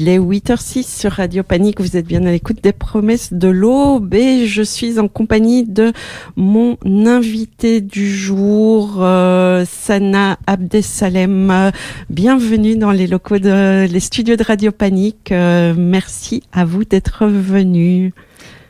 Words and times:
Il 0.00 0.08
est 0.08 0.20
8h06 0.20 1.00
sur 1.00 1.10
Radio 1.10 1.42
Panique. 1.42 1.80
Vous 1.80 1.96
êtes 1.96 2.06
bien 2.06 2.24
à 2.24 2.30
l'écoute 2.30 2.62
des 2.62 2.72
promesses 2.72 3.32
de 3.32 3.48
l'aube 3.48 4.14
et 4.14 4.46
je 4.46 4.62
suis 4.62 5.00
en 5.00 5.08
compagnie 5.08 5.64
de 5.64 5.92
mon 6.36 6.78
invité 6.86 7.80
du 7.80 8.08
jour, 8.08 8.98
euh, 9.00 9.64
Sana 9.68 10.38
Abdesalem. 10.46 11.72
Bienvenue 12.10 12.76
dans 12.76 12.92
les 12.92 13.08
locaux 13.08 13.40
de 13.40 13.88
les 13.90 14.00
studios 14.00 14.36
de 14.36 14.44
Radio 14.44 14.70
Panique. 14.70 15.32
Euh, 15.32 15.74
merci 15.76 16.44
à 16.52 16.64
vous 16.64 16.84
d'être 16.84 17.26
venu. 17.26 18.14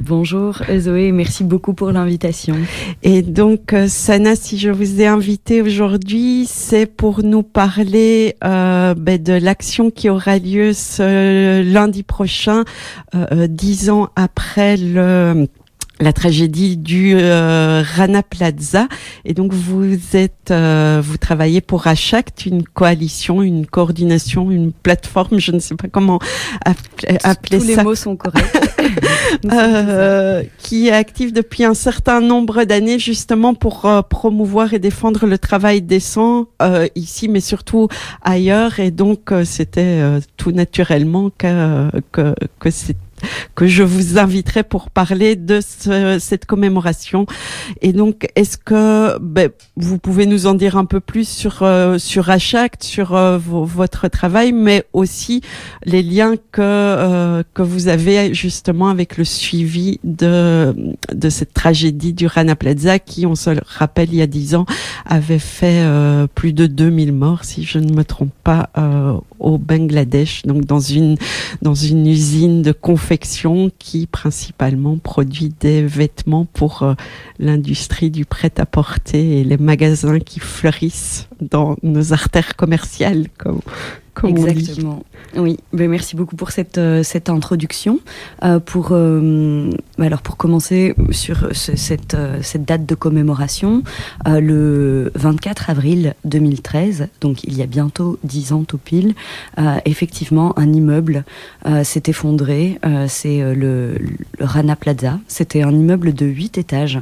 Bonjour 0.00 0.62
Zoé, 0.78 1.10
merci 1.10 1.42
beaucoup 1.42 1.74
pour 1.74 1.90
l'invitation. 1.90 2.54
Et 3.02 3.22
donc 3.22 3.72
euh, 3.72 3.88
Sana, 3.88 4.36
si 4.36 4.56
je 4.56 4.70
vous 4.70 5.00
ai 5.00 5.08
invité 5.08 5.60
aujourd'hui, 5.60 6.46
c'est 6.48 6.86
pour 6.86 7.24
nous 7.24 7.42
parler 7.42 8.36
euh, 8.44 8.94
ben, 8.94 9.20
de 9.20 9.32
l'action 9.32 9.90
qui 9.90 10.08
aura 10.08 10.38
lieu 10.38 10.72
ce 10.72 11.62
lundi 11.62 12.04
prochain, 12.04 12.64
euh, 13.16 13.48
dix 13.48 13.90
ans 13.90 14.08
après 14.14 14.76
le 14.76 15.48
la 16.00 16.12
tragédie 16.12 16.76
du 16.76 17.14
euh, 17.16 17.82
Rana 17.96 18.22
Plaza. 18.22 18.88
Et 19.24 19.34
donc 19.34 19.52
vous 19.52 19.96
êtes, 20.14 20.50
euh, 20.50 21.00
vous 21.02 21.16
travaillez 21.16 21.60
pour 21.60 21.86
Achact, 21.86 22.46
une 22.46 22.62
coalition, 22.62 23.42
une 23.42 23.66
coordination, 23.66 24.50
une 24.50 24.72
plateforme, 24.72 25.38
je 25.38 25.52
ne 25.52 25.58
sais 25.58 25.74
pas 25.74 25.88
comment 25.88 26.18
appeler, 26.64 27.18
appeler 27.24 27.58
Tous 27.58 27.64
ça. 27.64 27.76
les 27.76 27.82
mots 27.82 27.94
sont 27.94 28.16
corrects. 28.16 28.44
Euh, 29.52 30.42
qui 30.58 30.88
est 30.88 30.92
active 30.92 31.32
depuis 31.32 31.64
un 31.64 31.74
certain 31.74 32.20
nombre 32.20 32.64
d'années 32.64 32.98
justement 32.98 33.54
pour 33.54 33.84
euh, 33.84 34.02
promouvoir 34.02 34.72
et 34.72 34.78
défendre 34.78 35.26
le 35.26 35.38
travail 35.38 35.82
décent 35.82 36.46
euh, 36.62 36.88
ici, 36.94 37.28
mais 37.28 37.40
surtout 37.40 37.88
ailleurs. 38.22 38.80
Et 38.80 38.90
donc 38.90 39.30
euh, 39.30 39.44
c'était 39.44 39.80
euh, 40.00 40.20
tout 40.36 40.52
naturellement 40.52 41.30
que 41.36 41.90
que, 42.12 42.34
que 42.58 42.70
c'est 42.70 42.96
que 43.54 43.66
je 43.66 43.82
vous 43.82 44.18
inviterai 44.18 44.62
pour 44.62 44.90
parler 44.90 45.36
de 45.36 45.60
ce, 45.60 46.18
cette 46.20 46.46
commémoration. 46.46 47.26
Et 47.82 47.92
donc, 47.92 48.28
est-ce 48.36 48.56
que 48.58 49.18
ben, 49.20 49.50
vous 49.76 49.98
pouvez 49.98 50.26
nous 50.26 50.46
en 50.46 50.54
dire 50.54 50.76
un 50.76 50.84
peu 50.84 51.00
plus 51.00 51.28
sur 51.28 51.62
euh, 51.62 51.98
sur 51.98 52.30
Achact, 52.30 52.82
sur 52.82 53.14
euh, 53.14 53.38
vo- 53.38 53.64
votre 53.64 54.08
travail, 54.08 54.52
mais 54.52 54.84
aussi 54.92 55.40
les 55.84 56.02
liens 56.02 56.34
que 56.52 56.60
euh, 56.62 57.42
que 57.54 57.62
vous 57.62 57.88
avez 57.88 58.34
justement 58.34 58.88
avec 58.88 59.16
le 59.16 59.24
suivi 59.24 60.00
de 60.04 60.74
de 61.12 61.28
cette 61.30 61.52
tragédie 61.54 62.12
du 62.12 62.26
Rana 62.26 62.56
Plaza, 62.56 62.98
qui, 62.98 63.26
on 63.26 63.34
se 63.34 63.50
le 63.50 63.60
rappelle, 63.66 64.08
il 64.12 64.16
y 64.16 64.22
a 64.22 64.26
dix 64.26 64.54
ans, 64.54 64.66
avait 65.06 65.38
fait 65.38 65.80
euh, 65.82 66.26
plus 66.34 66.52
de 66.52 66.66
2000 66.66 67.12
morts, 67.12 67.44
si 67.44 67.64
je 67.64 67.78
ne 67.78 67.92
me 67.92 68.04
trompe 68.04 68.32
pas, 68.44 68.70
euh, 68.78 69.14
au 69.38 69.58
Bangladesh, 69.58 70.42
donc 70.42 70.64
dans 70.64 70.80
une 70.80 71.16
dans 71.62 71.74
une 71.74 72.06
usine 72.06 72.62
de 72.62 72.72
qui 73.78 74.06
principalement 74.06 74.98
produit 74.98 75.52
des 75.60 75.82
vêtements 75.84 76.44
pour 76.44 76.82
euh, 76.82 76.94
l'industrie 77.38 78.10
du 78.10 78.24
prêt-à-porter 78.24 79.40
et 79.40 79.44
les 79.44 79.56
magasins 79.56 80.20
qui 80.20 80.40
fleurissent 80.40 81.28
dans 81.40 81.76
nos 81.82 82.12
artères 82.12 82.56
commerciales, 82.56 83.28
comme, 83.38 83.60
Exactement. 84.26 85.02
Oui, 85.36 85.58
ben 85.72 85.88
merci 85.90 86.16
beaucoup 86.16 86.36
pour 86.36 86.50
cette, 86.50 86.78
euh, 86.78 87.02
cette 87.02 87.28
introduction. 87.28 88.00
Euh, 88.44 88.58
pour, 88.60 88.88
euh, 88.92 89.70
alors 89.98 90.22
pour 90.22 90.36
commencer 90.36 90.94
sur 91.10 91.48
ce- 91.52 91.76
cette, 91.76 92.14
euh, 92.14 92.38
cette 92.42 92.64
date 92.64 92.86
de 92.86 92.94
commémoration, 92.94 93.82
euh, 94.26 94.40
le 94.40 95.12
24 95.14 95.70
avril 95.70 96.14
2013, 96.24 97.08
donc 97.20 97.44
il 97.44 97.56
y 97.56 97.62
a 97.62 97.66
bientôt 97.66 98.18
10 98.24 98.52
ans 98.52 98.64
tout 98.64 98.78
pile, 98.78 99.14
euh, 99.58 99.76
effectivement 99.84 100.58
un 100.58 100.72
immeuble 100.72 101.24
s'est 101.84 102.02
effondré. 102.06 102.78
C'est 103.08 103.40
le, 103.54 103.94
le 103.98 104.16
Rana 104.40 104.74
Plaza. 104.76 105.18
C'était 105.28 105.62
un 105.62 105.72
immeuble 105.72 106.14
de 106.14 106.24
8 106.26 106.58
étages 106.58 106.98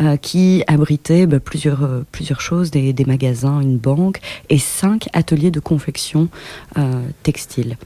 euh, 0.00 0.16
qui 0.16 0.62
abritait 0.66 1.26
ben, 1.26 1.40
plusieurs, 1.40 1.82
euh, 1.82 2.04
plusieurs 2.12 2.40
choses, 2.40 2.70
des, 2.70 2.92
des 2.92 3.04
magasins, 3.06 3.60
une 3.60 3.78
banque 3.78 4.20
et 4.50 4.58
cinq 4.58 5.08
ateliers 5.14 5.50
de 5.50 5.60
confection 5.60 6.28
euh, 6.76 7.02
textile, 7.22 7.76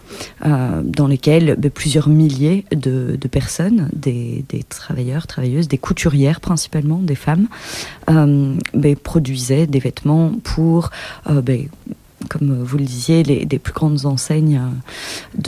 dans 0.42 1.06
lesquels 1.06 1.56
ben, 1.56 1.70
plusieurs 1.70 2.08
milliers 2.08 2.64
de, 2.72 3.16
de 3.20 3.28
personnes, 3.28 3.90
des, 3.92 4.44
des 4.48 4.62
travailleurs, 4.64 5.26
travailleuses, 5.26 5.68
des 5.68 5.78
couturières 5.78 6.40
principalement, 6.40 6.98
des 6.98 7.14
femmes, 7.14 7.46
ben, 8.08 8.96
produisaient 9.02 9.66
des 9.66 9.78
vêtements 9.78 10.32
pour, 10.42 10.90
comme 12.28 12.62
vous 12.62 12.78
le 12.78 12.84
disiez, 12.84 13.22
les, 13.22 13.44
des 13.46 13.58
plus 13.58 13.72
grandes 13.72 14.04
enseignes 14.06 14.60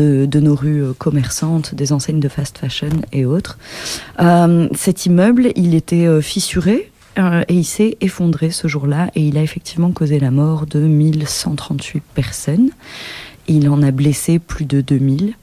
euh, 0.00 0.26
de, 0.26 0.40
nos 0.40 0.54
rues 0.54 0.82
euh, 0.82 0.92
commerçantes, 0.92 1.74
des 1.74 1.92
enseignes 1.92 2.20
de 2.20 2.28
fast 2.28 2.58
fashion 2.58 2.88
et 3.12 3.24
autres. 3.24 3.58
Euh, 4.20 4.68
cet 4.74 5.06
immeuble, 5.06 5.52
il 5.56 5.74
était 5.74 6.22
fissuré. 6.22 6.90
et 7.18 7.54
il 7.54 7.64
s'est 7.64 7.96
effondré 8.00 8.50
ce 8.50 8.68
jour-là 8.68 9.10
et 9.14 9.20
il 9.28 9.36
a 9.36 9.42
effectivement 9.42 9.90
causé 9.92 10.18
la 10.18 10.30
mort 10.30 10.66
de 10.66 10.80
1138 10.80 12.02
personnes. 12.14 12.70
Il 13.48 13.68
en 13.68 13.82
a 13.82 13.90
blessé 13.90 14.38
plus 14.38 14.64
de 14.64 14.80
2000. 14.80 15.34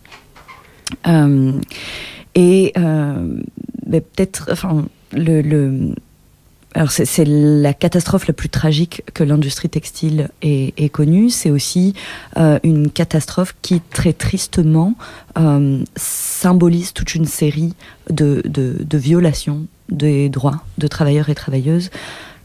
Euh, 1.07 1.51
et 2.35 2.71
ben, 2.75 4.01
peut-être, 4.01 4.49
enfin, 4.51 4.85
le, 5.13 5.41
le- 5.41 5.93
alors 6.75 6.91
c'est, 6.91 7.25
la 7.25 7.73
catastrophe 7.73 8.27
la 8.27 8.33
plus 8.33 8.49
tragique 8.49 9.03
que 9.15 9.23
l'industrie 9.23 9.69
textile 9.69 10.29
ait, 10.43 10.89
connue. 10.89 11.29
C'est 11.29 11.49
aussi 11.49 11.95
euh, 12.37 12.59
une 12.63 12.91
catastrophe 12.91 13.55
qui 13.63 13.81
très 13.81 14.13
tristement 14.13 14.93
euh, 15.37 15.83
symbolise 15.95 16.93
toute 16.93 17.15
une 17.15 17.25
série 17.25 17.73
de, 18.11 18.43
violations 18.93 19.65
des 19.89 20.29
droits 20.29 20.61
de 20.77 20.87
travailleurs 20.87 21.29
et 21.29 21.35
travailleuses 21.35 21.89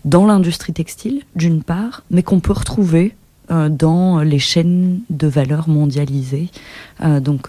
dans 0.07 0.27
l'industrie 0.27 0.73
textile, 0.73 1.23
d'une 1.37 1.62
part, 1.62 2.03
mais 2.11 2.23
qu'on 2.23 2.41
peut 2.41 2.53
retrouver 2.53 3.15
euh, 3.51 3.69
dans 3.69 4.21
les 4.21 4.39
chaînes 4.39 5.01
de 5.11 5.27
valeur 5.27 5.69
mondialisées. 5.69 6.49
Donc, 7.21 7.49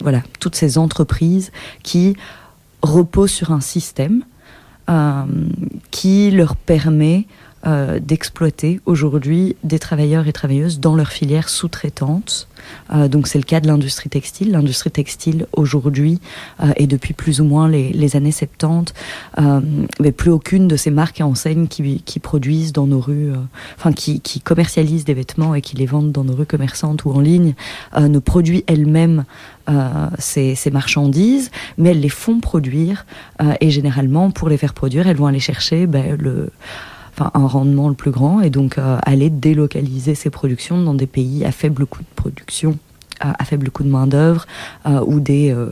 voilà, 0.00 0.22
toutes 0.38 0.54
ces 0.54 0.78
entreprises 0.78 1.50
qui 1.82 2.16
reposent 2.82 3.32
sur 3.32 3.50
un 3.50 3.60
système 3.60 4.22
qui 5.90 6.30
leur 6.30 6.56
permet 6.56 7.26
euh, 7.66 7.98
d'exploiter 8.00 8.80
aujourd'hui 8.86 9.56
des 9.64 9.78
travailleurs 9.78 10.26
et 10.26 10.32
travailleuses 10.32 10.80
dans 10.80 10.96
leur 10.96 11.08
filière 11.08 11.48
sous-traitante. 11.48 12.48
Euh, 12.92 13.08
donc 13.08 13.26
c'est 13.26 13.38
le 13.38 13.44
cas 13.44 13.60
de 13.60 13.66
l'industrie 13.66 14.08
textile. 14.08 14.52
L'industrie 14.52 14.90
textile 14.90 15.46
aujourd'hui 15.52 16.20
euh, 16.62 16.72
et 16.76 16.86
depuis 16.86 17.14
plus 17.14 17.40
ou 17.40 17.44
moins 17.44 17.68
les, 17.68 18.16
années 18.16 18.32
70, 18.32 18.94
euh, 19.38 19.60
mais 20.00 20.12
plus 20.12 20.30
aucune 20.30 20.68
de 20.68 20.76
ces 20.76 20.90
marques 20.90 21.20
et 21.20 21.22
enseignes 21.22 21.68
qui, 21.68 22.02
produisent 22.20 22.72
dans 22.72 22.86
nos 22.86 23.00
rues, 23.00 23.32
enfin 23.78 23.92
qui, 23.92 24.20
qui 24.20 24.40
commercialisent 24.40 25.04
des 25.04 25.14
vêtements 25.14 25.54
et 25.54 25.62
qui 25.62 25.76
les 25.76 25.86
vendent 25.86 26.12
dans 26.12 26.24
nos 26.24 26.34
rues 26.34 26.46
commerçantes 26.46 27.04
ou 27.04 27.12
en 27.12 27.20
ligne, 27.20 27.54
ne 27.98 28.18
produit 28.18 28.64
elle-même 28.66 29.24
ces, 30.18 30.70
marchandises, 30.70 31.50
mais 31.78 31.90
elles 31.90 32.00
les 32.00 32.10
font 32.10 32.40
produire 32.40 33.06
et 33.60 33.70
généralement 33.70 34.30
pour 34.30 34.48
les 34.48 34.58
faire 34.58 34.74
produire, 34.74 35.06
elles 35.06 35.16
vont 35.16 35.26
aller 35.26 35.40
chercher 35.40 35.86
ben, 35.86 36.16
le 36.18 36.50
un 37.20 37.46
rendement 37.46 37.88
le 37.88 37.94
plus 37.94 38.10
grand 38.10 38.40
et 38.40 38.50
donc 38.50 38.78
euh, 38.78 38.98
aller 39.02 39.30
délocaliser 39.30 40.14
ces 40.14 40.30
productions 40.30 40.82
dans 40.82 40.94
des 40.94 41.06
pays 41.06 41.44
à 41.44 41.52
faible 41.52 41.86
coût 41.86 42.02
de 42.02 42.14
production, 42.16 42.78
à, 43.20 43.44
faible 43.44 43.70
coût 43.70 43.82
de 43.82 43.88
main-d'œuvre, 43.88 44.46
euh, 44.86 45.02
où 45.06 45.20
des, 45.20 45.52
euh, 45.52 45.70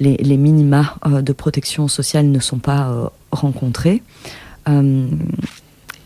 les, 0.00 0.16
les 0.16 0.36
minima 0.36 0.96
de 1.06 1.32
protection 1.32 1.88
sociale 1.88 2.26
ne 2.30 2.40
sont 2.40 2.58
pas 2.58 3.10
rencontrés. 3.30 4.02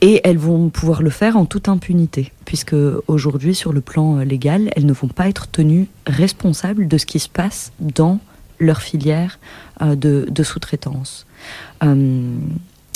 Et 0.03 0.21
elles 0.25 0.39
vont 0.39 0.71
pouvoir 0.71 1.03
le 1.03 1.11
faire 1.11 1.37
en 1.37 1.45
toute 1.45 1.69
impunité, 1.69 2.33
puisque 2.45 2.77
aujourd'hui, 3.07 3.55
sur 3.55 3.73
le 3.73 3.81
plan 3.81 4.19
légal, 4.19 4.71
elles 4.77 4.87
ne 4.87 4.93
vont 4.93 5.09
pas 5.09 5.29
être 5.29 5.47
tenues 5.49 5.89
responsables 6.07 6.89
de 6.89 6.99
ce 6.99 7.05
qui 7.05 7.19
se 7.19 7.29
passe 7.29 7.73
dans 7.81 8.19
leur 8.59 8.81
filière 8.81 9.39
de, 9.81 10.43
sous-traitance. 10.43 11.27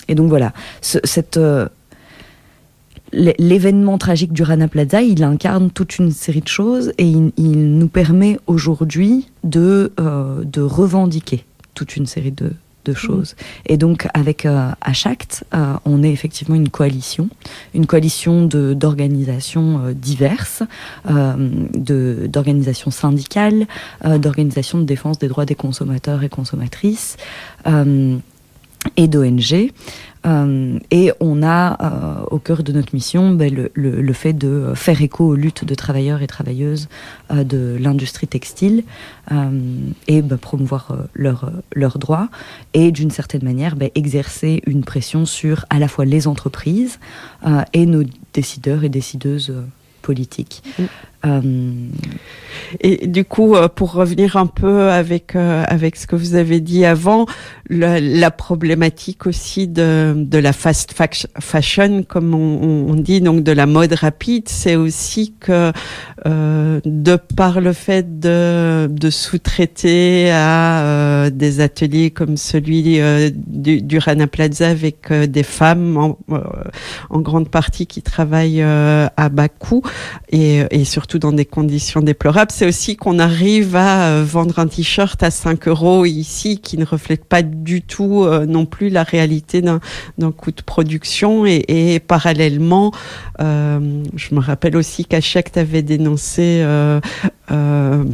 Et 0.09 0.15
donc 0.15 0.29
voilà, 0.29 0.53
ce- 0.81 0.99
cette, 1.05 1.37
euh, 1.37 1.69
l'é- 3.13 3.35
l'événement 3.39 3.99
tragique 3.99 4.33
du 4.33 4.43
Rana 4.43 4.69
Plaza, 4.69 5.03
il 5.03 5.23
incarne 5.25 5.71
toute 5.71 5.99
une 5.99 6.11
série 6.13 6.41
de 6.43 6.49
choses 6.49 6.93
et 6.99 7.07
il, 7.07 7.33
il 7.37 7.79
nous 7.79 7.89
permet 7.89 8.39
aujourd'hui 8.47 9.29
de, 9.45 9.93
euh, 10.01 10.43
de 10.45 10.61
revendiquer 10.63 11.45
toute 11.75 11.97
une 11.97 12.07
série 12.07 12.33
de, 12.33 12.53
de 12.85 12.93
choses. 12.93 13.35
Et 13.67 13.77
donc 13.79 14.07
avec 14.13 14.45
euh, 14.45 14.69
Achact, 14.83 15.45
euh, 15.55 15.73
on 15.87 16.03
est 16.03 16.11
effectivement 16.13 16.55
une 16.55 16.69
coalition, 16.69 17.29
une 17.73 17.87
coalition 17.87 18.45
d'organisations 18.45 19.81
euh, 19.87 19.93
diverses, 19.95 20.63
d'organisations 21.09 22.91
syndicales, 22.91 23.67
d'organisations 24.05 24.79
de 24.79 24.85
défense 24.85 25.19
des 25.19 25.29
droits 25.29 25.47
des 25.47 25.55
consommateurs 25.55 26.23
et 26.23 26.29
consommatrices. 26.29 27.17
Et 28.97 29.09
d'ONG. 29.09 29.71
Euh, 30.27 30.79
et 30.91 31.13
on 31.21 31.43
a 31.43 31.77
euh, 31.81 32.25
au 32.31 32.39
cœur 32.39 32.63
de 32.63 32.73
notre 32.73 32.95
mission 32.95 33.31
ben, 33.31 33.53
le, 33.55 33.71
le, 33.75 34.13
fait 34.15 34.33
de 34.33 34.73
faire 34.75 35.03
écho 35.03 35.27
aux 35.27 35.35
luttes 35.35 35.65
de 35.65 35.75
travailleurs 35.75 36.23
et 36.23 36.27
travailleuses 36.27 36.89
euh, 37.31 37.45
de 37.45 37.77
l'industrie 37.79 38.27
textile 38.27 38.85
et 40.07 40.23
ben, 40.23 40.37
promouvoir 40.39 40.97
leurs 41.15 41.99
droits 41.99 42.29
et 42.73 42.91
d'une 42.91 43.11
certaine 43.11 43.43
manière 43.43 43.77
ben, 43.77 43.91
exercer 43.95 44.63
une 44.67 44.85
pression 44.85 45.27
sur 45.27 45.67
à 45.71 45.79
la 45.79 45.89
fois 45.89 46.05
les 46.05 46.27
entreprises 46.27 46.99
et 47.73 47.87
nos 47.87 48.03
décideurs 48.33 48.85
et 48.85 48.89
décideuses 48.89 49.55
politiques. 50.03 50.63
Mm. 50.79 50.85
Euh, 51.25 51.41
et 52.81 53.07
du 53.07 53.25
coup, 53.25 53.55
euh, 53.55 53.69
pour 53.69 53.93
revenir 53.93 54.37
un 54.37 54.47
peu 54.47 54.91
avec 54.91 55.35
euh, 55.35 55.65
avec 55.67 55.97
ce 55.97 56.07
que 56.07 56.17
vous 56.17 56.35
avez 56.35 56.61
dit 56.61 56.85
avant, 56.85 57.27
la, 57.69 58.31
problématique 58.31 59.27
aussi 59.27 59.69
de, 59.69 60.15
de 60.17 60.39
la 60.39 60.53
fast 60.53 60.95
fashion, 61.41 62.03
comme 62.03 62.35
on, 62.35 62.95
dit, 62.95 63.21
donc 63.21 63.43
de 63.43 63.53
la 63.53 63.67
mode 63.67 63.93
rapide, 63.93 64.49
c'est 64.49 64.77
aussi 64.77 65.35
que 65.39 65.73
de 66.25 67.17
par 67.37 67.61
le 67.61 67.73
fait 67.73 68.19
de, 68.19 68.89
de 68.91 69.11
sous-traiter 69.11 70.31
à 70.33 71.29
des 71.31 71.61
ateliers 71.61 72.11
comme 72.11 72.37
celui 72.37 72.99
du, 73.47 73.83
du, 73.83 73.99
Rana 73.99 74.27
Plaza 74.27 74.69
avec 74.69 75.13
des 75.13 75.43
femmes 75.43 75.97
en, 75.97 76.19
en, 77.11 77.21
grande 77.21 77.49
partie 77.49 77.87
qui 77.87 78.03
travaillent 78.03 78.63
à 78.63 79.29
bas 79.31 79.49
coût 79.49 79.83
et, 80.31 80.65
et 80.71 80.85
surtout 80.85 81.14
dans 81.19 81.33
des 81.33 81.45
conditions 81.45 82.01
déplorables, 82.01 82.51
c'est 82.51 82.67
aussi 82.67 82.97
qu'on 82.97 83.19
arrive 83.19 83.77
à 83.77 84.09
euh, 84.09 84.25
vendre 84.25 84.59
un 84.59 84.67
t-shirt 84.67 85.23
à 85.23 85.31
5 85.31 85.69
euros 85.69 86.05
ici 86.05 86.59
qui 86.59 86.79
ne 86.79 86.85
reflète 86.85 87.25
pas 87.25 87.43
du 87.43 87.83
tout 87.83 88.25
euh, 88.25 88.47
non 88.47 88.67
plus 88.67 88.89
la 88.89 89.03
réalité 89.03 89.63
d'un 89.63 89.81
coût 90.33 90.53
de 90.53 90.63
production. 90.63 91.47
Et, 91.47 92.01
parallèlement, 92.01 92.93
euh, 93.41 94.03
je 94.17 94.35
me 94.35 94.41
rappelle 94.41 94.77
aussi 94.77 95.05
qu'Achek 95.05 95.57
avait 95.57 95.83
dénoncé 95.83 96.63
euh, 97.51 98.05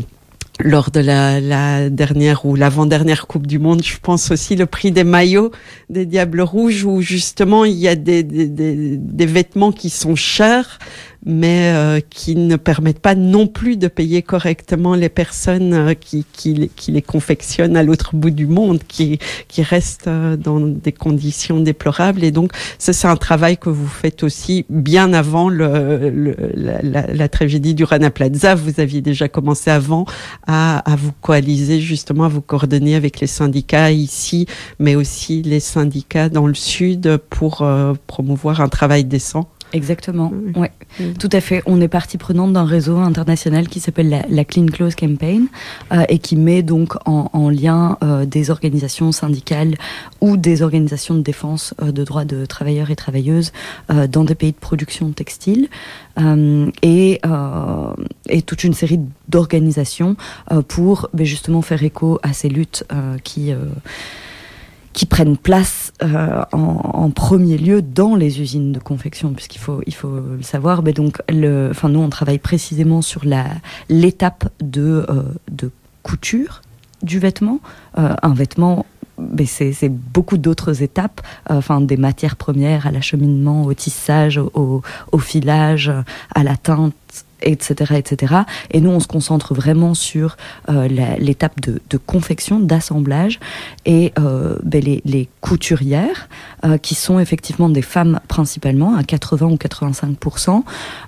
lors 0.62 0.90
de 0.90 1.00
la, 1.00 1.88
dernière 1.88 2.44
ou 2.44 2.54
l'avant-dernière 2.54 3.26
Coupe 3.26 3.46
du 3.46 3.58
Monde, 3.58 3.82
je 3.82 3.96
pense 4.00 4.30
aussi 4.30 4.56
le 4.56 4.66
prix 4.66 4.90
des 4.90 5.04
maillots 5.04 5.52
des 5.88 6.06
Diables 6.06 6.42
Rouges, 6.42 6.84
où 6.84 7.00
justement 7.00 7.64
il 7.64 7.76
y 7.76 7.88
a 7.88 7.96
des 7.96 8.22
vêtements 9.26 9.72
qui 9.72 9.90
sont 9.90 10.16
chers, 10.16 10.78
mais 11.24 11.72
euh, 11.74 12.00
qui 12.08 12.34
ne 12.34 12.56
permettent 12.56 13.00
pas 13.00 13.14
non 13.14 13.46
plus 13.46 13.76
de 13.76 13.88
payer 13.88 14.22
correctement 14.22 14.94
les 14.94 15.08
personnes 15.08 15.74
euh, 15.74 15.94
qui, 15.94 16.24
qui, 16.32 16.70
qui, 16.74 16.92
les 16.92 17.02
confectionnent 17.02 17.76
à 17.76 17.82
l'autre 17.82 18.14
bout 18.14 18.30
du 18.30 18.46
monde, 18.46 18.80
qui, 18.88 19.18
qui 19.48 19.62
restent 19.62 20.08
euh, 20.08 20.36
dans 20.36 20.60
des 20.60 20.92
conditions 20.92 21.60
déplorables. 21.60 22.24
Et 22.24 22.30
donc, 22.30 22.52
ça, 22.78 22.92
c'est 22.92 23.08
un 23.08 23.16
travail 23.16 23.58
que 23.58 23.68
vous 23.68 23.86
faites 23.86 24.22
aussi 24.22 24.64
bien 24.70 25.12
avant 25.12 25.48
le, 25.48 26.10
le 26.10 26.36
la, 26.54 26.80
la, 26.82 27.06
la, 27.06 27.28
tragédie 27.28 27.74
du 27.74 27.84
Rana 27.84 28.10
Plaza. 28.10 28.54
Vous 28.54 28.80
aviez 28.80 29.02
déjà 29.02 29.28
commencé 29.28 29.70
avant 29.70 30.06
à, 30.46 30.78
à 30.90 30.96
vous 30.96 31.12
coaliser, 31.20 31.80
justement, 31.80 32.24
à 32.24 32.28
vous 32.28 32.40
coordonner 32.40 32.94
avec 32.94 33.20
les 33.20 33.26
syndicats 33.26 33.90
ici, 33.90 34.46
mais 34.78 34.94
aussi 34.94 35.42
les 35.42 35.60
syndicats 35.60 36.28
dans 36.28 36.46
le 36.46 36.54
sud 36.54 37.18
pour 37.30 37.62
euh, 37.62 37.94
promouvoir 38.06 38.60
un 38.60 38.68
travail 38.68 39.04
décent. 39.04 39.48
Exactement, 39.72 40.32
oui. 40.32 40.52
ouais. 40.60 41.14
Tout 41.18 41.28
à 41.32 41.40
fait. 41.40 41.62
On 41.66 41.80
est 41.80 41.88
partie 41.88 42.18
prenante 42.18 42.52
d'un 42.52 42.64
réseau 42.64 42.98
international 42.98 43.68
qui 43.68 43.80
s'appelle 43.80 44.08
la, 44.08 44.22
la, 44.28 44.44
Clean 44.44 44.66
Clothes 44.66 44.96
Campaign 44.96 45.46
euh, 45.92 46.04
et 46.08 46.18
qui 46.18 46.36
met 46.36 46.62
donc 46.62 46.96
en, 47.06 47.30
en 47.32 47.48
lien 47.48 47.96
euh, 48.02 48.26
des 48.26 48.50
organisations 48.50 49.12
syndicales 49.12 49.76
ou 50.20 50.36
des 50.36 50.62
organisations 50.62 51.14
de 51.14 51.20
défense 51.20 51.74
euh, 51.82 51.92
de 51.92 52.04
droits 52.04 52.24
de 52.24 52.46
travailleurs 52.46 52.90
et 52.90 52.96
travailleuses 52.96 53.52
euh, 53.90 54.06
dans 54.06 54.24
des 54.24 54.34
pays 54.34 54.52
de 54.52 54.56
production 54.56 55.10
textile 55.10 55.68
euh, 56.18 56.70
et, 56.82 57.20
et, 58.28 58.42
toute 58.42 58.64
une 58.64 58.74
série 58.74 59.00
d'organisations 59.28 60.16
pour 60.68 61.08
ben, 61.14 61.24
justement 61.24 61.62
faire 61.62 61.82
écho 61.82 62.18
à 62.22 62.32
ces 62.32 62.48
luttes 62.48 62.84
qui 63.22 63.52
qui 64.92 65.06
prennent 65.06 65.36
place 65.36 65.92
euh, 66.02 66.42
en, 66.52 67.10
premier 67.10 67.58
lieu 67.58 67.82
dans 67.82 68.14
les 68.16 68.40
usines 68.40 68.72
de 68.72 68.78
confection, 68.78 69.32
puisqu'il 69.32 69.58
faut, 69.58 69.80
il 69.86 69.94
faut 69.94 70.20
le 70.36 70.42
savoir. 70.42 70.82
Donc, 70.82 71.18
enfin, 71.70 71.88
nous, 71.88 72.00
on 72.00 72.08
travaille 72.08 72.38
précisément 72.38 73.02
sur 73.02 73.22
l'étape 73.88 74.48
de, 74.60 75.06
euh, 75.08 75.22
de 75.50 75.70
couture 76.02 76.62
du 77.02 77.18
vêtement. 77.18 77.60
Euh, 77.98 78.14
un 78.22 78.34
vêtement 78.34 78.86
c'est 79.44 79.90
beaucoup 79.90 80.38
d'autres 80.38 80.82
étapes, 80.82 81.20
enfin 81.50 81.82
des 81.82 81.98
matières 81.98 82.36
premières 82.36 82.86
à 82.86 82.90
l'acheminement, 82.90 83.64
au 83.64 83.74
tissage, 83.74 84.38
au, 84.38 84.80
au, 85.12 85.18
filage, 85.18 85.92
à 86.34 86.42
la 86.42 86.56
teinte, 86.56 86.94
etc., 87.42 87.94
etc. 87.96 88.34
Et 88.70 88.80
nous, 88.80 88.90
on 88.90 89.00
se 89.00 89.06
concentre 89.06 89.54
vraiment 89.54 89.94
sur 89.94 90.36
euh, 90.68 90.88
l'étape 91.18 91.60
de, 91.60 91.80
confection, 91.98 92.60
d'assemblage, 92.60 93.40
et 93.84 94.12
euh, 94.18 94.56
ben, 94.62 94.82
les, 94.82 95.28
couturières, 95.40 96.28
euh, 96.64 96.78
qui 96.78 96.94
sont 96.94 97.18
effectivement 97.18 97.68
des 97.68 97.82
femmes 97.82 98.20
principalement, 98.28 98.96
à 98.96 99.04
80 99.04 99.46
ou 99.46 99.56
85 99.56 100.16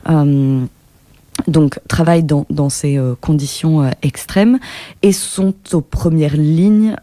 euh, 0.08 0.64
donc 1.48 1.80
travaillent 1.88 2.22
dans, 2.22 2.46
dans 2.50 2.68
ces 2.68 3.00
conditions 3.20 3.90
extrêmes 4.02 4.58
et 5.02 5.12
sont 5.12 5.54
aux 5.72 5.80
premières 5.80 6.36
lignes 6.36 6.94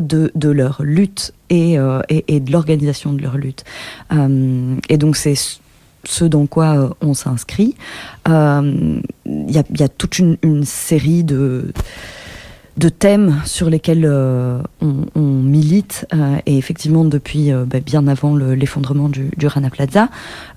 de, 0.00 0.30
de 0.34 0.48
leur 0.48 0.82
lutte 0.82 1.34
et, 1.50 1.76
et, 2.08 2.24
et 2.28 2.40
de 2.40 2.52
l'organisation 2.52 3.12
de 3.12 3.20
leur 3.20 3.36
lutte. 3.36 3.64
Et 4.88 4.96
donc 4.96 5.16
c'est 5.16 5.34
ce 6.08 6.24
dans 6.24 6.46
quoi 6.46 6.78
euh, 6.78 6.88
on 7.00 7.14
s'inscrit. 7.14 7.74
Il 8.26 8.32
euh, 8.32 9.00
y, 9.26 9.58
a, 9.58 9.88
toute 9.88 10.18
une, 10.18 10.64
série 10.64 11.24
de 11.24 11.72
de 12.76 12.88
thèmes 12.88 13.40
sur 13.44 13.70
lesquels 13.70 14.04
euh, 14.04 14.60
on, 14.80 15.20
milite 15.20 16.06
et 16.44 16.58
effectivement 16.58 17.04
depuis 17.04 17.52
bah, 17.52 17.78
bien 17.78 18.08
avant 18.08 18.34
l'effondrement 18.34 19.08
du, 19.08 19.30
Rana 19.46 19.70
Plaza, 19.70 20.08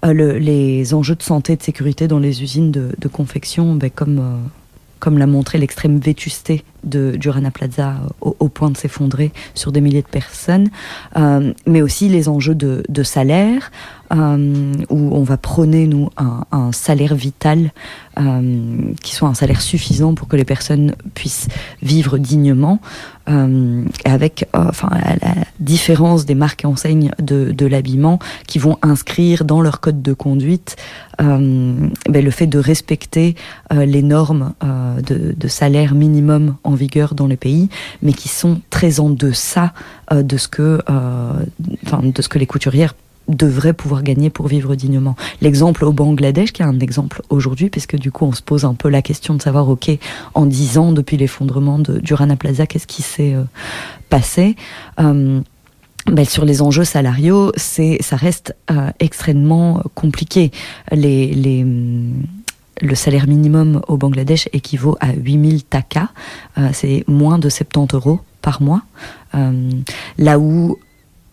le, 0.03 0.39
les 0.39 0.95
enjeux 0.95 1.13
de 1.13 1.21
santé 1.21 1.53
et 1.53 1.55
de 1.57 1.61
sécurité 1.61 2.07
dans 2.07 2.17
les 2.17 2.41
usines 2.41 2.71
de, 2.71 2.95
de 2.97 3.07
confection, 3.07 3.75
bah, 3.75 3.91
comme 3.91 4.39
comme 4.99 5.19
l'a 5.19 5.27
montré 5.27 5.59
l'extrême 5.59 5.99
vétusté 5.99 6.63
de, 6.87 7.15
du 7.15 7.29
Rana 7.29 7.51
Plaza 7.51 7.95
au, 8.21 8.47
point 8.49 8.69
de 8.69 8.77
s'effondrer 8.77 9.31
sur 9.53 9.71
des 9.71 9.81
milliers 9.81 10.01
de 10.01 10.07
personnes, 10.07 10.69
euh, 11.17 11.53
mais 11.65 11.81
aussi 11.81 12.09
les 12.09 12.29
enjeux 12.29 12.55
de, 12.55 13.03
salaire, 13.03 13.71
euh, 14.13 14.73
où 14.89 15.15
on 15.15 15.23
va 15.23 15.37
prôner, 15.37 15.85
nous, 15.85 16.09
un, 16.17 16.71
salaire 16.71 17.15
vital 17.15 17.71
euh, 18.19 18.91
qui 19.01 19.15
soit 19.15 19.27
un 19.27 19.33
salaire 19.33 19.61
suffisant 19.61 20.13
pour 20.13 20.27
que 20.27 20.35
les 20.35 20.45
personnes 20.45 20.95
puissent 21.13 21.47
vivre 21.81 22.17
dignement, 22.17 22.79
avec 24.05 24.47
enfin, 24.53 24.89
la 25.21 25.33
différence 25.59 26.25
des 26.25 26.33
marques 26.33 26.63
et 26.63 26.67
enseignes 26.67 27.11
de, 27.19 27.51
de 27.51 27.65
l'habillement 27.65 28.19
qui 28.47 28.57
vont 28.57 28.77
inscrire 28.81 29.43
dans 29.43 29.59
leur 29.59 29.81
code 29.81 30.01
de 30.01 30.13
conduite 30.13 30.77
ben, 31.19 31.91
le 32.09 32.31
fait 32.31 32.47
de 32.47 32.57
respecter 32.57 33.35
les 33.69 34.01
normes 34.01 34.53
de, 35.05 35.35
de 35.37 35.47
salaire 35.49 35.93
minimum 35.93 36.55
en 36.63 36.75
vigueur 36.77 37.15
dans 37.15 37.27
les 37.27 37.37
pays, 37.37 37.69
mais 38.01 38.13
qui 38.13 38.29
sont 38.29 38.61
très 38.69 38.99
en 38.99 39.09
deçà 39.09 39.73
de 40.11 40.37
ce 40.37 40.47
que, 40.47 40.79
enfin, 41.85 42.01
de 42.03 42.21
ce 42.21 42.29
que 42.29 42.39
les 42.39 42.45
couturières 42.45 42.93
devraient 43.27 43.73
pouvoir 43.73 44.03
gagner 44.03 44.29
pour 44.29 44.47
vivre 44.47 44.75
dignement. 44.75 45.15
L'exemple 45.41 45.85
au 45.85 45.91
Bangladesh, 45.91 46.53
qui 46.53 46.61
est 46.61 46.65
un 46.65 46.79
exemple 46.79 47.21
aujourd'hui, 47.29 47.69
puisque 47.69 47.97
du 47.97 48.11
coup 48.11 48.25
on 48.25 48.31
se 48.31 48.41
pose 48.41 48.65
un 48.65 48.73
peu 48.73 48.89
la 48.89 49.01
question 49.01 49.35
de 49.35 49.41
savoir, 49.41 49.69
ok, 49.69 49.91
en 50.33 50.45
dix 50.45 50.77
ans 50.77 50.91
depuis 50.91 51.17
l'effondrement 51.17 51.79
du 51.79 52.13
Rana 52.13 52.35
Plaza, 52.35 52.65
qu'est-ce 52.65 52.87
qui 52.87 53.01
s'est 53.01 53.33
euh, 53.33 53.43
passé? 54.09 54.55
Euh, 54.99 55.41
ben, 56.05 56.23
sur 56.23 56.45
les 56.45 56.61
enjeux 56.61 56.85
salariaux, 56.85 57.51
c'est, 57.57 57.97
ça 57.99 58.15
reste 58.15 58.55
euh, 58.71 58.91
extrêmement 58.99 59.83
compliqué. 59.93 60.51
Les, 60.93 61.33
les, 61.33 61.65
le 62.81 62.95
salaire 62.95 63.27
minimum 63.27 63.81
au 63.87 63.97
Bangladesh 63.97 64.49
équivaut 64.53 64.97
à 64.99 65.13
8000 65.13 65.63
taka, 65.63 66.09
euh, 66.57 66.69
c'est 66.73 67.03
moins 67.07 67.39
de 67.39 67.49
70 67.49 67.95
euros 67.95 68.19
par 68.41 68.61
mois. 68.61 68.81
Euh, 69.35 69.71
là 70.17 70.39
où 70.39 70.77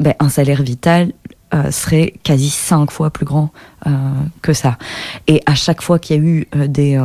ben, 0.00 0.14
un 0.18 0.28
salaire 0.28 0.62
vital 0.62 1.12
euh, 1.54 1.70
serait 1.70 2.14
quasi 2.22 2.50
cinq 2.50 2.90
fois 2.90 3.10
plus 3.10 3.26
grand 3.26 3.50
que 4.40 4.54
ça. 4.54 4.78
Et 5.26 5.42
à 5.44 5.54
chaque 5.54 5.82
fois 5.82 5.98
qu'il 5.98 6.16
y 6.16 6.18
a 6.18 6.22
eu 6.22 6.48
des, 6.68 6.98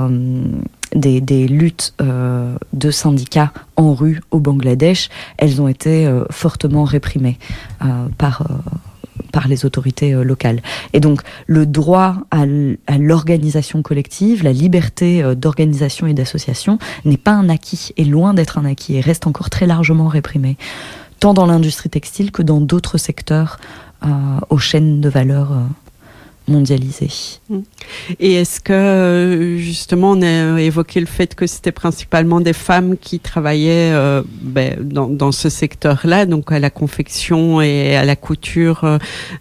des, 0.96 1.48
luttes 1.50 1.93
de 2.00 2.91
syndicats 2.91 3.51
en 3.75 3.93
rue 3.93 4.22
au 4.31 4.39
Bangladesh, 4.39 5.10
elles 5.38 5.62
ont 5.62 5.67
été 5.67 6.10
fortement 6.29 6.86
réprimées 6.86 7.38
par 8.17 8.48
par 9.31 9.48
les 9.48 9.65
autorités 9.65 10.13
euh, 10.13 10.24
locales. 10.24 10.62
Et 10.93 11.00
donc 11.00 11.21
le 11.48 11.65
droit 11.65 12.17
à 12.31 12.45
l'organisation 12.98 13.81
collective, 13.81 14.43
la 14.43 14.53
liberté 14.53 15.24
euh, 15.24 15.36
d'organisation 15.36 16.07
et 16.07 16.13
d'association 16.13 16.79
n'est 17.05 17.17
pas 17.17 17.31
un 17.31 17.50
acquis, 17.50 17.93
est 17.98 18.03
loin 18.03 18.33
d'être 18.33 18.57
un 18.57 18.65
acquis 18.65 18.95
et 18.95 19.01
reste 19.01 19.27
encore 19.27 19.50
très 19.50 19.65
largement 19.65 20.07
réprimé 20.07 20.57
tant 21.19 21.33
dans 21.33 21.45
l'industrie 21.45 21.89
textile 21.89 22.31
que 22.31 22.41
dans 22.41 22.62
d'autres 22.62 22.98
secteurs 22.98 23.59
aux 24.50 24.57
chaînes 24.57 25.01
de 25.01 25.09
valeur. 25.09 25.51
Mm. 27.50 27.60
Et 28.20 28.34
est-ce 28.34 28.60
que 28.60 29.56
justement 29.58 30.12
on 30.12 30.22
a 30.22 30.62
évoqué 30.62 31.00
le 31.00 31.06
fait 31.06 31.36
que 31.36 31.48
c'était 31.48 31.72
principalement 31.72 32.41
des 32.41 32.53
femmes 32.53 32.98
qui 32.98 33.20
travaillaient 33.20 33.91
euh, 33.94 34.24
ben, 34.41 34.77
dans, 34.82 35.08
dans, 35.08 35.32
ce 35.32 35.50
secteur-là, 35.50 36.25
donc 36.25 36.51
à 36.51 36.60
la 36.60 36.70
confection 36.70 37.62
et 37.62 37.96
à 37.96 38.03
la 38.03 38.15
couture 38.15 38.84
euh, 38.84 38.98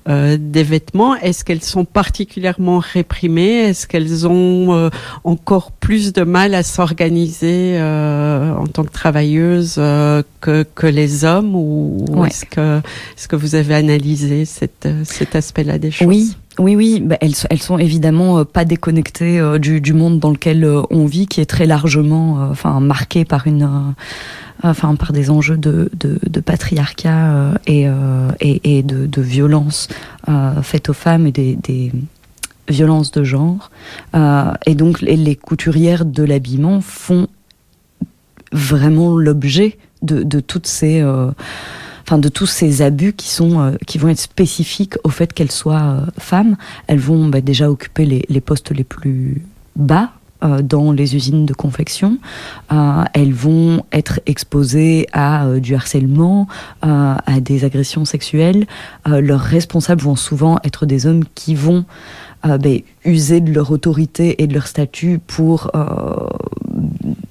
euh 0.09 0.37
des 0.38 0.62
vêtements 0.62 1.15
Est-ce 1.17 1.45
qu'elles 1.45 1.62
sont 1.62 1.85
particulièrement 1.85 2.79
réprimées? 2.79 3.69
Est-ce 3.69 3.87
qu'elles 3.87 4.27
ont 4.27 4.75
euh, 4.75 4.91
encore 5.25 5.73
plus 5.73 6.12
de 6.12 6.23
mal 6.23 6.55
à 6.55 6.62
s'organiser 6.62 7.79
en 7.81 8.67
tant 8.67 8.85
que 8.85 8.93
travailleuses 8.93 9.75
que, 10.41 10.65
que 10.75 10.87
les 10.87 11.25
hommes? 11.25 11.55
Ou, 11.55 12.25
est-ce 12.27 12.45
que 12.45 12.79
est-ce 13.17 13.29
que 13.29 13.37
vous 13.37 13.55
avez 13.55 13.75
analysé 13.75 14.45
cette, 14.45 14.88
cet 15.05 15.35
aspect-là 15.35 15.79
des 15.79 15.91
choses? 15.91 16.09
Oui. 16.09 16.37
Oui, 16.59 16.75
oui, 16.75 17.00
bah, 17.00 17.17
elles, 17.21 17.35
elles 17.50 17.62
sont 17.62 17.79
évidemment 17.79 18.38
euh, 18.38 18.45
pas 18.45 18.65
déconnectées 18.65 19.38
euh, 19.38 19.59
du, 19.59 19.81
du, 19.81 19.93
monde 19.93 20.19
dans 20.19 20.31
lequel 20.31 20.65
euh, 20.65 20.83
on 20.91 21.07
vit, 21.07 21.27
qui 21.27 21.41
est 21.41 21.47
très 21.47 21.67
largement, 21.67 22.49
enfin, 22.50 22.81
marqué 22.81 23.25
par 23.25 23.47
une, 23.47 23.95
enfin, 24.62 24.97
par 24.97 25.12
des 25.12 25.31
enjeux 25.31 25.57
de, 25.57 25.91
de, 25.99 26.19
de 26.29 26.41
patriarcat 26.41 27.55
et, 27.67 27.87
et, 28.41 28.79
et, 28.79 28.83
de, 28.83 29.07
de 29.07 29.23
violence 29.23 29.88
faites 30.62 30.88
aux 30.88 30.95
femmes 30.95 31.27
et 31.27 31.33
des, 31.33 31.57
des 31.57 31.93
violences 32.69 33.12
de 33.12 33.25
genre. 33.25 33.71
et 34.67 34.75
donc, 34.75 35.00
les, 35.00 35.17
les 35.17 35.37
couturières 35.37 36.05
de 36.05 36.23
l'habillement 36.25 36.81
font 36.81 37.29
vraiment 38.53 39.17
l'objet 39.17 39.79
de, 40.03 40.23
de 40.23 40.41
toutes 40.41 40.67
ces 40.67 41.05
enfin 42.09 42.19
de 42.19 42.31
tous 42.31 42.47
ces 42.47 42.81
abus 42.81 43.12
qui 43.12 43.29
sont 43.29 43.61
euh, 43.61 43.73
qui 43.87 43.99
vont 43.99 44.09
être 44.09 44.19
spécifiques 44.19 44.95
au 45.05 45.11
fait 45.11 45.35
qu'elles 45.35 45.53
soient 45.53 45.83
euh, 45.83 46.07
femmes. 46.19 46.57
Elles 46.87 46.99
vont 46.99 47.29
bah, 47.29 47.43
déjà 47.43 47.71
occuper 47.71 48.07
les, 48.07 48.25
les, 48.31 48.41
postes 48.41 48.71
les 48.71 48.83
plus 48.83 49.43
bas 49.77 50.12
euh, 50.43 50.62
dans 50.62 50.91
les 50.93 51.17
usines 51.17 51.45
de 51.45 51.53
confection. 51.53 52.17
elles 53.12 53.35
vont 53.35 53.85
être 53.93 54.21
exposées 54.25 55.07
à 55.12 55.59
du 55.59 55.75
harcèlement, 55.75 56.49
à 56.81 57.41
des 57.41 57.65
agressions 57.67 58.07
sexuelles. 58.07 58.67
leurs 59.07 59.41
responsables 59.41 60.00
vont 60.00 60.17
souvent 60.17 60.59
être 60.65 60.87
des 60.87 61.07
hommes 61.07 61.25
qui 61.35 61.55
vont 61.55 61.85
ben, 62.45 62.80
user 63.04 63.40
de 63.40 63.52
leur 63.52 63.71
autorité 63.71 64.42
et 64.42 64.47
de 64.47 64.54
leur 64.54 64.66
statut 64.66 65.18
pour 65.18 65.71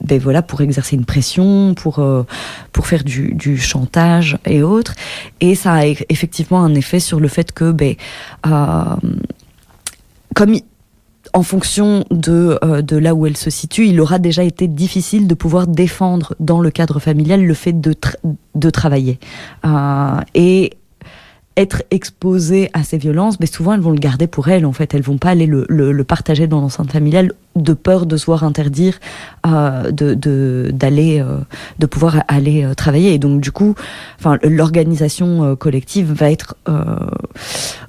ben 0.08 0.20
voilà, 0.20 0.42
pour 0.42 0.62
exercer 0.62 0.96
une 0.96 1.06
pression, 1.06 1.74
pour, 1.74 2.00
euh, 2.00 2.24
pour 2.72 2.88
faire 2.88 3.04
du, 3.04 3.58
chantage 3.58 4.38
et 4.46 4.64
autres. 4.64 4.96
Et 5.42 5.56
ça 5.56 5.74
a 5.74 5.86
effectivement 5.86 6.64
un 6.64 6.74
effet 6.76 7.00
sur 7.00 7.20
le 7.20 7.28
fait 7.28 7.52
que, 7.52 7.72
ben, 7.72 7.96
euh, 8.46 8.84
comme 10.34 10.56
en 11.34 11.44
fonction 11.44 12.06
de, 12.10 12.58
euh, 12.64 12.82
de 12.82 12.96
là 12.96 13.14
où 13.14 13.28
elle 13.28 13.38
se 13.38 13.50
situe, 13.50 13.88
il 13.88 14.00
aura 14.00 14.18
déjà 14.18 14.44
été 14.44 14.68
difficile 14.68 15.28
de 15.28 15.36
pouvoir 15.36 15.68
défendre 15.68 16.36
dans 16.40 16.62
le 16.62 16.72
cadre 16.72 17.00
familial 17.00 17.44
le 17.44 17.54
fait 17.54 17.74
de, 17.74 17.94
de 18.56 18.70
travailler. 18.70 19.20
Euh, 19.66 20.20
et 20.34 20.72
être 21.58 21.84
exposées 21.92 22.70
à 22.74 22.84
ces 22.84 22.98
violences, 22.98 23.40
mais 23.40 23.48
souvent 23.48 23.74
elles 23.74 23.82
vont 23.82 23.92
le 23.92 24.00
garder 24.00 24.28
pour 24.28 24.48
elles 24.48 24.66
en 24.66 24.74
fait. 24.74 24.94
Elles 24.94 25.02
vont 25.02 25.18
pas 25.18 25.30
aller 25.32 25.48
le, 25.48 25.66
le, 25.68 25.92
le 25.92 26.04
partager 26.04 26.48
dans 26.48 26.62
l'enceinte 26.62 26.92
familiale 26.92 27.34
de 27.58 27.74
peur 27.74 28.06
de 28.06 28.18
se 28.18 28.26
voir 28.28 28.44
interdire 28.44 29.00
euh, 29.46 29.92
de 29.92 30.70
d'aller 30.72 31.20
euh, 31.20 31.40
de, 31.80 31.86
pouvoir 31.88 32.24
aller 32.28 32.64
euh, 32.64 32.74
travailler. 32.76 33.14
Et 33.14 33.20
donc 33.20 33.42
du 33.42 33.52
coup, 33.52 33.74
enfin 34.20 34.38
l'organisation 34.44 35.44
euh, 35.44 35.56
collective 35.56 36.12
va 36.14 36.32
être 36.32 36.56
euh, 36.70 36.84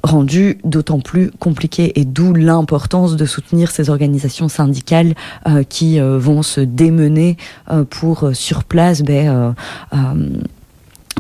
rendue 0.02 0.58
d'autant 0.64 1.00
plus 1.00 1.30
compliquée 1.38 2.00
et 2.00 2.04
d'où 2.04 2.32
l'importance 2.32 3.16
de 3.16 3.26
soutenir 3.26 3.70
ces 3.70 3.90
organisations 3.90 4.48
syndicales 4.48 5.14
qui 5.68 5.98
vont 6.00 6.42
se 6.42 6.60
démener 6.60 7.36
pour 7.90 8.30
sur 8.32 8.64
place. 8.64 9.02
Ben, 9.02 9.54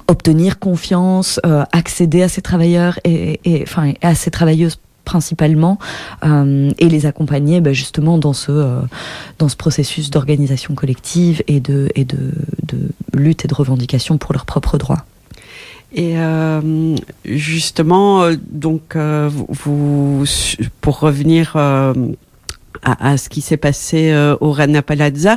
obtenir 0.08 0.58
confiance, 0.58 1.40
euh, 1.46 1.64
accéder 1.72 2.22
à 2.22 2.28
ces 2.28 2.42
travailleurs 2.42 2.98
et, 3.04 3.40
et, 3.44 3.62
enfin 3.62 3.92
à 4.02 4.14
ces 4.14 4.30
travailleuses 4.30 4.78
principalement 5.04 5.78
euh, 6.24 6.70
et 6.78 6.88
les 6.88 7.06
accompagner 7.06 7.62
bah, 7.62 7.72
justement 7.72 8.18
dans 8.18 8.34
ce 8.34 8.52
euh, 8.52 8.80
dans 9.38 9.48
ce 9.48 9.56
processus 9.56 10.10
d'organisation 10.10 10.74
collective 10.74 11.42
et 11.46 11.60
de 11.60 11.88
et 11.94 12.04
de, 12.04 12.32
de, 12.66 12.90
lutte 13.14 13.44
et 13.44 13.48
de 13.48 13.54
revendication 13.54 14.18
pour 14.18 14.34
leurs 14.34 14.44
propres 14.44 14.76
droits. 14.76 15.04
Et 15.92 16.18
euh, 16.18 16.96
justement, 17.24 18.22
euh, 18.22 18.34
donc, 18.50 18.94
euh, 18.94 19.30
vous, 19.48 20.24
pour 20.82 21.00
revenir 21.00 21.56
à, 22.82 23.10
à, 23.10 23.16
ce 23.16 23.28
qui 23.28 23.40
s'est 23.40 23.56
passé 23.56 24.14
au 24.40 24.52
Rana 24.52 24.82
Palazza, 24.82 25.36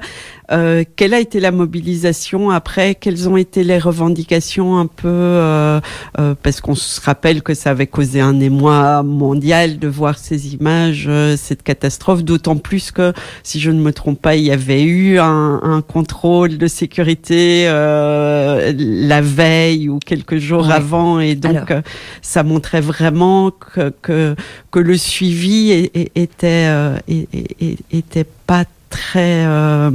euh, 0.51 0.83
quelle 0.95 1.13
a 1.13 1.19
été 1.19 1.39
la 1.39 1.51
mobilisation 1.51 2.49
après? 2.49 2.95
Quelles 2.95 3.29
ont 3.29 3.37
été 3.37 3.63
les 3.63 3.77
revendications 3.77 4.77
un 4.77 4.87
peu 4.87 5.07
euh, 5.07 5.79
euh, 6.19 6.35
Parce 6.41 6.59
qu'on 6.59 6.75
se 6.75 6.99
rappelle 6.99 7.41
que 7.41 7.53
ça 7.53 7.69
avait 7.69 7.87
causé 7.87 8.19
un 8.19 8.39
émoi 8.39 9.01
mondial 9.03 9.79
de 9.79 9.87
voir 9.87 10.17
ces 10.17 10.53
images, 10.53 11.05
euh, 11.07 11.37
cette 11.37 11.63
catastrophe. 11.63 12.23
D'autant 12.23 12.57
plus 12.57 12.91
que, 12.91 13.13
si 13.43 13.59
je 13.59 13.71
ne 13.71 13.79
me 13.79 13.93
trompe 13.93 14.21
pas, 14.21 14.35
il 14.35 14.43
y 14.43 14.51
avait 14.51 14.83
eu 14.83 15.19
un, 15.19 15.59
un 15.63 15.81
contrôle 15.81 16.57
de 16.57 16.67
sécurité 16.67 17.65
euh, 17.67 18.73
la 18.77 19.21
veille 19.21 19.87
ou 19.87 19.99
quelques 19.99 20.37
jours 20.37 20.67
ouais. 20.67 20.73
avant, 20.73 21.19
et 21.19 21.35
donc 21.35 21.71
Alors. 21.71 21.83
ça 22.21 22.43
montrait 22.43 22.81
vraiment 22.81 23.51
que 23.51 23.93
que, 24.01 24.35
que 24.71 24.79
le 24.79 24.97
suivi 24.97 25.71
était 25.71 26.11
était 26.15 26.67
pas 28.45 28.65
très 28.89 29.45
euh, 29.45 29.89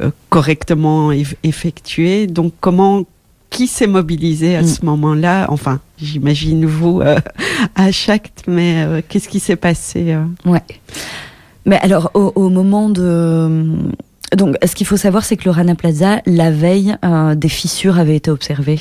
euh, 0.00 0.10
correctement 0.28 1.12
effectué. 1.42 2.26
Donc 2.26 2.52
comment 2.60 3.04
qui 3.50 3.66
s'est 3.66 3.86
mobilisé 3.86 4.56
à 4.56 4.62
mm. 4.62 4.66
ce 4.66 4.84
moment-là? 4.84 5.46
Enfin, 5.50 5.80
j'imagine 6.00 6.66
vous 6.66 7.00
euh, 7.00 7.18
à 7.74 7.90
chaque, 7.92 8.30
mais 8.46 8.84
euh, 8.84 9.00
qu'est-ce 9.08 9.28
qui 9.28 9.40
s'est 9.40 9.56
passé 9.56 10.12
euh? 10.12 10.24
Ouais. 10.44 10.62
Mais 11.64 11.78
alors 11.78 12.10
au, 12.14 12.32
au 12.34 12.48
moment 12.48 12.88
de 12.88 13.90
donc, 14.36 14.56
ce 14.62 14.74
qu'il 14.74 14.86
faut 14.86 14.98
savoir, 14.98 15.24
c'est 15.24 15.36
que 15.36 15.44
le 15.44 15.50
Rana 15.50 15.74
Plaza, 15.74 16.20
la 16.26 16.50
veille, 16.50 16.96
euh, 17.04 17.34
des 17.34 17.48
fissures 17.48 17.98
avaient 17.98 18.16
été 18.16 18.30
observées 18.30 18.80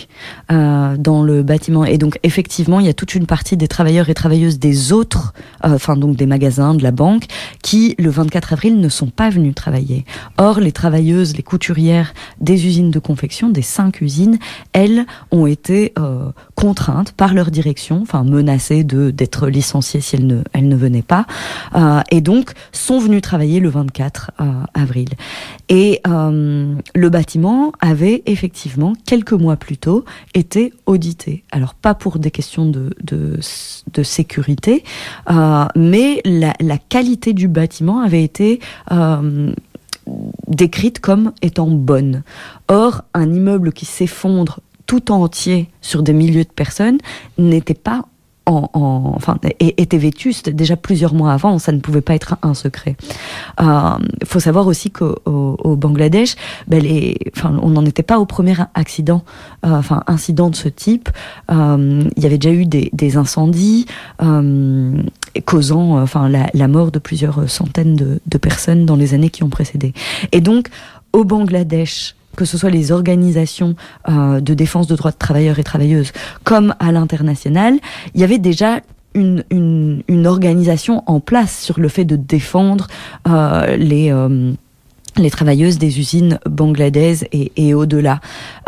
euh, 0.51 0.97
dans 0.97 1.23
le 1.23 1.41
bâtiment. 1.41 1.85
Et 1.85 1.97
donc, 1.97 2.19
effectivement, 2.23 2.81
il 2.81 2.85
y 2.85 2.89
a 2.89 2.93
toute 2.93 3.15
une 3.15 3.25
partie 3.25 3.55
des 3.55 3.69
travailleurs 3.69 4.09
et 4.09 4.13
travailleuses 4.13 4.59
des 4.59 4.91
autres, 4.91 5.33
euh, 5.63 5.75
enfin 5.75 5.95
donc 5.95 6.17
des 6.17 6.25
magasins, 6.25 6.73
de 6.73 6.83
la 6.83 6.91
banque, 6.91 7.25
qui, 7.63 7.95
le 7.97 8.09
24 8.09 8.53
avril, 8.53 8.81
ne 8.81 8.89
sont 8.89 9.07
pas 9.07 9.29
venus 9.29 9.55
travailler. 9.55 10.03
Or, 10.37 10.59
les 10.59 10.73
travailleuses, 10.73 11.37
les 11.37 11.43
couturières 11.43 12.13
des 12.41 12.65
usines 12.65 12.91
de 12.91 12.99
confection, 12.99 13.49
des 13.49 13.61
cinq 13.61 14.01
usines, 14.01 14.39
elles 14.73 15.05
ont 15.31 15.47
été 15.47 15.93
euh, 15.97 16.29
contraintes 16.57 17.11
par 17.11 17.35
leur 17.35 17.51
direction, 17.51 18.01
enfin 18.01 18.23
menacées 18.23 18.83
de 18.83 19.11
d'être 19.11 19.47
licenciées 19.47 20.01
si 20.01 20.15
elles 20.15 20.25
ne, 20.25 20.41
elles 20.53 20.67
ne 20.67 20.75
venaient 20.75 21.03
pas, 21.03 21.27
euh, 21.75 22.01
et 22.09 22.21
donc 22.21 22.51
sont 22.71 22.99
venues 22.99 23.21
travailler 23.21 23.59
le 23.59 23.69
24 23.69 24.31
avril. 24.73 25.09
Et 25.69 26.01
euh, 26.07 26.75
le 26.95 27.09
bâtiment 27.09 27.71
avait 27.79 28.23
effectivement, 28.25 28.93
quelques 29.05 29.33
mois 29.33 29.57
plus 29.57 29.77
tôt, 29.77 30.05
été 30.33 30.73
audité. 30.85 31.43
Alors 31.51 31.73
pas 31.73 31.93
pour 31.93 32.19
des 32.19 32.31
questions 32.31 32.65
de, 32.65 32.95
de, 33.03 34.03
sécurité, 34.03 34.83
euh, 35.29 35.65
mais 35.75 36.21
la, 36.25 36.77
qualité 36.77 37.33
du 37.33 37.47
bâtiment 37.47 38.01
avait 38.01 38.23
été... 38.23 38.59
Euh, 38.91 39.51
décrite 40.47 41.01
comme 41.01 41.33
étant 41.41 41.67
bonne. 41.67 42.23
Or, 42.69 43.03
un 43.13 43.33
immeuble 43.33 43.73
qui 43.73 43.83
s'effondre 43.83 44.61
tout 44.87 45.11
entier 45.11 45.69
sur 45.81 46.01
des 46.01 46.13
milliers 46.13 46.43
de 46.43 46.49
personnes 46.49 46.97
n'était 47.37 47.73
pas 47.73 48.05
en, 48.47 48.69
en, 48.73 49.13
enfin, 49.15 49.37
était 49.59 49.97
vétuste 49.97 50.49
déjà 50.49 50.77
plusieurs 50.77 51.13
mois 51.13 51.33
avant, 51.33 51.59
ça 51.59 51.71
ne 51.73 51.79
pouvait 51.79 52.01
pas 52.01 52.15
être 52.15 52.37
un, 52.41 52.53
secret. 52.53 52.95
Il 53.59 53.65
euh, 53.67 53.97
faut 54.25 54.39
savoir 54.39 54.67
aussi 54.67 54.89
qu'au 54.89 55.17
au 55.25 55.75
Bangladesh, 55.75 56.35
ben 56.67 56.81
les, 56.81 57.17
enfin, 57.35 57.59
on 57.61 57.69
n'en 57.71 57.85
était 57.85 58.03
pas 58.03 58.19
au 58.19 58.25
premier 58.25 58.55
accident, 58.73 59.23
euh, 59.65 59.71
enfin 59.71 60.03
incident 60.07 60.49
de 60.49 60.55
ce 60.55 60.69
type. 60.69 61.09
Euh, 61.51 62.03
il 62.15 62.23
y 62.23 62.25
avait 62.25 62.37
déjà 62.37 62.55
eu 62.55 62.65
des, 62.65 62.89
des 62.93 63.17
incendies 63.17 63.85
euh, 64.23 65.03
causant, 65.45 66.01
enfin, 66.01 66.29
la, 66.29 66.49
la, 66.53 66.67
mort 66.69 66.91
de 66.91 66.99
plusieurs 66.99 67.49
centaines 67.49 67.95
de, 67.95 68.21
de 68.25 68.37
personnes 68.37 68.85
dans 68.85 68.95
les 68.95 69.13
années 69.13 69.29
qui 69.29 69.43
ont 69.43 69.49
précédé. 69.49 69.93
Et 70.31 70.39
donc, 70.39 70.69
au 71.11 71.25
Bangladesh, 71.25 72.15
que 72.37 72.45
ce 72.45 72.57
soit 72.57 72.69
les 72.69 72.93
organisations 72.93 73.75
euh, 74.07 74.39
de 74.39 74.53
défense 74.53 74.87
de 74.87 74.95
droits 74.95 75.11
de 75.11 75.17
travailleurs 75.17 75.59
et 75.59 75.63
travailleuses, 75.63 76.13
comme 76.45 76.73
à 76.79 76.93
l'international, 76.93 77.73
il 78.15 78.21
y 78.21 78.23
avait 78.23 78.37
déjà 78.37 78.79
une, 79.13 79.43
une, 79.49 80.03
une, 80.07 80.27
organisation 80.27 81.03
en 81.07 81.19
place 81.19 81.59
sur 81.59 81.79
le 81.79 81.89
fait 81.89 82.05
de 82.05 82.15
défendre 82.15 82.87
euh, 83.27 83.75
les... 83.75 84.13
Euh, 84.13 84.53
les 85.17 85.31
travailleuses 85.31 85.77
des 85.77 85.99
usines 85.99 86.39
bangladaises 86.49 87.25
et, 87.31 87.73
au-delà. 87.73 88.19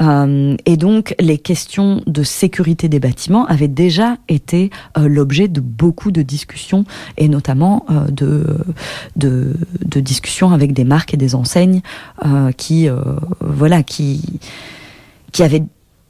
Euh, 0.02 0.56
et 0.66 0.78
donc, 0.78 1.16
les 1.20 1.38
questions 1.38 2.02
de 2.08 2.24
sécurité 2.24 2.90
des 2.90 3.00
bâtiments 3.00 3.46
avaient 3.46 3.68
déjà 3.68 4.18
été 4.28 4.70
euh, 4.98 5.08
l'objet 5.08 5.48
de 5.48 5.62
beaucoup 5.62 6.12
de 6.12 6.22
discussions, 6.22 6.86
et 7.18 7.28
notamment 7.28 7.86
euh, 7.90 8.08
de, 8.10 8.58
de, 9.16 9.56
de, 9.86 10.00
discussions 10.00 10.52
avec 10.52 10.74
des 10.74 10.84
marques 10.84 11.14
et 11.14 11.18
des 11.18 11.36
enseignes 11.36 11.82
qui, 12.58 12.88
voilà, 13.42 13.84
qui, 13.84 14.40
qui 15.32 15.44
avaient 15.44 15.64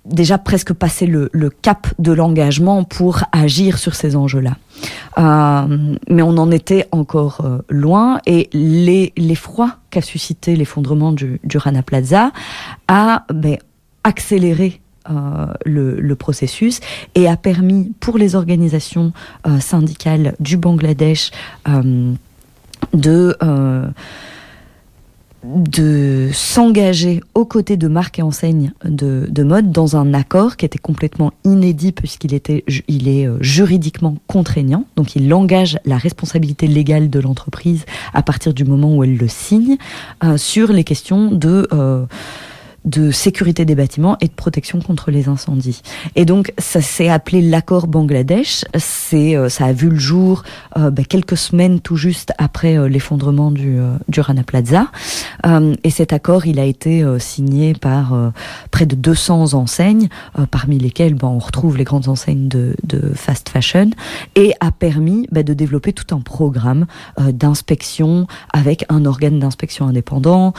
déjà 0.10 0.38
presque 0.38 0.74
passé 0.74 1.06
le, 1.06 1.30
cap 1.62 1.88
de 2.00 2.12
l'engagement 2.12 2.84
pour 2.84 3.24
agir 3.32 3.78
sur 3.78 3.96
ces 3.96 4.16
enjeux-là. 4.16 4.58
Euh, 5.18 5.96
mais 6.10 6.22
on 6.22 6.38
en 6.38 6.52
était 6.52 6.88
encore 6.92 7.42
euh, 7.44 7.60
loin 7.70 8.20
et 8.26 8.50
l'effroi 8.54 9.78
qu'a 9.90 10.02
suscité 10.02 10.56
l'effondrement 10.56 11.12
du, 11.12 11.40
Rana 11.56 11.84
Plaza 11.84 12.32
a 12.88 13.26
ben, 13.34 13.58
accéléré 14.04 14.80
euh, 15.10 15.48
le, 15.66 16.14
processus 16.16 16.80
et 17.16 17.28
a 17.28 17.36
permis 17.36 17.92
pour 18.00 18.18
les 18.18 18.36
organisations 18.36 19.12
syndicales 19.60 20.36
du 20.40 20.58
Bangladesh 20.58 21.32
de 22.94 23.38
de 25.44 26.30
s'engager 26.34 27.22
aux 27.34 27.46
côtés 27.46 27.78
de 27.78 27.88
marques 27.88 28.20
et 28.20 28.22
enseignes 28.22 28.72
de, 28.84 29.44
mode 29.44 29.72
dans 29.72 29.96
un 29.96 30.14
accord 30.14 30.58
qui 30.58 30.66
était 30.66 30.78
complètement 30.78 31.32
inédit 31.46 31.92
puisqu'il 31.92 32.34
était 32.34 32.64
il 32.88 33.08
est 33.08 33.26
euh, 33.26 33.38
juridiquement 33.42 34.18
contraignant. 34.28 34.86
Donc 34.96 35.16
il 35.16 35.34
engage 35.34 35.80
la 35.86 35.98
responsabilité 35.98 36.68
légale 36.68 37.10
de 37.10 37.20
l'entreprise 37.20 37.86
à 38.14 38.22
partir 38.22 38.54
du 38.54 38.66
moment 38.66 38.96
où 38.96 39.04
elle 39.04 39.18
le 39.18 39.28
signe 39.28 39.78
euh, 40.24 40.38
sur 40.38 40.72
les 40.74 40.84
questions 40.84 41.32
de 41.32 41.68
euh, 41.72 42.06
de 42.86 43.12
sécurité 43.12 43.66
des 43.66 43.76
bâtiments 43.76 44.18
et 44.22 44.28
de 44.28 44.34
protection 44.34 44.80
contre 44.80 45.12
les 45.12 45.28
incendies. 45.28 45.82
Et 46.16 46.26
donc 46.26 46.54
ça 46.58 46.82
s'est 46.82 47.10
appelé 47.10 47.42
l'accord 47.42 47.88
Bangladesh. 47.88 48.66
C'est 48.78 49.36
euh, 49.36 49.50
ça 49.50 49.66
a 49.66 49.74
vu 49.74 49.90
le 49.90 50.00
jour 50.00 50.44
euh, 50.78 50.90
ben, 50.92 51.06
quelques 51.06 51.38
semaines 51.38 51.80
tout 51.80 51.96
juste 51.96 52.34
après 52.38 52.78
euh, 52.78 52.88
l'effondrement 52.88 53.52
du, 53.52 53.80
du 54.08 54.22
Rana 54.22 54.44
Plaza. 54.44 54.88
et 55.84 55.90
cet 55.90 56.14
accord, 56.14 56.46
il 56.46 56.60
a 56.60 56.66
été 56.66 57.06
signé 57.20 57.74
par 57.74 58.32
près 58.72 58.86
de 58.86 58.96
200 58.96 59.54
enseignes, 59.54 60.10
parmi 60.52 60.78
lesquelles 60.78 61.14
ben, 61.14 61.28
on 61.28 61.40
retrouve 61.40 61.78
les 61.78 61.84
grandes 61.84 62.08
enseignes 62.08 62.48
de, 62.48 62.76
de 62.84 63.12
fast 63.14 63.50
fashion, 63.50 63.90
et 64.36 64.54
a 64.60 64.72
permis 64.72 65.28
ben, 65.32 65.44
de 65.44 65.54
développer 65.54 65.94
tout 65.94 66.14
un 66.16 66.22
programme 66.22 66.86
d'inspection 67.18 68.28
avec 68.54 68.86
un 68.90 69.06
organe 69.06 69.40
d'inspection 69.40 69.88
indépendant, 69.88 70.54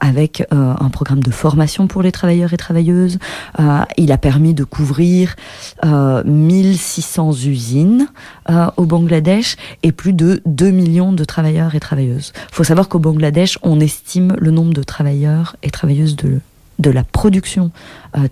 avec 0.00 0.44
un 0.50 0.90
programme 0.90 1.22
de 1.22 1.30
formation 1.30 1.65
pour 1.88 2.02
les 2.02 2.12
travailleurs 2.12 2.52
et 2.52 2.56
travailleuses. 2.56 3.18
Euh, 3.60 3.80
il 3.96 4.12
a 4.12 4.18
permis 4.18 4.54
de 4.54 4.64
couvrir 4.64 5.36
1600 5.84 7.28
euh, 7.28 7.48
usines 7.48 8.08
euh, 8.50 8.66
au 8.76 8.84
Bangladesh 8.84 9.56
et 9.82 9.92
plus 9.92 10.12
de 10.12 10.42
2 10.46 10.70
millions 10.70 11.12
de 11.12 11.24
travailleurs 11.24 11.74
et 11.74 11.80
travailleuses. 11.80 12.32
Il 12.50 12.54
faut 12.54 12.64
savoir 12.64 12.88
qu'au 12.88 12.98
Bangladesh, 12.98 13.58
on 13.62 13.80
estime 13.80 14.36
le 14.38 14.50
nombre 14.50 14.72
de 14.72 14.82
travailleurs 14.82 15.56
et 15.62 15.70
travailleuses 15.70 16.16
de 16.16 16.40
de 16.78 16.90
la 16.90 17.04
production 17.04 17.70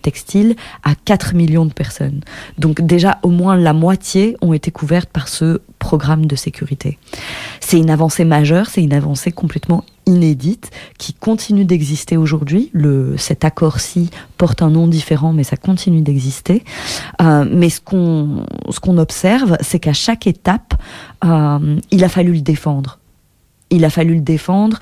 textile 0.03 0.55
à 0.83 0.95
4 0.95 1.35
millions 1.35 1.65
de 1.65 1.73
personnes. 1.73 2.21
Donc 2.59 2.83
déjà 2.83 3.19
au 3.23 3.31
moins 3.31 3.57
la 3.57 3.73
moitié 3.73 4.37
ont 4.43 4.53
été 4.53 4.71
couvertes 4.71 5.09
par 5.09 5.29
ce 5.29 5.63
programme 5.79 6.27
de 6.27 6.37
sécurité. 6.37 6.99
C'est 7.61 7.79
une 7.79 7.89
avancée 7.89 8.27
majeure, 8.27 8.67
c'est 8.67 8.83
une 8.83 8.93
avancée 8.93 9.33
complètement 9.33 9.83
inédite 10.07 10.71
qui 10.99 11.15
continue 11.15 11.65
d'exister 11.65 12.17
aujourd'hui. 12.17 12.71
Le, 12.73 13.17
cet 13.17 13.45
accord-ci 13.45 14.11
porte 14.39 14.63
un 14.63 14.71
nom 14.71 14.87
différent, 14.87 15.33
mais 15.33 15.45
ça 15.45 15.57
continue 15.57 16.03
d'exister. 16.03 16.65
Euh, 17.23 17.45
mais 17.51 17.71
ce 17.71 17.81
qu'on 17.81 18.45
ce 18.71 18.81
qu'on 18.81 18.99
observe, 18.99 19.57
c'est 19.61 19.79
qu'à 19.79 19.93
chaque 19.93 20.27
étape, 20.27 20.75
euh, 21.25 21.79
il 21.91 22.05
a 22.05 22.09
fallu 22.09 22.33
le 22.33 22.41
défendre. 22.41 22.99
Il 23.71 23.85
a 23.85 23.91
fallu 23.91 24.15
le 24.15 24.21
défendre 24.21 24.79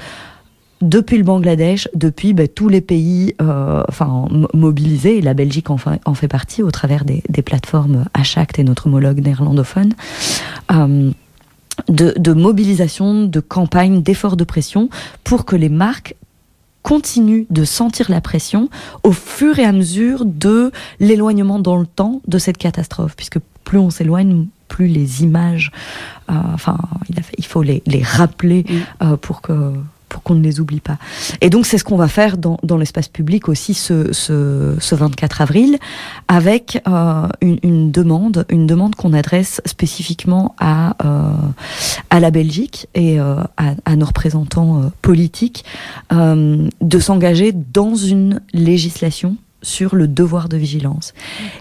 depuis 0.83 1.17
le 1.17 1.23
Bangladesh, 1.23 1.88
depuis 1.95 2.35
ben, 2.35 2.49
tous 2.49 2.69
les 2.69 2.81
pays 2.81 3.35
euh, 3.41 3.83
enfin, 3.88 4.26
mobilisés, 4.52 5.19
et 5.19 5.23
la 5.23 5.33
Belgique 5.33 5.71
en 5.71 5.76
fait, 5.79 6.00
en 6.05 6.14
fait 6.14 6.29
partie 6.29 6.62
au 6.62 6.71
travers 6.71 7.05
des, 7.05 7.23
plateformes 7.43 8.04
Achact 8.15 8.58
et 8.58 8.65
notre 8.65 8.89
homologue 8.89 9.21
néerlandophone. 9.21 9.95
De, 11.89 12.32
mobilisation, 12.32 13.25
de 13.25 13.41
campagne, 13.41 14.02
d'efforts 14.02 14.37
de 14.37 14.45
pression 14.45 14.89
pour 15.25 15.45
que 15.45 15.56
les 15.56 15.69
marques 15.69 16.15
continuent 16.82 17.45
de 17.50 17.65
sentir 17.65 18.11
la 18.11 18.21
pression 18.21 18.69
au 19.04 19.13
fur 19.13 19.58
et 19.58 19.65
à 19.65 19.73
mesure 19.73 20.25
de 20.25 20.73
l'éloignement 20.99 21.58
dans 21.58 21.76
le 21.76 21.87
temps 21.87 22.21
de 22.26 22.39
cette 22.39 22.58
catastrophe, 22.58 23.15
puisque 23.17 23.39
plus 23.65 23.78
on 23.78 23.91
s'éloigne, 23.91 24.47
plus 24.69 24.89
les 24.89 25.23
images, 25.23 25.71
euh, 26.30 26.35
enfin, 26.54 26.78
il, 27.37 27.45
faut 27.45 27.63
les, 27.63 27.82
rappeler 28.02 28.65
euh, 29.02 29.17
pour 29.17 29.43
que 29.43 29.75
pour 30.13 30.23
qu'on 30.23 30.35
ne 30.35 30.43
les 30.43 30.61
oublie 30.61 30.81
pas. 30.81 30.99
Et 31.41 31.49
donc 31.49 31.65
c'est 31.65 31.79
ce 31.79 31.85
qu'on 31.85 31.97
va 31.97 32.07
faire 32.07 32.37
dans, 32.37 32.59
dans 32.63 32.77
l'espace 32.77 33.09
public 33.09 33.49
aussi 33.49 33.73
ce, 33.73 34.13
ce, 34.13 34.77
ce, 34.79 34.95
24 34.95 35.41
avril, 35.41 35.79
avec 36.29 36.83
euh, 36.87 37.27
une, 37.41 37.91
demande, 37.91 38.45
une 38.51 38.67
demande 38.67 38.95
qu'on 38.95 39.15
adresse 39.15 39.63
spécifiquement 39.65 40.55
à 40.61 40.97
euh, 41.03 41.33
à 42.11 42.21
la 42.21 42.31
Belgique 42.31 42.89
et 42.95 43.19
euh, 43.19 43.37
à, 43.57 43.75
à, 43.87 43.97
nos 43.97 44.05
représentants 44.05 44.91
politiques 45.01 45.65
de 46.11 46.99
s'engager 46.99 47.53
dans 47.53 47.95
une 47.95 48.43
législation 48.53 49.37
sur 49.63 49.97
le 49.97 50.09
devoir 50.09 50.51
de 50.51 50.59
vigilance. 50.59 51.15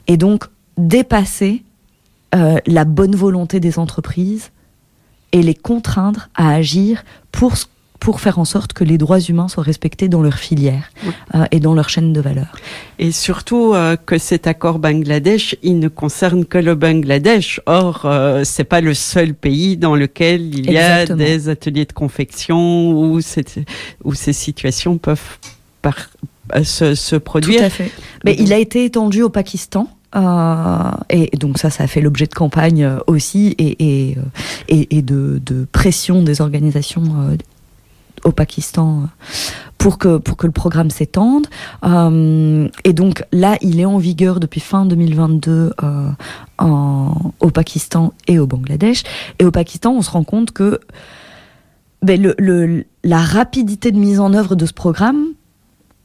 Et 0.08 0.18
donc 0.18 0.46
dépasser 0.78 1.64
la 2.34 2.86
bonne 2.86 3.16
volonté 3.16 3.60
des 3.60 3.80
entreprises 3.80 4.52
et 5.32 5.42
les 5.42 5.56
contraindre 5.56 6.30
à 6.36 6.50
agir 6.50 7.04
pour 7.32 7.56
ce 7.56 7.66
pour 8.02 8.20
faire 8.20 8.40
en 8.40 8.46
sorte 8.46 8.74
que 8.74 8.84
les 8.84 8.98
droits 8.98 9.20
humains 9.20 9.48
soient 9.48 9.64
respectés 9.64 10.10
dans 10.10 10.24
leur 10.24 10.34
filière 10.34 10.90
euh, 11.36 11.46
et 11.52 11.60
dans 11.60 11.76
leur 11.76 11.88
chaîne 11.88 12.14
de 12.14 12.20
valeur. 12.20 12.48
Et 12.98 13.12
surtout 13.12 13.74
euh, 13.76 13.96
que 13.96 14.18
cet 14.18 14.48
accord 14.48 14.80
Bangladesh, 14.80 15.56
il 15.62 15.78
ne 15.78 15.88
concerne 15.88 16.46
que 16.46 16.58
le 16.58 16.74
Bangladesh. 16.74 17.62
Or, 17.68 18.02
euh, 18.06 18.42
c'est 18.44 18.64
pas 18.64 18.82
le 18.82 18.96
seul 18.96 19.36
pays 19.36 19.78
dans 19.78 19.96
lequel 19.96 20.42
il 20.54 20.72
y 20.72 20.80
a 20.80 21.06
des 21.06 21.48
ateliers 21.48 21.86
de 21.86 21.94
confection 21.94 22.92
où, 22.92 23.20
où 24.04 24.14
ces 24.16 24.34
situations 24.34 24.98
peuvent 24.98 25.38
par, 25.84 26.10
euh, 26.56 26.64
se, 26.64 26.96
se, 26.96 27.16
produire. 27.16 27.60
Tout 27.60 27.66
à 27.66 27.70
fait. 27.70 27.92
Mais 28.26 28.36
il 28.40 28.52
a 28.52 28.58
été 28.58 28.84
étendu 28.84 29.22
au 29.22 29.30
Pakistan. 29.30 29.88
Euh, 30.16 30.92
et 31.10 31.38
donc 31.38 31.60
ça, 31.60 31.70
ça 31.70 31.84
a 31.84 31.88
fait 31.88 32.02
l'objet 32.02 32.26
de 32.26 32.34
campagnes 32.34 32.98
aussi 33.08 33.56
et, 33.60 33.78
et, 33.80 34.18
et, 34.68 34.98
et 34.98 35.02
de, 35.02 35.40
de, 35.46 35.66
pression 35.72 36.22
des 36.22 36.42
organisations 36.42 37.04
au 38.24 38.32
Pakistan 38.32 39.08
pour 39.78 39.98
que 39.98 40.18
pour 40.18 40.38
que 40.38 40.46
le 40.46 40.52
programme 40.52 40.90
s'étende. 40.90 41.48
Euh, 41.84 42.68
et 42.84 42.94
donc 42.94 43.24
là, 43.32 43.58
il 43.62 43.80
est 43.80 43.86
en 43.86 43.98
vigueur 43.98 44.40
depuis 44.40 44.60
fin 44.60 44.86
2022 44.86 45.74
euh, 45.84 46.10
en, 46.60 47.34
au 47.40 47.50
Pakistan 47.50 48.14
et 48.28 48.40
au 48.40 48.48
Bangladesh. 48.48 49.04
Et 49.40 49.46
au 49.46 49.52
Pakistan, 49.52 49.94
on 49.94 50.02
se 50.02 50.12
rend 50.12 50.24
compte 50.24 50.52
que 50.52 50.80
ben, 52.02 52.34
la 53.04 53.20
rapidité 53.20 53.92
de 53.92 53.98
mise 53.98 54.20
en 54.20 54.34
œuvre 54.34 54.56
de 54.56 54.66
ce 54.66 54.74
programme 54.74 55.26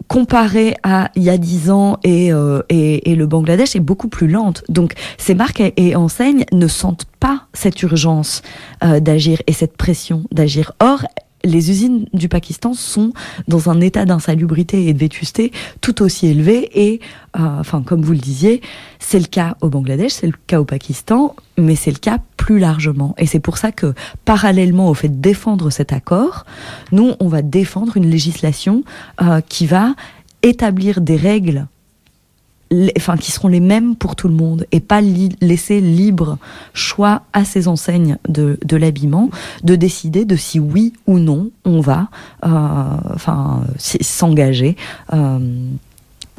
comparée 0.08 0.76
à 0.82 1.10
il 1.16 1.22
y 1.22 1.30
a 1.30 1.38
dix 1.38 1.70
ans 1.70 1.98
et, 2.04 2.32
euh, 2.32 2.62
et, 2.68 3.10
et, 3.10 3.16
le 3.16 3.26
Bangladesh 3.26 3.76
est 3.76 3.80
beaucoup 3.80 4.08
plus 4.08 4.28
lente. 4.28 4.62
Donc 4.68 4.94
ces 5.18 5.34
marques 5.34 5.60
et, 5.60 5.96
enseignes 5.96 6.44
ne 6.52 6.68
sentent 6.68 7.06
pas 7.18 7.46
cette 7.52 7.82
urgence 7.82 8.42
euh, 8.84 9.00
d'agir 9.00 9.42
et 9.46 9.52
cette 9.52 9.76
pression 9.76 10.24
d'agir. 10.30 10.72
Or, 10.80 11.04
les 11.46 11.70
usines 11.70 12.06
du 12.12 12.28
Pakistan 12.28 12.74
sont 12.74 13.12
dans 13.48 13.70
un 13.70 13.80
état 13.80 14.04
d'insalubrité 14.04 14.86
et 14.86 14.92
de 14.92 14.98
vétusté 14.98 15.52
tout 15.80 16.02
aussi 16.02 16.26
élevé 16.26 16.70
et, 16.74 17.00
euh, 17.38 17.60
enfin, 17.60 17.82
comme 17.82 18.02
vous 18.02 18.12
le 18.12 18.18
disiez, 18.18 18.60
c'est 18.98 19.18
le 19.18 19.26
cas 19.26 19.56
au 19.60 19.68
Bangladesh, 19.68 20.12
c'est 20.12 20.26
le 20.26 20.34
cas 20.46 20.60
au 20.60 20.64
Pakistan, 20.64 21.34
mais 21.56 21.76
c'est 21.76 21.90
le 21.90 21.98
cas 21.98 22.18
plus 22.36 22.58
largement. 22.58 23.14
Et 23.18 23.26
c'est 23.26 23.40
pour 23.40 23.58
ça 23.58 23.72
que, 23.72 23.94
parallèlement 24.24 24.90
au 24.90 24.94
fait 24.94 25.08
de 25.08 25.20
défendre 25.20 25.70
cet 25.70 25.92
accord, 25.92 26.44
nous, 26.92 27.12
on 27.20 27.28
va 27.28 27.42
défendre 27.42 27.96
une 27.96 28.10
législation 28.10 28.84
euh, 29.22 29.40
qui 29.40 29.66
va 29.66 29.94
établir 30.42 31.00
des 31.00 31.16
règles 31.16 31.66
enfin, 32.96 33.16
qui 33.16 33.32
seront 33.32 33.48
les 33.48 33.60
mêmes 33.60 33.96
pour 33.96 34.16
tout 34.16 34.28
le 34.28 34.34
monde 34.34 34.66
et 34.72 34.80
pas 34.80 35.00
laisser 35.00 35.80
libre 35.80 36.38
choix 36.74 37.22
à 37.32 37.44
ces 37.44 37.68
enseignes 37.68 38.18
de, 38.28 38.58
de 38.64 38.76
l'habillement 38.76 39.30
de 39.62 39.76
décider 39.76 40.24
de 40.24 40.36
si 40.36 40.58
oui 40.58 40.92
ou 41.06 41.18
non 41.18 41.50
on 41.64 41.80
va 41.80 42.08
euh, 42.44 42.48
enfin 43.14 43.62
s'engager 43.78 44.76
euh, 45.12 45.38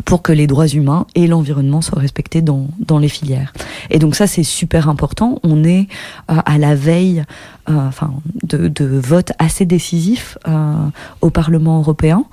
pour 0.06 0.22
que 0.22 0.32
les 0.32 0.48
droits 0.48 0.68
humains 0.68 1.06
et 1.16 1.28
l'environnement 1.28 1.82
soient 1.82 2.00
respectés 2.00 2.42
dans, 2.42 2.68
dans 2.80 3.00
les 3.00 3.10
filières. 3.10 3.54
Et 3.90 4.00
donc 4.00 4.16
ça, 4.16 4.28
c'est 4.28 4.44
super 4.44 4.90
important. 4.90 5.40
On 5.44 5.64
est 5.64 5.88
euh, 6.30 6.36
à 6.46 6.58
la 6.58 6.76
veille 6.76 7.24
euh, 7.70 7.88
enfin, 7.88 8.14
de, 8.44 8.68
de 8.68 8.86
votes 8.86 9.34
assez 9.40 9.66
décisifs 9.66 10.38
euh, 10.48 10.74
au 11.22 11.30
Parlement 11.30 11.80
européen. 11.80 12.26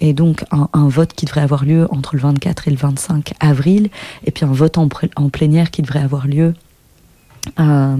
et 0.00 0.12
donc 0.12 0.44
un, 0.52 0.68
un, 0.72 0.88
vote 0.88 1.12
qui 1.12 1.26
devrait 1.26 1.40
avoir 1.40 1.64
lieu 1.64 1.86
entre 1.90 2.14
le 2.14 2.22
24 2.22 2.68
et 2.68 2.70
le 2.70 2.76
25 2.76 3.32
avril, 3.40 3.90
et 4.24 4.30
puis 4.30 4.44
un 4.44 4.52
vote 4.52 4.78
en, 4.78 4.88
en 5.16 5.28
plénière 5.28 5.70
qui 5.70 5.82
devrait 5.82 6.02
avoir 6.02 6.26
lieu 6.26 6.54
euh, 7.58 7.96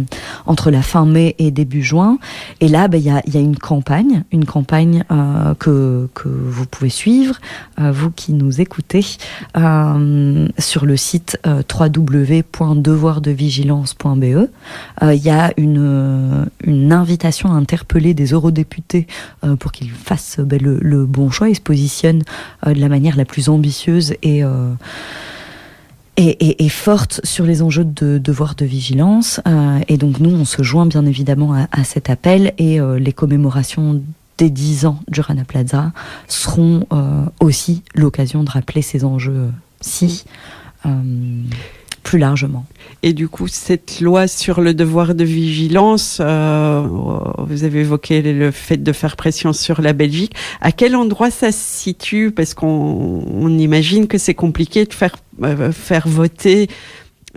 entre 0.46 0.70
la 0.70 0.82
fin 0.82 1.06
mai 1.06 1.34
et 1.38 1.50
début 1.50 1.82
juin. 1.82 2.18
Et 2.60 2.68
là, 2.68 2.86
ben, 2.88 2.98
il 2.98 3.04
y, 3.04 3.10
a, 3.10 3.22
y, 3.26 3.36
a, 3.36 3.40
une 3.40 3.56
campagne, 3.56 4.22
une 4.32 4.44
campagne 4.44 5.04
euh, 5.10 5.54
que, 5.54 6.08
que 6.14 6.28
vous 6.28 6.66
pouvez 6.66 6.90
suivre, 6.90 7.36
euh, 7.80 7.92
vous 7.92 8.10
qui 8.10 8.32
nous 8.32 8.60
écoutez, 8.60 9.06
euh, 9.56 10.48
sur 10.58 10.84
le 10.84 10.96
site 10.96 11.38
euh, 11.46 11.62
www.devoirdevigilance.be. 11.72 14.48
Il 15.02 15.22
y 15.22 15.30
a 15.30 15.52
une, 15.56 16.50
une 16.64 16.92
invitation 16.92 17.50
à 17.50 17.54
interpeller 17.54 18.12
des 18.14 18.32
eurodéputés 18.32 19.06
pour 19.58 19.72
qu'ils 19.72 19.90
fassent 19.90 20.40
ben, 20.40 20.60
le, 20.60 20.78
le, 20.80 21.06
bon 21.06 21.30
choix 21.30 21.48
et 21.48 21.54
se 21.54 21.60
positionnent 21.60 22.22
de 22.66 22.78
la 22.78 22.88
manière 22.88 23.16
la 23.16 23.24
plus 23.24 23.48
ambitieuse 23.48 24.14
et 24.22 24.42
et, 26.20 26.68
forte 26.68 27.20
sur 27.24 27.44
les 27.44 27.62
enjeux 27.62 27.84
de 27.84 28.18
devoir 28.18 28.54
de 28.54 28.64
vigilance. 28.64 29.40
Euh, 29.46 29.80
et 29.88 29.96
donc 29.96 30.20
nous, 30.20 30.30
on 30.30 30.44
se 30.44 30.62
joint 30.62 30.86
bien 30.86 31.06
évidemment 31.06 31.54
à, 31.54 31.84
cet 31.84 32.10
appel 32.10 32.52
et 32.58 32.80
euh, 32.80 32.98
les 32.98 33.12
commémorations 33.12 34.02
des 34.38 34.50
10 34.50 34.86
ans 34.86 35.00
du 35.08 35.20
Rana 35.20 35.44
Plaza 35.44 35.92
seront 36.28 36.86
euh, 36.92 37.24
aussi 37.40 37.82
l'occasion 37.94 38.44
de 38.44 38.50
rappeler 38.50 38.82
ces 38.82 39.04
enjeux-ci 39.04 40.24
Et 43.02 43.12
du 43.12 43.28
coup, 43.28 43.48
cette 43.48 44.00
loi 44.00 44.26
sur 44.26 44.60
le 44.60 44.74
devoir 44.74 45.14
de 45.14 45.24
vigilance, 45.24 46.18
euh, 46.20 46.86
vous 47.38 47.64
avez 47.64 47.80
évoqué 47.80 48.22
le 48.22 48.50
fait 48.50 48.76
de 48.76 48.92
faire 48.92 49.16
pression 49.16 49.52
sur 49.52 49.80
la 49.80 49.92
Belgique. 49.92 50.34
À 50.60 50.72
quel 50.72 50.96
endroit 50.96 51.30
ça 51.30 51.52
se 51.52 51.58
situe? 51.58 52.30
Parce 52.30 52.54
qu'on 52.54 53.24
on 53.26 53.58
imagine 53.58 54.06
que 54.06 54.18
c'est 54.18 54.34
compliqué 54.34 54.84
de 54.84 54.92
faire, 54.92 55.16
euh, 55.42 55.72
faire 55.72 56.06
voter 56.08 56.68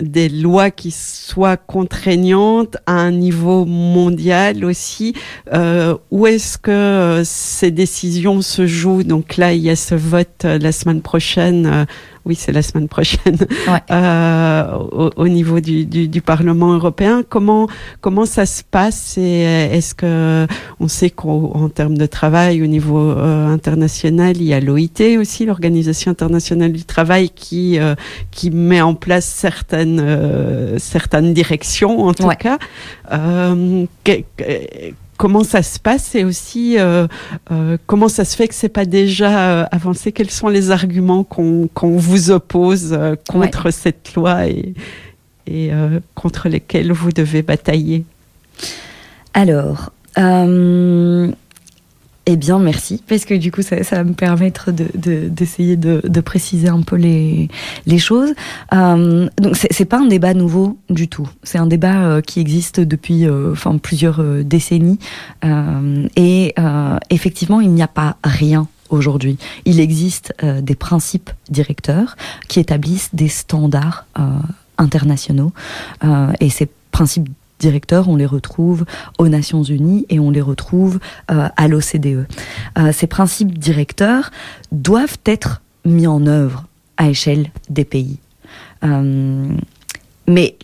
des 0.02 0.30
lois 0.30 0.72
qui 0.72 0.92
soient 0.92 1.58
contraignantes 1.58 2.78
à 2.86 2.94
un 2.94 3.12
niveau 3.12 3.66
mondial 3.66 4.66
aussi. 4.66 5.14
Euh, 5.54 5.96
où 6.12 6.26
est-ce 6.26 6.58
que 6.58 6.72
euh, 6.72 7.24
ces 7.24 7.72
décisions 7.72 8.42
se 8.42 8.66
jouent? 8.66 9.04
Donc 9.04 9.38
là, 9.38 9.54
il 9.54 9.62
y 9.62 9.70
a 9.70 9.76
ce 9.76 9.96
vote 9.96 10.46
euh, 10.46 10.58
la 10.58 10.72
semaine 10.72 11.02
prochaine. 11.02 11.86
Euh, 12.26 12.30
oui, 12.30 12.36
c'est 12.36 12.52
la 12.52 12.62
semaine 12.62 12.88
prochaine. 12.88 13.38
Ouais. 13.68 13.80
Euh, 13.92 14.78
au, 14.92 15.10
au, 15.18 15.28
niveau 15.28 15.60
du, 15.60 15.86
du, 15.86 16.08
du, 16.08 16.22
Parlement 16.22 16.74
européen, 16.74 17.24
comment 17.28 17.68
comment 18.02 18.26
ça 18.26 18.46
se 18.46 18.64
passe 18.64 19.18
Et 19.18 19.42
est-ce 19.42 19.94
que 19.94 20.48
on 20.80 20.88
sait 20.88 21.10
qu'en 21.10 21.70
termes 21.70 21.98
de 21.98 22.06
travail 22.06 22.64
au 22.64 22.66
niveau 22.66 23.12
euh, 23.12 23.48
international, 23.48 24.38
il 24.38 24.44
y 24.44 24.54
a 24.54 24.60
l'OIT 24.60 25.20
aussi, 25.20 25.46
l'Organisation 25.46 26.12
internationale 26.12 26.72
du 26.72 26.86
travail, 26.86 27.30
qui 27.30 27.78
qui 28.32 28.50
met 28.52 28.82
en 28.82 28.96
place 28.96 29.26
certaines 29.26 29.84
certaines, 30.78 31.30
euh, 31.30 31.34
directions, 31.34 32.06
en 32.06 32.14
tout 32.14 32.24
ouais. 32.24 32.36
cas. 32.36 32.58
Euh, 33.12 33.86
que, 34.04 34.24
comment 35.18 35.44
ça 35.44 35.64
se 35.64 35.80
passe 35.80 36.16
et 36.16 36.24
aussi 36.24 36.78
euh, 36.78 37.08
euh, 37.52 37.78
comment 37.86 38.10
ça 38.10 38.26
se 38.26 38.36
fait 38.36 38.48
que 38.48 38.56
c'est 38.56 38.70
pas 38.70 38.86
déjà 38.86 39.50
euh, 39.50 39.66
avancé? 39.72 40.12
Quels 40.12 40.30
sont 40.30 40.50
les 40.50 40.72
arguments 40.72 41.24
qu'on 41.24 41.68
qu 41.68 41.86
vous 41.86 42.32
oppose 42.32 42.98
contre 43.28 43.66
ouais. 43.66 43.72
cette 43.72 44.14
loi 44.16 44.48
et, 44.48 44.74
et 45.48 45.72
contre 46.16 46.50
lesquels 46.50 46.92
vous 46.92 47.12
devez 47.12 47.42
batailler? 47.42 48.06
Alors, 49.34 49.92
eh 52.26 52.38
bien, 52.38 52.58
merci, 52.58 53.04
parce 53.06 53.26
que 53.26 53.34
du 53.34 53.52
coup, 53.52 53.62
ça, 53.62 53.84
ça 53.84 53.98
va 53.98 54.04
me 54.06 54.14
permettre 54.14 54.72
d'essayer 54.72 55.76
de, 55.76 55.96
de, 55.96 56.02
de, 56.02 56.08
de, 56.08 56.22
préciser 56.22 56.70
un 56.70 56.82
peu 56.82 56.96
les, 56.96 57.50
les 57.86 58.00
choses. 58.00 58.34
Euh, 58.74 59.30
donc, 59.42 59.58
c'est 59.58 59.86
pas 59.86 60.00
un 60.00 60.06
débat 60.06 60.34
nouveau 60.34 60.78
du 60.90 61.10
tout. 61.10 61.28
C'est 61.44 61.58
un 61.58 61.66
débat 61.66 62.06
euh, 62.06 62.22
qui 62.22 62.40
existe 62.40 62.80
depuis 62.80 63.28
euh, 63.28 63.52
enfin, 63.52 63.78
plusieurs 63.78 64.22
euh, 64.22 64.42
décennies. 64.44 65.00
Euh, 65.44 66.08
et 66.16 66.56
effectivement, 67.10 67.60
il 67.60 67.72
n'y 67.72 67.84
a 67.84 67.90
pas 67.90 68.16
rien 68.24 68.68
aujourd'hui. 68.90 69.38
Il 69.66 69.80
existe 69.82 70.34
des 70.42 70.76
principes 70.76 71.30
directeurs 71.50 72.16
qui 72.48 72.60
établissent 72.60 73.10
des 73.14 73.28
standards 73.28 74.06
internationaux. 74.78 75.52
et 76.40 76.50
ces 76.50 76.70
principes 76.92 77.30
directeurs, 77.64 78.10
on 78.10 78.18
les 78.18 78.26
retrouve 78.26 78.84
aux 79.18 79.30
Nations 79.30 79.64
Unies 79.64 80.06
et 80.10 80.20
on 80.20 80.32
les 80.32 80.42
retrouve 80.42 81.00
euh, 81.32 81.48
à 81.56 81.68
l'OCDE. 81.70 82.28
Euh, 82.78 82.92
ces 82.92 83.08
principes 83.08 83.58
directeurs 83.58 84.32
doivent 84.72 85.18
être 85.26 85.62
mis 85.86 86.06
en 86.08 86.28
œuvre 86.28 86.66
à 86.98 87.10
échelle 87.10 87.52
des 87.70 87.86
pays. 87.86 88.18
Euh, 88.84 89.48
mais 90.28 90.58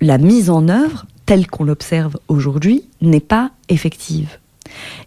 la 0.00 0.18
mise 0.18 0.50
en 0.50 0.68
œuvre, 0.68 1.06
telle 1.26 1.46
qu'on 1.46 1.64
l'observe 1.64 2.18
aujourd'hui, 2.26 2.82
n'est 3.00 3.20
pas 3.20 3.52
effective. 3.68 4.38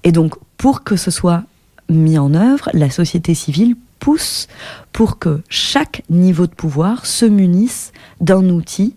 Et 0.03 0.13
donc, 0.13 0.36
pour 0.57 0.84
que 0.84 0.95
ce 0.95 1.12
soit 1.12 1.43
mis 1.89 2.17
en 2.17 2.34
œuvre, 2.34 2.69
la 2.73 2.89
société 2.89 3.34
civile 3.34 3.75
pousse 3.99 4.47
pour 4.93 5.19
que 5.19 5.41
chaque 5.49 6.03
niveau 6.10 6.47
de 6.47 6.55
pouvoir 6.55 7.05
se 7.05 7.25
munisse 7.25 7.91
d'un 8.21 8.49
outil 8.49 8.95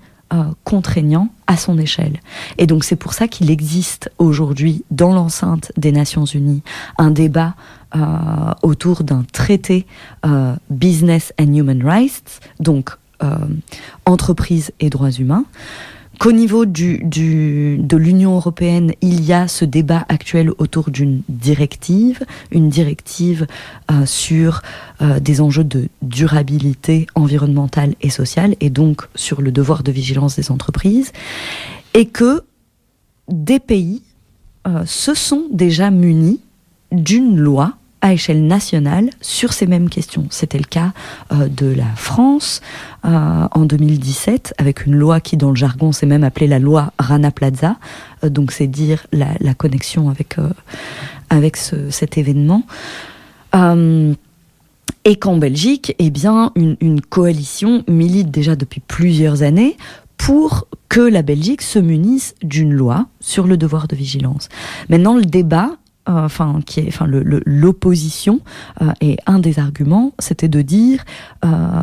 contraignant 0.64 1.28
à 1.46 1.56
son 1.56 1.78
échelle. 1.78 2.20
Et 2.58 2.66
donc 2.66 2.84
c'est 2.84 2.96
pour 2.96 3.12
ça 3.12 3.28
qu'il 3.28 3.50
existe 3.50 4.10
aujourd'hui 4.18 4.84
dans 4.90 5.12
l'enceinte 5.12 5.72
des 5.76 5.92
Nations 5.92 6.24
Unies 6.24 6.62
un 6.98 7.10
débat 7.10 7.54
euh, 7.96 7.98
autour 8.62 9.04
d'un 9.04 9.24
traité 9.32 9.86
euh, 10.26 10.56
Business 10.68 11.32
and 11.40 11.54
Human 11.54 11.80
Rights, 11.84 12.40
donc 12.58 12.90
euh, 13.22 13.28
entreprise 14.04 14.72
et 14.80 14.90
droits 14.90 15.12
humains, 15.12 15.44
qu'au 16.18 16.32
niveau 16.32 16.66
de 16.66 17.96
l'Union 17.96 18.34
européenne, 18.34 18.92
il 19.00 19.24
y 19.24 19.32
a 19.32 19.48
ce 19.48 19.64
débat 19.64 20.04
actuel 20.08 20.50
autour 20.58 20.90
d'une 20.90 21.22
directive, 21.28 22.24
une 22.50 22.68
directive 22.68 23.46
euh, 23.90 24.06
sur 24.06 24.62
euh, 25.00 25.20
des 25.20 25.40
enjeux 25.40 25.64
de 25.64 25.88
durabilité 26.02 27.06
environnementale 27.14 27.94
et 28.00 28.10
sociale, 28.10 28.56
et 28.60 28.70
donc 28.70 29.02
sur 29.14 29.42
le 29.42 29.52
devoir 29.52 29.82
de 29.82 29.92
vigilance 29.92 30.36
des 30.36 30.50
entreprises, 30.50 31.12
et 31.94 32.06
que 32.06 32.42
des 33.28 33.60
pays 33.60 34.02
euh, 34.66 34.84
se 34.86 35.14
sont 35.14 35.44
déjà 35.52 35.90
munis 35.90 36.40
d'une 36.92 37.36
loi 37.36 37.74
à 38.04 38.12
échelle 38.12 38.46
nationale 38.46 39.08
sur 39.22 39.54
ces 39.54 39.66
mêmes 39.66 39.88
questions. 39.88 40.26
C'était 40.28 40.58
le 40.58 40.64
cas 40.64 40.92
euh, 41.32 41.48
de 41.48 41.72
la 41.72 41.88
France 41.96 42.60
euh, 43.06 43.48
en 43.50 43.64
2017 43.64 44.52
avec 44.58 44.84
une 44.84 44.94
loi 44.94 45.20
qui 45.20 45.38
dans 45.38 45.48
le 45.48 45.56
jargon 45.56 45.90
s'est 45.90 46.04
même 46.04 46.22
appelée 46.22 46.46
la 46.46 46.58
loi 46.58 46.92
Rana 46.98 47.30
Plaza. 47.30 47.76
Euh, 48.22 48.28
donc 48.28 48.52
c'est 48.52 48.66
dire 48.66 49.06
la, 49.10 49.54
connexion 49.54 50.10
avec, 50.10 50.36
avec 51.30 51.56
ce, 51.56 51.88
cet 51.88 52.18
événement. 52.18 52.64
Et 55.06 55.16
qu'en 55.16 55.36
Belgique, 55.36 55.94
eh 55.98 56.10
bien, 56.10 56.50
une, 56.56 56.76
une 56.80 57.00
coalition 57.00 57.84
milite 57.88 58.30
déjà 58.30 58.56
depuis 58.56 58.80
plusieurs 58.80 59.42
années 59.42 59.76
pour 60.18 60.66
que 60.88 61.00
la 61.00 61.22
Belgique 61.22 61.62
se 61.62 61.78
munisse 61.78 62.34
d'une 62.42 62.72
loi 62.72 63.06
sur 63.20 63.46
le 63.46 63.56
devoir 63.56 63.88
de 63.88 63.96
vigilance. 63.96 64.48
Maintenant, 64.88 65.14
le 65.14 65.24
débat 65.24 65.76
enfin 66.06 66.60
qui 66.66 66.80
est 66.80 66.88
enfin 66.88 67.06
l'opposition 67.08 68.40
euh, 68.82 68.92
et 69.00 69.16
un 69.26 69.38
des 69.38 69.58
arguments 69.58 70.12
c'était 70.18 70.48
de 70.48 70.62
dire 70.62 71.04
euh, 71.44 71.82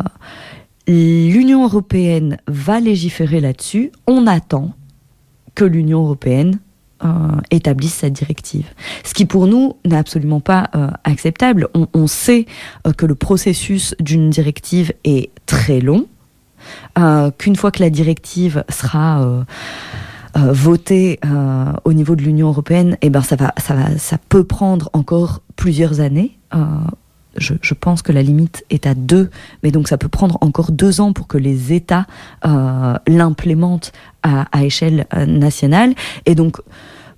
l'Union 0.87 1.63
européenne 1.63 2.37
va 2.47 2.79
légiférer 2.79 3.39
là-dessus 3.39 3.91
on 4.07 4.27
attend 4.27 4.73
que 5.55 5.65
l'Union 5.65 6.03
européenne 6.03 6.59
euh, 7.03 7.07
établisse 7.49 7.95
cette 7.95 8.13
directive. 8.13 8.67
Ce 9.03 9.15
qui 9.15 9.25
pour 9.25 9.47
nous 9.47 9.75
n'est 9.85 9.97
absolument 9.97 10.39
pas 10.39 10.69
euh, 10.75 10.91
acceptable. 11.03 11.67
On, 11.73 12.05
sait 12.05 12.45
euh, 12.85 12.93
que 12.93 13.07
le 13.07 13.15
processus 13.15 13.95
d'une 13.99 14.29
directive 14.29 14.93
est 15.03 15.31
très 15.47 15.79
long, 15.81 16.05
qu'une 17.39 17.55
fois 17.55 17.71
que 17.71 17.81
la 17.81 17.89
directive 17.89 18.63
sera 18.69 19.45
euh, 20.37 20.53
voter 20.53 21.19
euh, 21.25 21.73
au 21.83 21.93
niveau 21.93 22.15
de 22.15 22.21
l'Union 22.21 22.47
européenne, 22.47 22.97
eh 23.01 23.09
ben 23.09 23.21
ça 23.21 23.35
va, 23.35 23.53
ça 23.57 23.73
va, 23.73 23.97
ça 23.97 24.17
peut 24.29 24.43
prendre 24.43 24.89
encore 24.93 25.41
plusieurs 25.55 25.99
années. 25.99 26.37
Euh, 26.53 26.65
je, 27.37 27.73
pense 27.73 28.01
que 28.01 28.11
la 28.11 28.21
limite 28.21 28.65
est 28.69 28.85
à 28.85 28.93
deux, 28.93 29.29
mais 29.63 29.71
donc 29.71 29.87
ça 29.87 29.97
peut 29.97 30.09
prendre 30.09 30.37
encore 30.41 30.71
deux 30.71 30.99
ans 30.99 31.13
pour 31.13 31.27
que 31.27 31.37
les 31.37 31.71
États 31.71 32.05
l'implémentent 33.07 33.93
à, 34.21 34.47
à, 34.51 34.65
échelle 34.65 35.05
nationale. 35.27 35.93
Et 36.25 36.35
donc, 36.35 36.57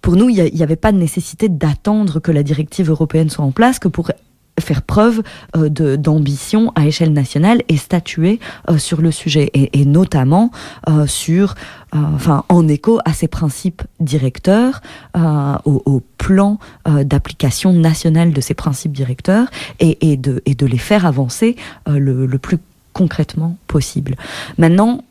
pour 0.02 0.16
nous, 0.16 0.30
il 0.30 0.54
n'y 0.54 0.62
avait 0.62 0.76
pas 0.76 0.92
de 0.92 0.98
nécessité 0.98 1.50
d'attendre 1.50 2.20
que 2.20 2.32
la 2.32 2.44
directive 2.44 2.92
européenne 2.92 3.32
soit 3.32 3.44
en 3.44 3.52
place, 3.52 3.80
que 3.80 3.88
pour 3.88 4.12
faire 4.60 4.82
preuve 4.82 5.24
euh, 5.56 5.70
d'ambition 5.70 6.72
à 6.76 6.86
échelle 6.86 7.14
nationale 7.14 7.62
et 7.70 7.78
statuer 7.78 8.40
euh, 8.70 8.78
sur 8.78 9.02
le 9.02 9.12
sujet 9.12 9.50
et, 9.54 9.82
et 9.82 9.86
notamment 9.86 10.52
euh, 10.90 11.08
sur 11.08 11.56
euh, 11.96 11.98
enfin 12.16 12.44
en 12.50 12.68
écho 12.68 13.00
à 13.06 13.14
ces 13.14 13.28
principes 13.28 13.82
directeurs 14.00 14.82
euh, 15.18 15.56
au, 15.66 15.82
au, 15.86 16.02
plan 16.18 16.58
d'application 16.86 17.74
nationale 17.74 18.32
de 18.32 18.40
ces 18.40 18.54
principes 18.54 18.94
directeurs 18.94 19.48
et, 19.82 20.10
et, 20.10 20.16
de, 20.16 20.42
et 20.46 20.56
de 20.56 20.66
les 20.66 20.78
faire 20.78 21.06
avancer 21.06 21.58
le, 21.86 22.26
le 22.26 22.38
plus 22.38 22.60
concrètement 22.94 23.58
possible. 23.68 24.16
Maintenant, 24.58 25.04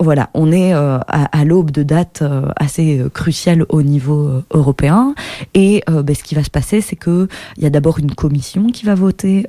voilà, 0.00 0.30
on 0.34 0.52
est 0.52 0.74
euh, 0.74 0.98
à, 1.08 1.44
l'aube 1.44 1.70
de 1.70 1.82
dates 1.82 2.22
euh, 2.22 2.50
assez 2.56 2.98
euh, 2.98 3.08
cruciales 3.08 3.64
au 3.68 3.82
niveau 3.82 4.42
européen. 4.52 5.14
Et 5.54 5.82
ben, 5.88 6.14
ce 6.14 6.22
qui 6.22 6.34
va 6.34 6.44
se 6.44 6.50
passer, 6.50 6.80
c'est 6.80 6.96
que 6.96 7.28
il 7.56 7.62
y 7.62 7.66
a 7.66 7.70
d'abord 7.70 7.98
une 7.98 8.14
commission 8.14 8.68
qui 8.68 8.84
va 8.84 8.94
voter 8.94 9.46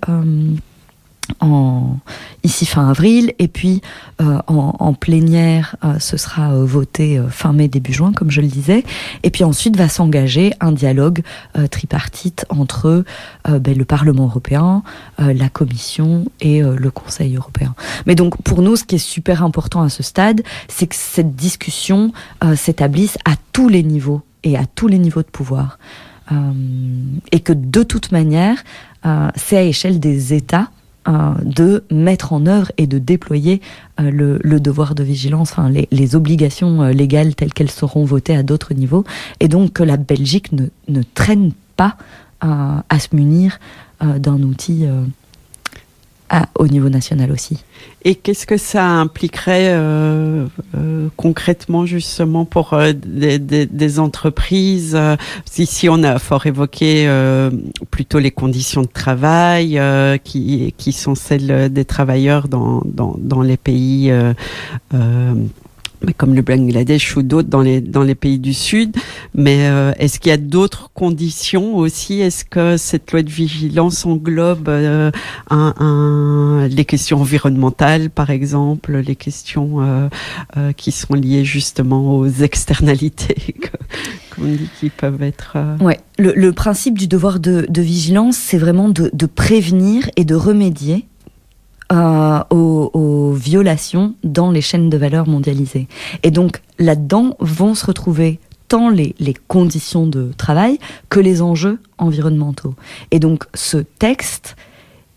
en, 1.39 1.97
ici 2.43 2.65
fin 2.65 2.89
avril, 2.89 3.33
et 3.39 3.47
puis 3.47 3.81
euh, 4.21 4.39
en, 4.47 4.75
en, 4.79 4.93
plénière, 4.93 5.75
euh, 5.83 5.99
ce 5.99 6.17
sera 6.17 6.53
euh, 6.53 6.65
voté 6.65 7.17
euh, 7.17 7.29
fin 7.29 7.53
mai, 7.53 7.67
début 7.67 7.93
juin, 7.93 8.11
comme 8.13 8.31
je 8.31 8.41
le 8.41 8.47
disais, 8.47 8.83
et 9.23 9.29
puis 9.29 9.43
ensuite 9.43 9.77
va 9.77 9.89
s'engager 9.89 10.53
un 10.59 10.71
dialogue 10.71 11.21
euh, 11.57 11.67
tripartite 11.67 12.45
entre 12.49 13.03
euh, 13.47 13.59
ben, 13.59 13.77
le 13.77 13.85
Parlement 13.85 14.25
européen, 14.25 14.83
la 15.17 15.49
Commission 15.49 16.25
et 16.39 16.61
le 16.61 16.91
Conseil 16.91 17.35
européen. 17.35 17.75
Mais 18.05 18.15
donc 18.15 18.41
pour 18.43 18.61
nous, 18.61 18.75
ce 18.75 18.83
qui 18.83 18.95
est 18.95 18.97
super 18.97 19.43
important 19.43 19.81
à 19.81 19.89
ce 19.89 20.03
stade, 20.03 20.41
c'est 20.67 20.87
que 20.87 20.95
cette 20.95 21.35
discussion 21.35 22.11
s'établisse 22.55 23.17
à 23.25 23.33
tous 23.51 23.69
les 23.69 23.83
niveaux 23.83 24.21
et 24.43 24.57
à 24.57 24.65
tous 24.65 24.87
les 24.87 24.97
niveaux 24.97 25.21
de 25.21 25.27
pouvoir. 25.27 25.77
et 27.31 27.39
que 27.39 27.53
de 27.53 27.83
toute 27.83 28.11
manière, 28.11 28.63
c'est 29.35 29.57
à 29.57 29.63
échelle 29.63 29.99
des 29.99 30.33
États 30.33 30.69
de 31.43 31.83
mettre 31.91 32.33
en 32.33 32.45
œuvre 32.45 32.71
et 32.77 32.87
de 32.87 32.99
déployer 32.99 33.61
euh, 33.99 34.37
le, 34.43 34.59
devoir 34.59 34.95
de 34.95 35.03
vigilance, 35.03 35.55
les, 35.91 36.15
obligations 36.15 36.83
euh, 36.83 36.91
légales 36.91 37.35
telles 37.35 37.53
qu'elles 37.53 37.71
seront 37.71 38.05
votées 38.05 38.35
à 38.35 38.43
d'autres 38.43 38.73
niveaux, 38.73 39.03
et 39.39 39.47
donc 39.47 39.73
que 39.73 39.83
la 39.83 39.97
Belgique 39.97 40.51
ne 40.51 41.01
traîne 41.13 41.51
pas 41.75 41.95
à 42.41 42.99
se 42.99 43.13
munir 43.13 43.59
d'un 44.01 44.41
outil 44.43 44.85
à, 46.29 46.47
au 46.55 46.67
niveau 46.67 46.89
national 46.89 47.31
aussi. 47.31 47.63
Et 48.05 48.15
qu'est-ce 48.15 48.45
que 48.45 48.57
ça 48.57 48.85
impliquerait 48.85 49.69
euh, 49.71 50.45
euh, 50.77 51.09
concrètement 51.17 51.85
justement 51.85 52.45
pour 52.45 52.73
euh, 52.73 52.93
des, 52.93 53.99
entreprises 53.99 54.97
Ici, 55.57 55.89
on 55.89 56.03
a 56.03 56.19
fort 56.19 56.45
évoqué 56.45 57.09
plutôt 57.91 58.19
les 58.19 58.31
conditions 58.31 58.81
de 58.83 58.87
travail 58.87 59.81
qui, 60.23 60.91
sont 60.93 61.15
celles 61.15 61.71
des 61.71 61.83
travailleurs 61.83 62.47
dans, 62.47 63.41
les 63.43 63.57
pays 63.57 64.13
comme 66.17 66.33
le 66.33 66.41
Bangladesh 66.41 67.17
ou 67.17 67.23
d'autres 67.23 67.49
dans 67.49 67.61
les 67.61 67.81
dans 67.81 68.03
les 68.03 68.15
pays 68.15 68.39
du 68.39 68.53
Sud. 68.53 68.95
Mais 69.35 69.67
euh, 69.67 69.91
est-ce 69.97 70.19
qu'il 70.19 70.29
y 70.29 70.33
a 70.33 70.37
d'autres 70.37 70.89
conditions 70.93 71.77
aussi? 71.77 72.21
Est-ce 72.21 72.45
que 72.45 72.77
cette 72.77 73.11
loi 73.11 73.21
de 73.21 73.29
vigilance 73.29 74.05
englobe 74.05 74.69
euh, 74.69 75.11
les 76.67 76.85
questions 76.85 77.21
environnementales, 77.21 78.09
par 78.09 78.29
exemple, 78.29 78.97
les 78.97 79.15
questions 79.15 79.77
euh, 79.81 80.71
qui 80.73 80.91
sont 80.91 81.13
liées 81.13 81.45
justement 81.45 82.15
aux 82.15 82.27
externalités 82.27 83.55
qu'on 84.35 84.45
dit 84.45 84.69
qui 84.79 84.89
peuvent 84.89 85.23
être. 85.23 85.57
Ouais, 85.81 85.99
le, 86.17 86.51
principe 86.51 86.97
du 86.97 87.07
devoir 87.07 87.39
de, 87.39 87.67
vigilance, 87.81 88.37
c'est 88.37 88.57
vraiment 88.57 88.89
de 88.89 89.25
prévenir 89.25 90.09
et 90.15 90.25
de 90.25 90.35
remédier 90.35 91.05
euh, 91.91 92.43
aux, 92.49 92.91
aux, 92.93 93.33
violations 93.33 94.13
dans 94.23 94.51
les 94.51 94.61
chaînes 94.61 94.89
de 94.89 94.97
valeur 94.97 95.27
mondialisées. 95.27 95.87
Et 96.23 96.31
donc 96.31 96.61
là-dedans 96.77 97.35
vont 97.39 97.73
se 97.73 97.85
retrouver 97.85 98.39
tant 98.67 98.89
les, 98.89 99.15
les, 99.19 99.33
conditions 99.33 100.05
de 100.05 100.31
travail 100.37 100.77
que 101.09 101.19
les 101.19 101.41
enjeux 101.41 101.79
environnementaux. 101.97 102.75
Et 103.11 103.19
donc 103.19 103.45
ce 103.55 103.77
texte, 103.77 104.55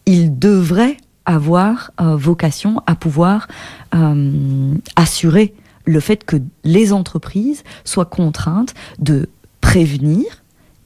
il 0.06 0.38
devrait 0.38 0.96
avoir 1.26 1.90
euh, 2.00 2.16
vocation 2.16 2.82
à 2.86 2.94
pouvoir 2.94 3.48
euh, 3.94 4.74
assurer 4.96 5.54
le 5.84 6.00
fait 6.00 6.24
que 6.24 6.36
les 6.64 6.92
entreprises 6.92 7.64
soient 7.84 8.06
contraintes 8.06 8.74
de 8.98 9.28
prévenir 9.60 10.24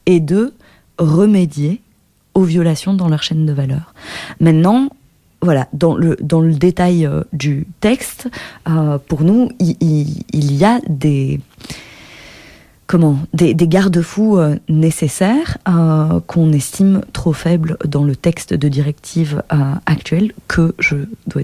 et 0.07 0.20
de 0.20 0.55
remédier 0.99 1.81
aux 2.35 2.44
violations 2.44 2.94
dans 2.94 3.09
leur 3.09 3.22
chaîne 3.22 3.46
de 3.46 3.53
valeur. 3.53 3.94
Maintenant, 4.40 4.90
voilà, 5.42 5.68
dans 5.72 5.96
le, 5.96 6.16
dans 6.20 6.40
le 6.40 6.55
détail 6.55 7.07
euh, 7.07 7.22
du 7.33 7.66
texte, 7.81 8.29
euh, 8.68 8.99
pour 8.99 9.22
nous, 9.22 9.51
il, 9.59 9.77
il, 9.81 10.25
il, 10.33 10.57
y 10.57 10.64
a 10.64 10.81
des 10.88 11.40
comment 12.87 13.18
des, 13.35 13.53
des 13.55 13.68
garde-fous 13.68 14.38
euh, 14.38 14.57
nécessaires 14.68 15.59
qu'on 16.27 16.53
estime 16.53 17.03
trop 17.12 17.33
faibles 17.33 17.77
dans 17.85 18.05
le 18.05 18.16
texte 18.16 18.55
de 18.55 18.68
directive 18.68 19.42
actuel 19.87 20.33
que 20.49 20.75
je 20.79 20.96
dois 21.27 21.42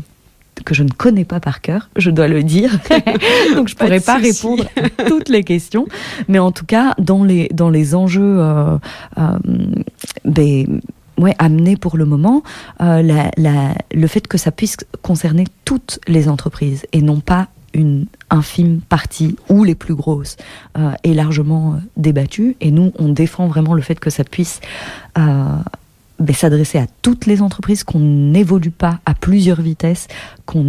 que 0.65 0.75
je 0.75 0.85
ne 0.85 0.91
connais 0.91 1.25
pas 1.25 1.41
par 1.41 1.61
cœur, 1.61 1.89
je 1.97 2.11
dois 2.11 2.29
le 2.29 2.45
dire. 2.45 2.79
Donc 3.57 3.69
je 3.69 3.75
pourrais 3.75 3.99
pas, 4.01 4.15
pas 4.15 4.19
répondre 4.19 4.65
à 4.77 5.05
toutes 5.09 5.29
les 5.29 5.43
questions, 5.43 5.87
mais 6.29 6.39
en 6.39 6.53
tout 6.53 6.67
cas 6.67 6.95
dans 6.99 7.25
les 7.25 7.49
dans 7.53 7.71
les 7.71 7.95
enjeux 7.95 8.41
des 10.25 10.69
ouais, 11.19 11.35
amener 11.39 11.77
pour 11.77 11.97
le 11.97 12.05
moment 12.05 12.43
euh, 12.81 13.03
le 13.93 14.07
fait 14.07 14.27
que 14.27 14.39
ça 14.39 14.51
puisse 14.51 14.77
concerner 15.03 15.45
toutes 15.65 16.01
les 16.09 16.29
entreprises 16.29 16.87
et 16.93 17.03
non 17.03 17.21
pas 17.21 17.49
une 17.75 18.07
infime 18.29 18.81
partie 18.81 19.37
ou 19.49 19.65
les 19.65 19.75
plus 19.75 19.95
grosses 19.95 20.37
euh, 20.77 20.93
est 21.05 21.15
largement 21.15 21.75
euh, 21.75 21.77
débattue. 21.97 22.57
Et 22.61 22.71
nous 22.71 22.93
on 22.99 23.09
défend 23.09 23.47
vraiment 23.47 23.75
le 23.75 23.83
fait 23.83 23.99
que 23.99 24.11
ça 24.11 24.25
puisse 24.25 24.61
ben, 25.17 26.35
s'adresser 26.35 26.79
à 26.79 26.87
toutes 27.03 27.27
les 27.27 27.43
entreprises 27.43 27.85
qu'on 27.85 28.01
n'évolue 28.01 28.71
pas 28.71 29.01
à 29.07 29.15
plusieurs 29.15 29.61
vitesses 29.61 30.09
qu'on 30.47 30.65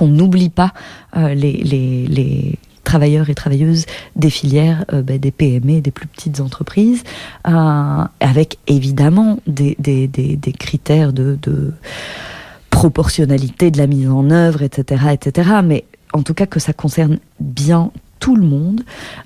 n'oublie 0.00 0.50
pas 0.50 0.72
les 1.14 2.58
travailleurs 2.84 3.30
et 3.30 3.34
travailleuses 3.34 3.86
des 4.16 4.30
filières 4.30 4.84
euh, 4.92 5.02
bah, 5.02 5.18
des 5.18 5.30
PME, 5.30 5.80
des 5.80 5.90
plus 5.90 6.06
petites 6.06 6.40
entreprises, 6.40 7.02
euh, 7.48 8.04
avec 8.20 8.58
évidemment 8.66 9.38
des 9.46 9.76
critères 10.58 11.12
de, 11.12 11.38
de, 11.42 11.72
proportionnalité 12.70 13.70
de 13.70 13.78
la 13.78 13.86
mise 13.86 14.08
en 14.08 14.30
œuvre, 14.30 14.62
etc., 14.62 15.08
etc. 15.12 15.50
Mais 15.62 15.84
en 16.14 16.22
tout 16.22 16.34
cas 16.34 16.46
que 16.46 16.58
ça 16.58 16.72
concerne 16.72 17.18
bien 17.38 17.90
tout 18.20 18.36
le 18.36 18.46
monde 18.46 18.82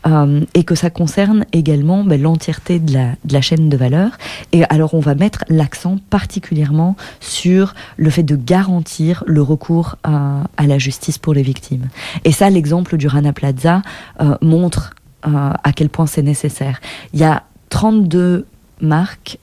euh, 0.06 0.40
et 0.54 0.64
que 0.64 0.74
ça 0.74 0.88
concerne 0.88 1.44
également 1.52 2.04
ben, 2.04 2.20
l'entièreté 2.20 2.78
de 2.78 2.94
la, 2.94 3.08
de 3.24 3.32
la 3.32 3.42
chaîne 3.42 3.68
de 3.68 3.76
valeur. 3.76 4.12
Et 4.52 4.64
alors 4.70 4.94
on 4.94 5.00
va 5.00 5.14
mettre 5.14 5.44
l'accent 5.48 5.98
particulièrement 6.08 6.96
sur 7.20 7.74
le 7.96 8.08
fait 8.08 8.22
de 8.22 8.36
garantir 8.36 9.24
le 9.26 9.42
recours 9.42 9.96
à, 10.04 10.44
la 10.66 10.78
justice 10.78 11.18
pour 11.18 11.34
les 11.34 11.42
victimes. 11.42 11.88
Et 12.24 12.32
ça, 12.32 12.48
l'exemple 12.48 12.96
du 12.96 13.06
Rana 13.06 13.32
Plaza 13.34 13.82
euh, 14.20 14.36
montre 14.40 14.94
euh, 15.26 15.50
à 15.62 15.72
quel 15.72 15.90
point 15.90 16.06
c'est 16.06 16.22
nécessaire. 16.22 16.80
Il 17.12 17.20
y 17.20 17.24
a 17.24 17.42
32 17.68 18.46
marques 18.80 19.38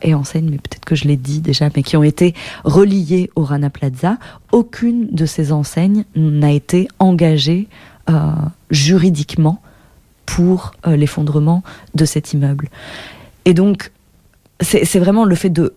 et 0.00 0.14
enseignes, 0.14 0.48
mais 0.48 0.56
peut-être 0.56 0.86
que 0.86 0.94
je 0.94 1.06
l'ai 1.06 1.18
dit 1.18 1.42
déjà, 1.42 1.68
mais 1.76 1.82
qui 1.82 1.98
ont 1.98 2.02
été 2.02 2.32
reliées 2.64 3.28
au 3.36 3.44
Rana 3.44 3.68
Plaza. 3.68 4.16
Aucune 4.50 5.08
de 5.10 5.26
ces 5.26 5.52
enseignes 5.52 6.06
n'a 6.14 6.50
été 6.50 6.88
engagée 6.98 7.68
juridiquement 8.70 9.60
pour 10.26 10.72
euh, 10.86 10.96
l'effondrement 10.96 11.62
de 11.94 12.04
cet 12.04 12.32
immeuble. 12.32 12.68
Et 13.44 13.54
donc, 13.54 13.92
c'est 14.60 14.98
vraiment 14.98 15.24
le 15.24 15.34
fait 15.34 15.50
de 15.50 15.74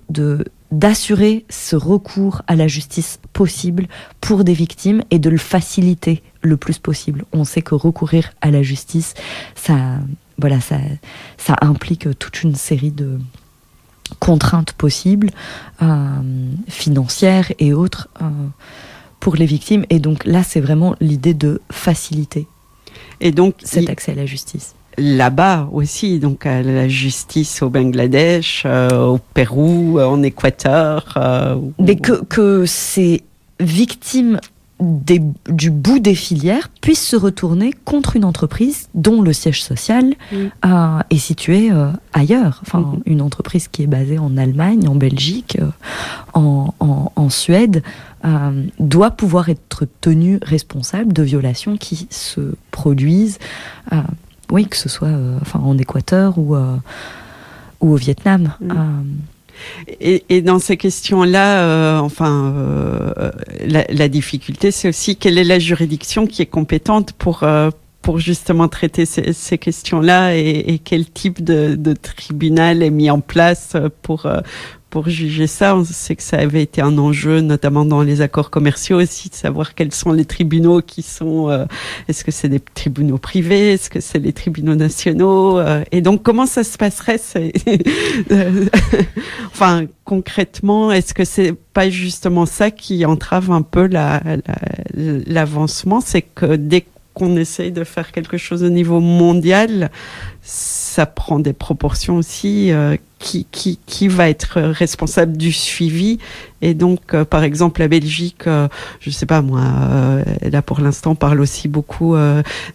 d'assurer 0.72 1.46
ce 1.50 1.76
recours 1.76 2.44
à 2.48 2.56
la 2.56 2.68
justice 2.68 3.20
possible 3.34 3.88
pour 4.22 4.44
des 4.44 4.54
victimes 4.54 5.02
et 5.10 5.18
de 5.18 5.30
le 5.30 5.38
faciliter 5.38 6.22
le 6.42 6.58
plus 6.58 6.78
possible. 6.78 7.26
On 7.34 7.44
sait 7.44 7.64
que 7.64 7.74
recourir 7.74 8.32
à 8.42 8.52
la 8.52 8.62
justice, 8.62 9.16
ça, 9.56 9.98
voilà, 10.38 10.60
ça, 10.62 10.78
implique 11.62 12.08
toute 12.20 12.44
une 12.44 12.54
série 12.54 12.92
de 12.92 13.20
contraintes 14.20 14.74
possibles, 14.74 15.32
euh, 15.82 16.22
financières 16.68 17.52
et 17.58 17.74
autres. 17.74 18.08
Euh, 18.22 18.30
pour 19.20 19.36
les 19.36 19.46
victimes. 19.46 19.86
Et 19.90 20.00
donc 20.00 20.26
là, 20.26 20.44
c'est 20.44 20.62
vraiment 20.62 20.96
l'idée 21.00 21.34
de 21.34 21.62
faciliter 21.72 22.48
et 23.22 23.32
donc 23.32 23.56
cet 23.64 23.84
il... 23.84 23.92
accès 23.92 24.12
à 24.12 24.16
la 24.16 24.26
justice. 24.26 24.76
Là-bas 24.98 25.70
aussi, 25.72 26.20
donc 26.20 26.46
à 26.46 26.62
la 26.62 26.88
justice 26.88 27.62
au 27.62 27.70
Bangladesh, 27.70 28.64
euh, 28.66 28.90
au 29.06 29.20
Pérou, 29.34 29.98
euh, 29.98 30.06
en 30.06 30.22
Équateur. 30.24 31.14
Euh, 31.16 31.56
Mais 31.80 31.96
que, 31.96 32.24
que 32.26 32.66
ces 32.66 33.24
victimes 33.60 34.40
du 34.80 35.72
bout 35.72 36.00
des 36.00 36.16
filières 36.16 36.70
puissent 36.82 37.06
se 37.06 37.18
retourner 37.18 37.74
contre 37.84 38.16
une 38.16 38.24
entreprise 38.24 38.88
dont 38.94 39.22
le 39.22 39.34
siège 39.34 39.62
social 39.62 40.14
euh, 40.34 41.00
est 41.10 41.18
situé 41.18 41.70
euh, 41.72 41.92
ailleurs. 42.14 42.60
Enfin, 42.62 42.80
mm-hmm. 42.80 43.02
une 43.06 43.22
entreprise 43.22 43.68
qui 43.68 43.84
est 43.84 43.88
basée 43.88 44.18
en 44.18 44.38
Allemagne, 44.38 44.88
en 44.88 44.96
Belgique, 44.96 45.58
euh, 45.62 45.70
en, 46.34 46.74
en, 46.80 47.30
Suède, 47.30 47.84
doit 48.80 49.12
pouvoir 49.12 49.50
être 49.50 49.86
tenue 50.02 50.40
responsable 50.42 51.14
de 51.14 51.22
violations 51.22 51.78
qui 51.78 52.08
se 52.10 52.56
produisent, 52.72 53.38
oui, 54.52 54.66
que 54.66 54.78
ce 54.78 54.90
soit 54.90 55.14
enfin, 55.42 55.60
en 55.60 55.78
Équateur 55.78 56.40
ou, 56.40 56.56
ou 56.56 57.94
au 57.94 57.96
Vietnam. 57.96 58.54
Mm. 58.62 59.04
Et, 60.00 60.24
et, 60.30 60.42
dans 60.42 60.60
ces 60.60 60.78
questions-là, 60.78 61.64
euh, 61.64 62.00
enfin, 62.00 62.54
euh, 62.56 63.32
la, 63.66 63.86
la, 63.90 64.08
difficulté, 64.08 64.72
c'est 64.72 64.90
aussi 64.90 65.16
quelle 65.16 65.38
est 65.38 65.44
la 65.44 65.60
juridiction 65.60 66.28
qui 66.28 66.42
est 66.42 66.48
compétente 66.48 67.14
pour 67.14 67.44
euh, 67.44 67.70
pour 68.02 68.20
justement 68.20 68.70
traiter 68.70 69.06
ces, 69.06 69.34
ces 69.34 69.58
questions-là 69.58 70.36
et, 70.36 70.64
et, 70.68 70.80
quel 70.80 71.06
type 71.10 71.44
de, 71.44 71.76
de, 71.76 71.94
tribunal 71.94 72.82
est 72.82 72.90
mis 72.90 73.10
en 73.10 73.20
place 73.20 73.76
pour 74.02 74.26
pour 74.90 75.10
juger 75.10 75.48
ça. 75.48 75.76
On 75.76 75.84
sait 75.84 76.16
que 76.16 76.24
ça 76.24 76.38
avait 76.38 76.64
été 76.64 76.82
un 76.82 76.98
enjeu, 76.98 77.42
notamment 77.42 77.86
dans 77.86 78.02
les 78.02 78.22
accords 78.22 78.50
commerciaux 78.50 79.02
aussi, 79.02 79.30
de 79.30 79.36
savoir 79.36 79.76
quels 79.76 79.94
sont 79.94 80.12
les 80.12 80.26
tribunaux 80.26 80.82
qui 80.82 81.02
sont. 81.02 81.50
Euh, 81.50 81.66
est-ce 82.08 82.24
que 82.24 82.32
c'est 82.32 82.50
des 82.50 82.60
tribunaux 82.60 83.18
privés 83.18 83.74
Est-ce 83.74 83.90
que 83.90 84.00
c'est 84.00 84.20
les 84.20 84.34
tribunaux 84.34 84.76
nationaux 84.76 85.60
euh, 85.60 85.84
Et 85.92 86.02
donc, 86.02 86.24
comment 86.24 86.46
ça 86.46 86.64
se 86.64 86.78
passerait 86.78 87.20
Enfin, 89.46 89.86
concrètement, 90.06 90.92
est-ce 90.92 91.14
que 91.14 91.26
c'est 91.26 91.54
pas 91.54 91.90
justement 91.90 92.46
ça 92.46 92.72
qui 92.72 93.06
entrave 93.06 93.52
un 93.52 93.62
peu 93.62 93.88
l'avancement 94.96 95.98
la, 95.98 96.02
C'est 96.06 96.22
que 96.22 96.56
dès 96.56 96.86
qu'on 97.14 97.36
essaye 97.36 97.72
de 97.72 97.84
faire 97.84 98.12
quelque 98.12 98.38
chose 98.38 98.64
au 98.64 98.70
niveau 98.70 99.00
mondial, 99.00 99.92
ça 100.42 101.06
prend 101.06 101.40
des 101.40 101.54
proportions 101.54 102.16
aussi. 102.18 102.72
Euh, 102.72 102.96
qui, 103.20 103.46
qui, 103.52 103.80
qui, 103.86 104.08
va 104.08 104.30
être 104.30 104.60
responsable 104.62 105.38
du 105.38 105.52
suivi 105.52 106.20
Et 106.62 106.74
donc, 106.74 107.14
euh, 107.14 107.26
par 107.26 107.44
exemple, 107.44 107.82
la 107.82 107.88
Belgique, 107.88 108.48
euh, 108.48 108.68
je 109.02 109.10
sais 109.10 109.26
pas 109.26 109.42
moi, 109.42 109.64
là 110.42 110.62
pour 110.62 110.80
l'instant, 110.80 111.16
parle 111.16 111.42
aussi 111.42 111.68
beaucoup 111.68 112.16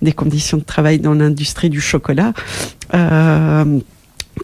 des 0.03 0.13
conditions 0.13 0.59
de 0.59 0.65
travail 0.65 0.99
dans 0.99 1.15
l'industrie 1.15 1.71
du 1.71 1.81
chocolat. 1.81 2.33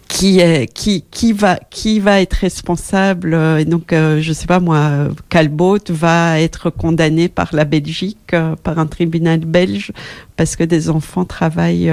qui 0.07 0.39
est 0.39 0.67
qui 0.73 1.03
qui 1.11 1.33
va 1.33 1.59
qui 1.69 1.99
va 1.99 2.21
être 2.21 2.35
responsable 2.35 3.33
et 3.59 3.65
donc 3.65 3.91
je 3.91 4.33
sais 4.33 4.47
pas 4.47 4.61
moi 4.61 5.09
Calbot 5.27 5.79
va 5.89 6.39
être 6.39 6.69
condamné 6.69 7.27
par 7.27 7.49
la 7.51 7.65
Belgique 7.65 8.33
par 8.63 8.79
un 8.79 8.87
tribunal 8.87 9.39
belge 9.39 9.91
parce 10.37 10.55
que 10.55 10.63
des 10.63 10.89
enfants 10.89 11.25
travaillent 11.25 11.91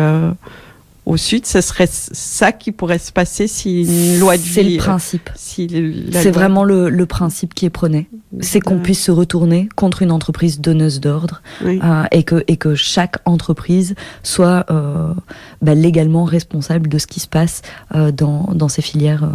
au 1.09 1.17
sud, 1.17 1.47
ce 1.47 1.63
serait 1.63 1.89
ça 1.91 2.53
qui 2.53 2.71
pourrait 2.71 2.99
se 2.99 3.13
passer 3.13 3.49
si 3.49 3.83
une 3.83 4.21
loi 4.21 4.37
de 4.37 4.43
C'est 4.43 4.63
le 4.63 4.77
principe. 4.77 5.31
c'est 5.35 6.31
vraiment 6.31 6.65
le, 6.65 7.07
principe 7.07 7.55
qui 7.55 7.65
est 7.65 7.71
prôné. 7.71 8.11
C'est 8.41 8.61
qu'on 8.61 8.79
puisse 8.79 9.03
se 9.03 9.11
retourner 9.11 9.71
contre 9.75 10.03
une 10.03 10.13
entreprise 10.13 10.61
donneuse 10.61 11.01
d'ordre 11.01 11.41
euh, 11.65 12.05
et, 12.13 12.25
que, 12.25 12.45
et 12.47 12.59
que 12.59 12.75
chaque 12.75 13.17
entreprise 13.25 13.95
soit 14.23 14.67
euh, 14.71 15.15
bah, 15.63 15.75
légalement 15.75 16.25
responsable 16.25 16.91
de 16.91 16.99
ce 16.99 17.07
qui 17.07 17.21
se 17.21 17.29
passe 17.29 17.63
euh, 17.95 18.13
dans, 18.13 18.51
dans 18.55 18.69
ces 18.69 18.83
filières 18.83 19.25
euh, 19.25 19.29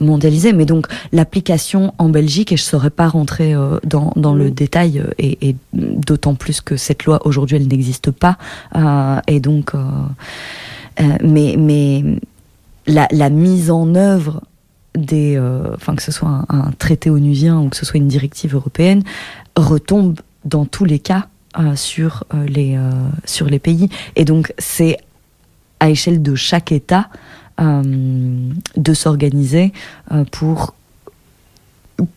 mondialisé. 0.00 0.52
Mais 0.52 0.64
donc 0.64 0.86
l'application 1.12 1.94
en 1.98 2.08
Belgique, 2.08 2.52
et 2.52 2.56
je 2.56 2.62
ne 2.62 2.66
saurais 2.66 2.90
pas 2.90 3.08
rentrer 3.08 3.54
euh, 3.54 3.78
dans, 3.84 4.12
dans 4.16 4.34
le 4.34 4.50
détail, 4.50 5.00
euh, 5.00 5.10
et, 5.18 5.56
d'autant 5.72 6.34
plus 6.34 6.60
que 6.60 6.76
cette 6.76 7.04
loi 7.04 7.26
aujourd'hui 7.26 7.56
elle 7.56 7.68
n'existe 7.68 8.10
pas. 8.10 8.38
et 9.26 9.40
donc, 9.40 9.72
mais, 11.22 11.56
mais 11.58 12.04
la, 12.86 13.08
la, 13.10 13.30
mise 13.30 13.70
en 13.70 13.94
œuvre 13.94 14.42
des, 14.94 15.40
enfin 15.74 15.94
que 15.94 16.02
ce 16.02 16.12
soit 16.12 16.28
un, 16.28 16.44
un, 16.48 16.70
traité 16.78 17.10
onusien 17.10 17.60
ou 17.60 17.68
que 17.68 17.76
ce 17.76 17.84
soit 17.84 17.98
une 17.98 18.08
directive 18.08 18.54
européenne, 18.54 19.02
retombe 19.56 20.18
dans 20.44 20.64
tous 20.64 20.84
les 20.84 20.98
cas 20.98 21.28
sur 21.74 22.24
les 22.46 22.78
sur 23.24 23.46
les 23.46 23.58
pays. 23.58 23.88
Et 24.16 24.24
donc 24.24 24.52
c'est 24.58 24.98
à 25.80 25.90
échelle 25.90 26.22
de 26.22 26.34
chaque 26.34 26.72
État 26.72 27.08
euh, 27.12 27.16
de 27.60 28.94
s'organiser 28.94 29.72
euh, 30.12 30.24
pour 30.30 30.74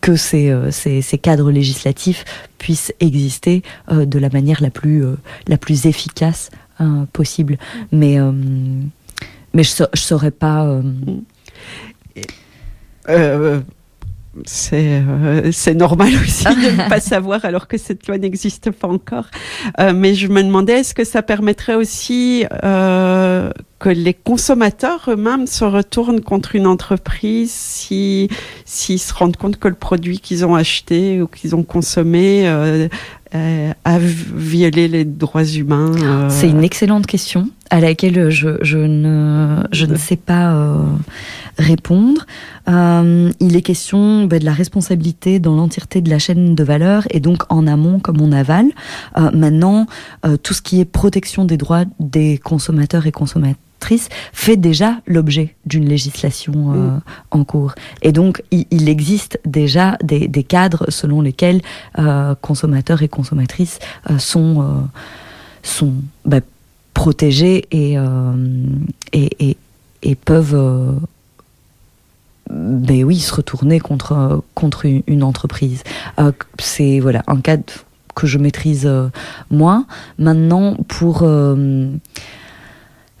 que 0.00 0.16
ces, 0.16 0.48
euh, 0.50 0.70
ces, 0.70 1.02
ces, 1.02 1.18
cadres 1.18 1.50
législatifs 1.50 2.24
puissent 2.56 2.94
exister 3.00 3.62
de 3.90 4.18
la 4.18 4.30
manière 4.30 4.62
la 4.62 4.70
plus, 4.70 5.04
la 5.46 5.58
plus 5.58 5.84
efficace 5.84 6.50
possible. 7.12 7.58
Mais, 7.92 8.16
mais 9.52 9.62
je 9.62 9.82
ne 9.82 9.98
saurais 9.98 10.30
pas 10.30 10.80
c'est 14.44 15.02
euh, 15.06 15.74
normal 15.74 16.12
aussi 16.22 16.44
de 16.44 16.82
ne 16.82 16.88
pas 16.88 17.00
savoir 17.00 17.44
alors 17.44 17.68
que 17.68 17.78
cette 17.78 18.06
loi 18.06 18.18
n'existe 18.18 18.70
pas 18.70 18.88
encore. 18.88 19.26
Euh, 19.78 19.92
mais 19.94 20.14
je 20.14 20.28
me 20.28 20.42
demandais 20.42 20.80
est-ce 20.80 20.94
que 20.94 21.04
ça 21.04 21.22
permettrait 21.22 21.74
aussi 21.74 22.44
euh, 22.64 23.50
que 23.84 23.90
les 23.90 24.14
consommateurs 24.14 25.02
eux-mêmes 25.08 25.46
se 25.46 25.62
retournent 25.62 26.22
contre 26.22 26.56
une 26.56 26.66
entreprise 26.66 27.50
si 27.50 28.30
s'ils 28.64 28.98
se 28.98 29.12
rendent 29.12 29.36
compte 29.36 29.58
que 29.58 29.68
le 29.68 29.74
produit 29.74 30.20
qu'ils 30.20 30.46
ont 30.46 30.54
acheté 30.54 31.20
ou 31.20 31.26
qu'ils 31.26 31.54
ont 31.54 31.64
consommé 31.64 32.48
euh, 32.48 32.88
euh, 33.34 33.72
a 33.84 33.98
violé 33.98 34.88
les 34.88 35.04
droits 35.04 35.44
humains 35.44 35.92
euh 36.02 36.30
C'est 36.30 36.48
une 36.48 36.64
excellente 36.64 37.06
question 37.06 37.50
à 37.68 37.78
laquelle 37.80 38.30
je, 38.30 38.78
ne, 38.78 39.96
sais 39.96 40.16
pas 40.16 40.56
répondre. 41.58 42.24
Il 42.66 43.56
est 43.56 43.62
question 43.62 44.24
bah, 44.24 44.38
de 44.38 44.46
la 44.46 44.54
responsabilité 44.54 45.40
dans 45.40 45.56
l'entièreté 45.56 46.00
de 46.00 46.08
la 46.08 46.18
chaîne 46.18 46.54
de 46.54 46.64
valeur 46.64 47.04
et 47.10 47.20
donc 47.20 47.42
en 47.50 47.66
amont 47.66 47.98
comme 47.98 48.22
en 48.22 48.32
aval. 48.32 48.66
Maintenant, 49.34 49.86
tout 50.42 50.54
ce 50.54 50.62
qui 50.62 50.80
est 50.80 50.86
protection 50.86 51.44
des 51.44 51.58
droits 51.58 51.84
des 51.98 52.38
consommateurs 52.38 53.06
et 53.06 53.12
consommatrices 53.12 53.58
fait 54.32 54.56
déjà 54.56 55.00
l'objet 55.06 55.54
d'une 55.66 55.88
législation 55.88 56.52
mm. 56.52 57.00
en 57.30 57.44
cours. 57.44 57.74
Et 58.02 58.12
donc, 58.12 58.42
il, 58.50 58.88
existe 58.88 59.40
déjà 59.44 59.96
des, 60.02 60.28
des, 60.28 60.44
cadres 60.44 60.86
selon 60.90 61.20
lesquels 61.20 61.60
consommateurs 62.40 63.02
et 63.02 63.08
consommatrices 63.08 63.78
sont, 64.18 64.86
sont 65.62 65.94
bah, 66.24 66.40
protégés 66.94 67.66
et, 67.72 67.98
euh, 67.98 68.32
et, 69.12 69.56
et, 70.02 70.14
peuvent 70.14 70.54
euh, 70.54 70.92
ben 72.48 73.04
oui, 73.04 73.18
se 73.18 73.34
retourner 73.34 73.80
contre, 73.80 74.42
contre 74.54 74.86
une 75.06 75.22
entreprise. 75.22 75.82
Euh, 76.18 76.32
c'est 76.58 77.00
voilà, 77.00 77.22
un 77.26 77.40
cas 77.40 77.58
que 78.14 78.26
je 78.26 78.38
maîtrise 78.38 78.88
moins. 79.50 79.86
Maintenant, 80.18 80.76
pour 80.86 81.28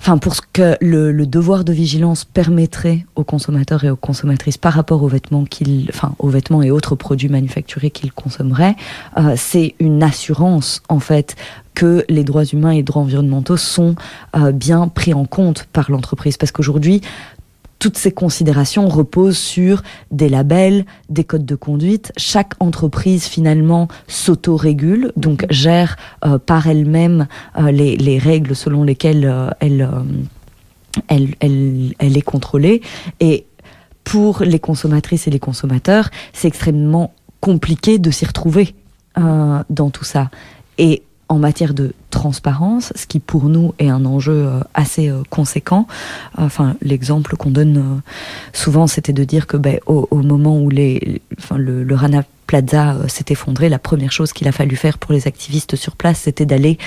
enfin 0.04 0.18
pour 0.18 0.34
ce 0.34 0.42
que 0.52 0.76
le, 0.82 1.24
devoir 1.24 1.64
de 1.64 1.72
vigilance 1.72 2.26
permettrait 2.26 3.06
aux 3.16 3.24
consommateurs 3.24 3.84
et 3.84 3.90
aux 3.90 3.96
consommatrices 3.96 4.58
par 4.58 4.74
rapport 4.74 5.02
aux 5.02 5.08
vêtements 5.08 5.46
qu'ils, 5.46 5.86
enfin 5.88 6.14
aux 6.18 6.28
vêtements 6.28 6.62
et 6.62 6.70
autres 6.70 6.94
produits 6.94 7.30
manufacturés 7.30 7.88
qu'ils 7.88 8.12
consommeraient, 8.12 8.76
euh, 9.16 9.32
c'est 9.38 9.74
une 9.78 10.02
assurance 10.02 10.82
en 10.90 11.00
fait 11.00 11.36
que 11.74 12.04
les 12.10 12.22
droits 12.22 12.44
humains 12.44 12.72
et 12.72 12.82
droits 12.82 13.00
environnementaux 13.00 13.56
sont 13.56 13.94
euh, 14.36 14.52
bien 14.52 14.88
pris 14.88 15.14
en 15.14 15.24
compte 15.24 15.66
par 15.72 15.90
l'entreprise. 15.90 16.36
Parce 16.36 16.52
qu'aujourd'hui 16.52 17.00
toutes 17.84 17.98
ces 17.98 18.12
considérations 18.12 18.88
reposent 18.88 19.36
sur 19.36 19.82
des 20.10 20.30
labels, 20.30 20.86
des 21.10 21.22
codes 21.22 21.44
de 21.44 21.54
conduite. 21.54 22.12
Chaque 22.16 22.54
entreprise 22.58 23.26
finalement 23.26 23.88
s'auto-régule, 24.08 25.12
donc 25.18 25.44
gère 25.50 25.98
euh, 26.24 26.38
par 26.38 26.66
elle-même 26.66 27.26
euh, 27.58 27.70
les, 27.70 27.98
les, 27.98 28.16
règles 28.16 28.56
selon 28.56 28.84
lesquelles 28.84 29.26
euh, 29.26 29.50
elle, 29.60 31.34
elle, 31.40 32.16
est 32.16 32.22
contrôlée. 32.22 32.80
Et 33.20 33.44
pour 34.02 34.40
les 34.40 34.60
consommatrices 34.60 35.26
et 35.26 35.30
les 35.30 35.38
consommateurs, 35.38 36.08
c'est 36.32 36.48
extrêmement 36.48 37.12
compliqué 37.40 37.98
de 37.98 38.10
s'y 38.10 38.24
retrouver 38.24 38.74
dans 39.14 39.90
tout 39.92 40.04
ça. 40.04 40.30
Et 40.78 41.02
en 41.28 41.38
matière 41.38 41.74
de 41.74 41.92
transparence, 42.24 42.90
ce 42.96 43.06
qui 43.06 43.20
pour 43.20 43.50
nous 43.50 43.74
est 43.78 43.90
un 43.90 44.06
enjeu 44.06 44.46
euh, 44.46 44.60
assez 44.72 45.10
euh, 45.10 45.22
conséquent. 45.28 45.86
Enfin, 46.38 46.74
l'exemple 46.80 47.36
qu'on 47.36 47.50
donne 47.50 47.76
euh, 47.76 48.00
souvent, 48.54 48.86
c'était 48.86 49.12
de 49.12 49.24
dire 49.24 49.46
que 49.46 49.58
ben, 49.58 49.78
au, 49.84 50.22
moment 50.22 50.58
où 50.58 50.70
le, 50.70 51.94
Rana 51.94 52.24
Plaza 52.46 52.96
s'est 53.08 53.26
effondré, 53.28 53.68
la 53.68 53.78
première 53.78 54.10
chose 54.10 54.32
qu'il 54.32 54.48
a 54.48 54.52
fallu 54.52 54.74
faire 54.74 54.96
pour 54.96 55.12
les 55.12 55.26
activistes 55.26 55.76
sur 55.76 55.96
place, 55.96 56.20
c'était 56.20 56.46
d'aller 56.46 56.78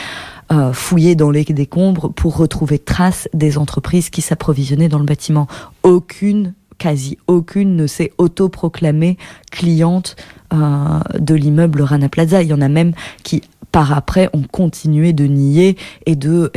fouiller 0.71 1.15
dans 1.15 1.29
les 1.29 1.43
décombres 1.43 2.11
pour 2.13 2.37
retrouver 2.37 2.79
trace 2.79 3.27
des 3.33 3.57
entreprises 3.57 4.09
qui 4.09 4.21
s'approvisionnaient 4.21 4.87
dans 4.87 4.99
le 4.99 5.05
bâtiment. 5.05 5.47
Aucune 5.83 6.53
quasi 6.77 7.17
aucune 7.27 7.75
ne 7.75 7.85
s'est 7.85 8.13
autoproclamée 8.17 9.17
cliente 9.51 10.15
de 10.51 11.35
l'immeuble 11.35 11.81
Rana 11.81 12.07
Plaza. 12.07 12.41
Il 12.41 12.47
y 12.47 12.53
en 12.53 12.61
a 12.61 12.69
même 12.69 12.93
qui 13.23 13.41
par 13.71 13.93
après 13.93 14.29
ont 14.33 14.43
continué 14.43 15.13
de 15.13 15.25
nier 15.25 15.77
et 16.05 16.15
de 16.15 16.51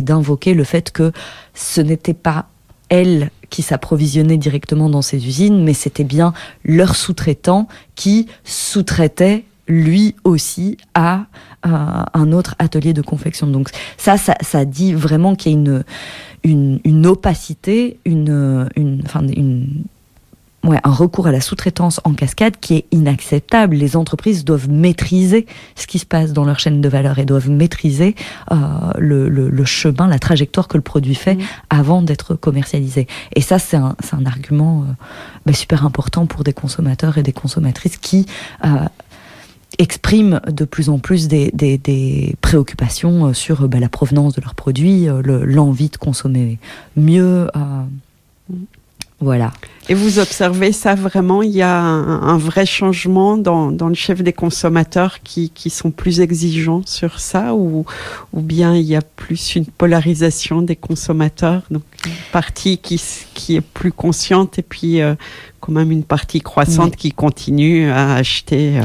d'invoquer 0.00 0.54
le 0.54 0.64
fait 0.64 0.90
que 0.90 1.12
ce 1.54 1.80
n'était 1.80 2.14
pas 2.14 2.46
elle 2.88 3.30
qui 3.50 3.62
s'approvisionnait 3.62 4.36
directement 4.36 4.88
dans 4.88 5.02
ces 5.02 5.26
usines, 5.26 5.62
mais 5.62 5.74
c'était 5.74 6.04
bien 6.04 6.32
leur 6.64 6.94
sous-traitant 6.96 7.68
qui 7.94 8.26
sous-traitait 8.44 9.44
lui 9.68 10.14
aussi 10.24 10.76
à 10.94 11.26
un 11.62 12.32
autre 12.32 12.54
atelier 12.58 12.92
de 12.92 13.02
confection. 13.02 13.46
Donc 13.48 13.70
ça, 13.96 14.16
ça, 14.16 14.36
ça 14.40 14.64
dit 14.64 14.92
vraiment 14.92 15.34
qu'il 15.34 15.52
y 15.52 15.54
a 15.54 15.82
une, 16.44 17.06
opacité, 17.06 17.98
une, 18.04 18.68
ouais, 20.66 20.78
un 20.84 20.92
recours 20.92 21.26
à 21.26 21.32
la 21.32 21.40
sous-traitance 21.40 22.00
en 22.04 22.12
cascade 22.12 22.56
qui 22.60 22.74
est 22.74 22.86
inacceptable. 22.92 23.76
Les 23.76 23.96
entreprises 23.96 24.44
doivent 24.44 24.68
maîtriser 24.68 25.46
ce 25.74 25.86
qui 25.86 25.98
se 25.98 26.06
passe 26.06 26.32
dans 26.32 26.44
leur 26.44 26.58
chaîne 26.58 26.80
de 26.80 26.88
valeur 26.88 27.18
et 27.18 27.24
doivent 27.24 27.50
maîtriser 27.50 28.14
euh, 28.52 28.56
le, 28.98 29.28
le, 29.28 29.48
le, 29.48 29.64
chemin, 29.64 30.06
la 30.08 30.18
trajectoire 30.18 30.68
que 30.68 30.76
le 30.76 30.82
produit 30.82 31.14
fait 31.14 31.34
mmh. 31.34 31.42
avant 31.70 32.02
d'être 32.02 32.34
commercialisé. 32.34 33.06
Et 33.34 33.40
ça, 33.40 33.58
c'est 33.58 33.76
un, 33.76 33.96
un, 34.12 34.26
argument 34.26 34.82
euh, 34.82 34.92
bah, 35.46 35.52
super 35.52 35.84
important 35.84 36.26
pour 36.26 36.44
des 36.44 36.52
consommateurs 36.52 37.18
et 37.18 37.22
des 37.22 37.32
consommatrices 37.32 37.96
qui 37.96 38.26
euh, 38.64 38.68
expriment 39.78 40.40
de 40.46 40.64
plus 40.64 40.88
en 40.88 40.98
plus 40.98 41.28
des, 41.28 41.50
des, 41.52 41.78
des 41.78 42.34
préoccupations 42.40 43.34
sur 43.34 43.68
bah, 43.68 43.78
la 43.80 43.88
provenance 43.88 44.34
de 44.34 44.40
leurs 44.40 44.54
produits, 44.54 45.06
l'envie 45.24 45.90
de 45.90 45.96
consommer 45.96 46.58
mieux. 46.96 47.48
Mmh. 48.48 48.54
Voilà. 49.20 49.52
Et 49.88 49.94
vous 49.94 50.18
observez 50.18 50.72
ça 50.72 50.94
vraiment? 50.94 51.42
Il 51.42 51.52
y 51.52 51.62
a 51.62 51.78
un, 51.78 52.22
un 52.22 52.36
vrai 52.36 52.66
changement 52.66 53.38
dans, 53.38 53.70
dans, 53.70 53.88
le 53.88 53.94
chef 53.94 54.20
des 54.22 54.32
consommateurs 54.32 55.22
qui, 55.22 55.48
qui, 55.50 55.70
sont 55.70 55.90
plus 55.90 56.20
exigeants 56.20 56.82
sur 56.84 57.18
ça 57.18 57.54
ou, 57.54 57.86
ou 58.32 58.40
bien 58.40 58.74
il 58.74 58.82
y 58.82 58.96
a 58.96 59.00
plus 59.00 59.54
une 59.54 59.64
polarisation 59.64 60.60
des 60.60 60.76
consommateurs? 60.76 61.62
Donc 61.70 61.82
une 62.04 62.12
partie 62.32 62.78
qui, 62.78 63.00
qui 63.32 63.56
est 63.56 63.62
plus 63.62 63.92
consciente 63.92 64.58
et 64.58 64.62
puis 64.62 65.00
euh, 65.00 65.14
quand 65.60 65.72
même 65.72 65.92
une 65.92 66.04
partie 66.04 66.40
croissante 66.40 66.92
oui. 66.92 66.96
qui 66.96 67.12
continue 67.12 67.88
à 67.88 68.16
acheter. 68.16 68.78
Euh, 68.78 68.82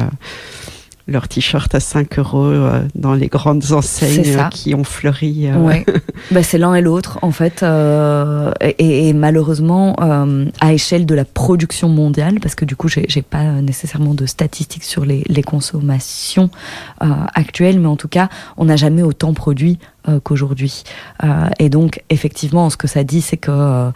leur 1.11 1.27
t-shirt 1.27 1.73
à 1.75 1.79
5 1.79 2.19
euros 2.19 2.45
euh, 2.45 2.81
dans 2.95 3.13
les 3.13 3.27
grandes 3.27 3.71
enseignes 3.71 4.37
qui 4.51 4.73
ont 4.73 4.83
fleuri. 4.83 5.47
Euh. 5.47 5.57
Ouais. 5.57 5.85
bah, 6.31 6.43
c'est 6.43 6.57
l'un 6.57 6.73
et 6.75 6.81
l'autre, 6.81 7.19
en 7.21 7.31
fait. 7.31 7.63
Euh, 7.63 8.51
et, 8.61 9.09
et, 9.09 9.13
malheureusement, 9.13 9.95
euh, 10.01 10.45
à 10.59 10.73
échelle 10.73 11.05
de 11.05 11.15
la 11.15 11.25
production 11.25 11.89
mondiale, 11.89 12.39
parce 12.41 12.55
que 12.55 12.65
du 12.65 12.75
coup, 12.75 12.87
j'ai 12.87 13.21
pas 13.21 13.43
nécessairement 13.61 14.13
de 14.13 14.25
statistiques 14.25 14.83
sur 14.83 15.05
les, 15.05 15.23
les 15.27 15.43
consommations 15.43 16.49
euh, 17.03 17.07
actuelles, 17.33 17.79
mais 17.79 17.87
en 17.87 17.97
tout 17.97 18.07
cas, 18.07 18.29
on 18.57 18.65
n'a 18.65 18.75
jamais 18.75 19.03
autant 19.03 19.33
produit 19.33 19.79
euh, 20.09 20.19
qu'aujourd'hui. 20.19 20.81
Euh, 21.23 21.47
et 21.59 21.69
donc, 21.69 22.01
effectivement, 22.09 22.71
ce 22.71 22.77
que 22.77 22.87
ça 22.87 23.03
dit, 23.03 23.21
c'est 23.21 23.37
que, 23.37 23.51
euh, 23.51 23.91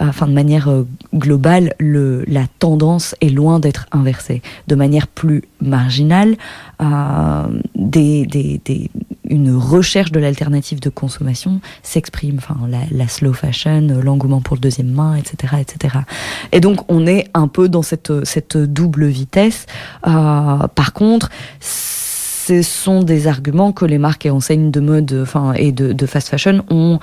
enfin, 0.00 0.26
de 0.26 0.32
manière 0.32 0.70
globale, 1.14 1.74
le, 1.78 2.24
la 2.26 2.46
tendance 2.58 3.14
est 3.20 3.28
loin 3.28 3.58
d'être 3.58 3.84
inversée. 3.92 4.40
De 4.68 4.74
manière 4.74 5.06
plus 5.06 5.42
marginale, 5.60 6.36
une 9.28 9.54
recherche 9.54 10.10
de 10.10 10.20
l'alternative 10.20 10.80
de 10.80 10.88
consommation 10.88 11.60
s'exprime. 11.82 12.36
Enfin, 12.38 12.56
la, 12.66 12.80
la, 12.90 13.06
slow 13.06 13.34
fashion, 13.34 14.00
l'engouement 14.02 14.40
pour 14.40 14.56
le 14.56 14.60
deuxième 14.60 14.90
main, 14.90 15.16
etc., 15.16 15.56
etc. 15.60 15.98
Et 16.52 16.60
donc, 16.60 16.90
on 16.90 17.06
est 17.06 17.28
un 17.34 17.46
peu 17.46 17.68
dans 17.68 17.82
cette, 17.82 18.24
cette 18.24 18.56
double 18.56 19.04
vitesse. 19.04 19.66
par 20.02 20.92
contre, 20.94 21.28
ce 22.46 22.62
sont 22.62 23.02
des 23.02 23.26
arguments 23.26 23.72
que 23.72 23.84
les 23.84 23.98
marques 23.98 24.26
et 24.26 24.30
enseignes 24.30 24.70
de 24.70 24.80
mode 24.80 25.18
enfin, 25.22 25.52
et 25.54 25.72
de, 25.72 26.06
fast 26.06 26.28
fashion 26.28 26.64
ont 26.70 26.98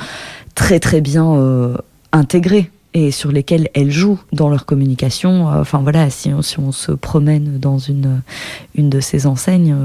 très 0.55 0.79
très 0.79 1.01
bien 1.01 1.33
euh, 1.33 1.77
intégrés 2.11 2.69
et 2.93 3.11
sur 3.11 3.31
lesquels 3.31 3.69
elles 3.75 3.91
jouent 3.91 4.19
dans 4.33 4.49
leur 4.49 4.65
communication. 4.65 5.45
Enfin 5.45 5.79
voilà, 5.79 6.09
si 6.09 6.31
on, 6.33 6.71
se 6.71 6.91
promène 6.91 7.59
dans 7.59 7.77
une, 7.77 8.21
une 8.75 8.89
de 8.89 8.99
ces 8.99 9.27
enseignes, 9.27 9.75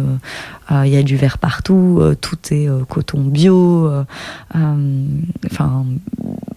il 0.70 0.76
euh, 0.76 0.86
y 0.86 0.96
a 0.96 1.02
du 1.02 1.16
verre 1.16 1.38
partout, 1.38 1.98
euh, 2.00 2.14
tout 2.18 2.38
est 2.50 2.68
euh, 2.68 2.84
coton 2.88 3.20
bio. 3.20 3.90
Enfin 4.54 5.84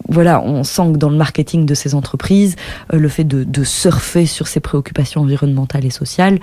voilà, 0.08 0.40
on 0.42 0.64
sent 0.64 0.92
que 0.92 0.96
dans 0.96 1.10
le 1.10 1.16
marketing 1.16 1.66
de 1.66 1.74
ces 1.74 1.94
entreprises, 1.94 2.56
le 2.92 3.08
fait 3.08 3.24
de, 3.24 3.64
surfer 3.64 4.26
sur 4.26 4.48
ces 4.48 4.60
préoccupations 4.60 5.20
environnementales 5.20 5.84
et 5.84 5.90
sociales 5.90 6.38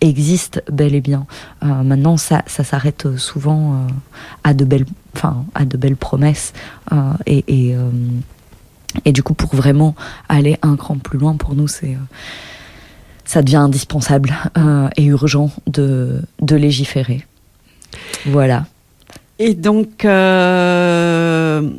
existe 0.00 0.62
bel 0.70 0.94
et 0.94 1.00
bien. 1.00 1.26
maintenant, 1.62 2.16
ça, 2.16 2.42
ça 2.46 2.64
s'arrête 2.64 3.16
souvent 3.16 3.86
à 4.44 4.52
de 4.52 4.64
belles, 4.64 4.84
enfin 5.16 5.44
à 5.54 5.64
de 5.64 5.76
belles 5.76 5.96
promesses 5.96 6.52
et, 7.26 7.44
et 7.48 7.74
et 9.04 9.12
du 9.12 9.22
coup, 9.22 9.34
pour 9.34 9.54
vraiment 9.54 9.94
aller 10.28 10.58
un 10.62 10.76
cran 10.76 10.96
plus 10.96 11.18
loin, 11.18 11.36
pour 11.36 11.54
nous, 11.54 11.68
c'est 11.68 11.94
euh, 11.94 11.98
ça 13.24 13.42
devient 13.42 13.56
indispensable 13.56 14.34
euh, 14.58 14.88
et 14.96 15.04
urgent 15.04 15.50
de, 15.66 16.22
de 16.40 16.56
légiférer. 16.56 17.26
Voilà. 18.26 18.66
Et 19.38 19.54
donc, 19.54 20.04
euh, 20.04 21.70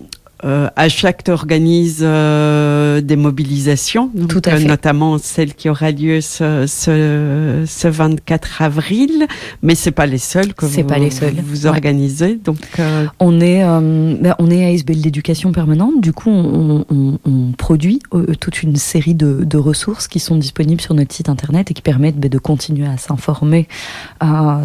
euh, 0.43 0.69
chaque 0.89 1.27
organise 1.29 1.99
euh, 2.01 3.01
des 3.01 3.15
mobilisations, 3.15 4.09
donc, 4.13 4.29
Tout 4.29 4.41
à 4.45 4.57
fait. 4.57 4.65
Euh, 4.65 4.67
notamment 4.67 5.17
celle 5.17 5.53
qui 5.53 5.69
aura 5.69 5.91
lieu 5.91 6.21
ce, 6.21 6.65
ce, 6.67 7.63
ce 7.67 7.87
24 7.87 8.61
avril, 8.61 9.27
mais 9.61 9.75
c'est 9.75 9.91
pas 9.91 10.05
les 10.05 10.17
seuls 10.17 10.53
que 10.53 10.65
vous, 10.65 10.83
pas 10.83 10.97
les 10.97 11.09
seuls. 11.09 11.35
vous 11.43 11.65
organisez. 11.65 12.39
Donc 12.43 12.57
euh, 12.79 13.05
on 13.19 13.39
est 13.39 13.61
ben, 13.61 14.35
on 14.39 14.49
est 14.49 14.65
à 14.65 14.71
SBL 14.71 15.01
d'éducation 15.01 15.51
permanente. 15.51 16.01
Du 16.01 16.13
coup, 16.13 16.29
on, 16.29 16.85
on, 16.89 17.19
on 17.25 17.51
produit 17.57 17.99
toute 18.39 18.63
une 18.63 18.75
série 18.75 19.15
de, 19.15 19.43
de, 19.43 19.57
ressources 19.57 20.07
qui 20.07 20.19
sont 20.19 20.35
disponibles 20.35 20.81
sur 20.81 20.93
notre 20.93 21.13
site 21.13 21.29
internet 21.29 21.71
et 21.71 21.73
qui 21.73 21.81
permettent 21.81 22.19
ben, 22.19 22.29
de 22.29 22.37
continuer 22.37 22.87
à 22.87 22.97
s'informer 22.97 23.67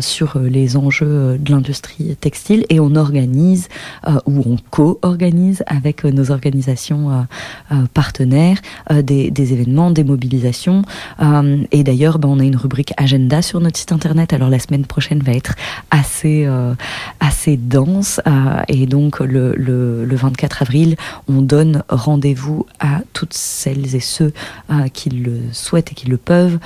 sur 0.01 0.39
les 0.39 0.77
enjeux 0.77 1.39
de 1.39 1.51
l'industrie 1.51 2.17
textile. 2.21 2.65
Et 2.71 2.81
on 2.81 2.95
organise 2.95 3.69
ou 4.27 4.43
on 4.47 4.57
co-organise 4.71 5.63
avec 5.67 6.05
euh, 6.05 6.11
nos 6.11 6.31
organisations 6.31 7.11
euh, 7.11 7.23
euh, 7.73 7.87
partenaires 7.93 8.59
des, 8.91 9.53
événements, 9.53 9.91
des 9.91 10.05
mobilisations. 10.05 10.83
et 11.73 11.85
d'ailleurs, 11.85 12.19
ben, 12.19 12.29
on 12.29 12.41
a 12.41 12.45
une 12.45 12.57
rubrique 12.57 12.93
agenda 12.97 13.43
sur 13.43 13.61
notre 13.61 13.79
site 13.79 13.93
internet. 13.93 14.33
Alors 14.33 14.49
la 14.49 14.59
semaine 14.59 14.85
prochaine 14.85 15.23
va 15.23 15.33
être 15.33 15.55
assez 15.91 16.47
dense 17.57 18.21
et 18.69 18.87
donc 18.87 19.21
le 19.21 20.07
24 20.17 20.63
avril, 20.63 20.97
on 21.29 21.43
donne 21.43 21.83
rendez-vous 21.89 22.67
à 22.81 23.01
toutes 23.13 23.35
celles 23.35 23.95
et 23.95 24.01
ceux 24.01 24.33
qui 24.93 25.11
le 25.11 25.41
souhaitent 25.53 25.93
et 25.93 25.95
qui 25.95 26.09
le 26.09 26.17
peuvent. 26.17 26.59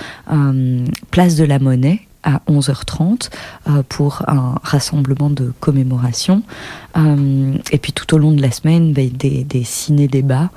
place 1.11 1.37
de 1.37 1.45
la 1.45 1.59
Monnaie 1.59 2.01
à 2.23 2.41
11h30 2.49 3.31
euh, 3.69 3.83
pour 3.89 4.23
un 4.29 4.55
rassemblement 4.63 5.31
de 5.31 5.53
commémoration. 5.61 6.43
Euh, 6.97 7.55
et 7.73 7.79
puis 7.79 7.93
tout 7.93 8.15
au 8.15 8.19
long 8.19 8.33
de 8.33 8.43
la 8.43 8.51
semaine, 8.51 8.93
bah, 8.93 9.03
des, 9.13 9.45
des 9.45 9.65
ciné-débats. 9.65 10.51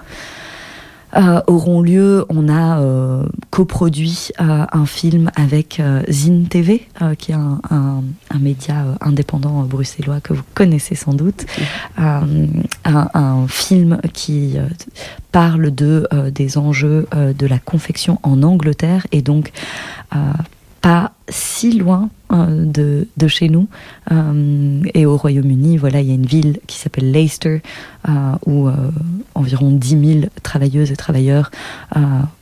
Euh, 1.16 1.42
auront 1.46 1.82
lieu. 1.82 2.26
On 2.30 2.50
a 2.50 2.80
euh, 2.80 3.24
coproduit 3.52 4.30
euh, 4.42 4.66
un 4.72 4.86
film 4.86 5.30
avec 5.36 5.82
Zine 6.10 6.48
TV, 6.48 6.88
qui 7.18 7.32
est 7.32 7.36
un, 7.36 7.60
un, 7.70 8.04
un 8.32 8.40
média 8.40 8.86
indépendant 9.00 9.62
bruxellois 9.64 10.22
que 10.22 10.34
vous 10.34 10.44
connaissez 10.56 10.96
sans 10.96 11.14
doute. 11.14 11.46
Un, 11.98 12.24
un, 12.86 13.46
film 13.48 14.00
qui 14.14 14.56
parle 15.32 15.74
de 15.74 16.08
des 16.34 16.58
enjeux 16.58 17.08
de 17.14 17.46
la 17.48 17.60
confection 17.60 18.20
en 18.24 18.42
Angleterre 18.44 19.06
et 19.12 19.22
donc 19.22 19.52
pas 20.84 21.14
si 21.30 21.72
loin 21.72 22.10
euh, 22.34 22.66
de, 22.66 23.08
de, 23.16 23.28
chez 23.30 23.48
nous. 23.48 23.70
Euh, 24.12 24.82
et 24.94 25.06
au 25.06 25.16
Royaume-Uni, 25.16 25.78
voilà, 25.78 26.02
il 26.02 26.08
y 26.10 26.12
a 26.12 26.14
une 26.14 26.26
ville 26.26 26.60
qui 26.68 26.78
s'appelle 26.78 27.10
Leicester, 27.10 27.62
euh, 28.10 28.12
où 28.46 28.70
environ 29.34 29.72
10 29.72 30.20
000 30.20 30.26
travailleuses 30.44 30.92
et 30.92 30.98
travailleurs 30.98 31.50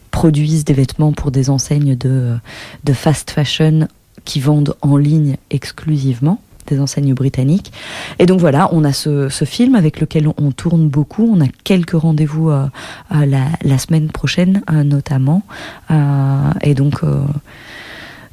produisent 0.09 0.65
des 0.65 0.73
vêtements 0.73 1.13
pour 1.13 1.29
des 1.31 1.49
enseignes 1.51 1.95
de, 1.95 2.35
de 2.83 2.93
fast 2.93 3.29
fashion 3.29 3.87
qui 4.25 4.39
vendent 4.39 4.75
en 4.81 4.97
ligne 4.97 5.37
exclusivement 5.51 6.41
des 6.67 6.79
enseignes 6.79 7.13
britanniques. 7.13 7.71
Et 8.19 8.25
donc 8.25 8.39
voilà, 8.39 8.69
on 8.71 8.83
a 8.83 8.93
ce, 8.93 9.29
ce 9.29 9.45
film 9.45 9.75
avec 9.75 9.99
lequel 9.99 10.27
on, 10.27 10.33
on, 10.37 10.51
tourne 10.51 10.87
beaucoup. 10.87 11.29
On 11.31 11.41
a 11.41 11.47
quelques 11.63 11.91
rendez-vous 11.91 12.49
euh, 12.49 12.67
la, 13.11 13.45
la, 13.61 13.77
semaine 13.77 14.09
prochaine, 14.09 14.61
euh, 14.71 14.83
notamment. 14.83 15.43
Euh, 15.89 16.51
et 16.61 16.73
donc, 16.73 17.01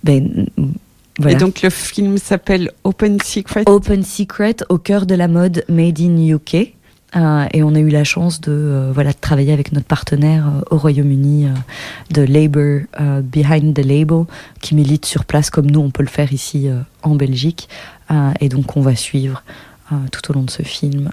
ben, 0.05 0.46
voilà. 1.18 1.32
Et 1.32 1.36
donc 1.36 1.62
le 1.62 1.70
film 1.70 2.18
s'appelle 2.18 2.70
Open 2.84 3.20
Secret. 3.20 3.64
Open 3.66 4.03
Secret 4.05 4.57
au 4.68 4.78
cœur 4.78 5.07
de 5.07 5.14
la 5.14 5.28
mode 5.28 5.64
Made 5.68 6.01
in 6.01 6.16
UK. 6.16 6.55
et 6.55 7.62
on 7.62 7.74
a 7.74 7.78
eu 7.80 7.88
la 7.88 8.05
chance 8.05 8.40
de 8.40 8.90
voilà 8.92 9.12
de 9.12 9.18
travailler 9.20 9.53
avec 9.53 9.72
notre 9.72 9.86
partenaire 9.86 10.44
au 10.70 10.76
Royaume-Uni 10.76 11.49
de 12.11 12.22
Labour 12.22 12.82
Behind 13.22 13.74
the 13.74 13.84
Label 13.84 14.24
qui 14.61 14.74
milite 14.74 15.07
sur 15.07 15.24
place 15.24 15.51
comme 15.51 15.70
nous 15.70 15.80
on 15.80 15.90
peut 15.90 16.05
le 16.05 16.09
faire 16.09 16.32
ici 16.32 16.68
en 17.03 17.14
Belgique 17.14 17.68
et 18.40 18.49
donc 18.49 18.76
on 18.76 18.82
va 18.82 18.94
suivre 18.94 19.42
tout 20.12 20.30
au 20.30 20.34
long 20.34 20.42
de 20.42 20.51
ce 20.51 20.62
film. 20.62 21.11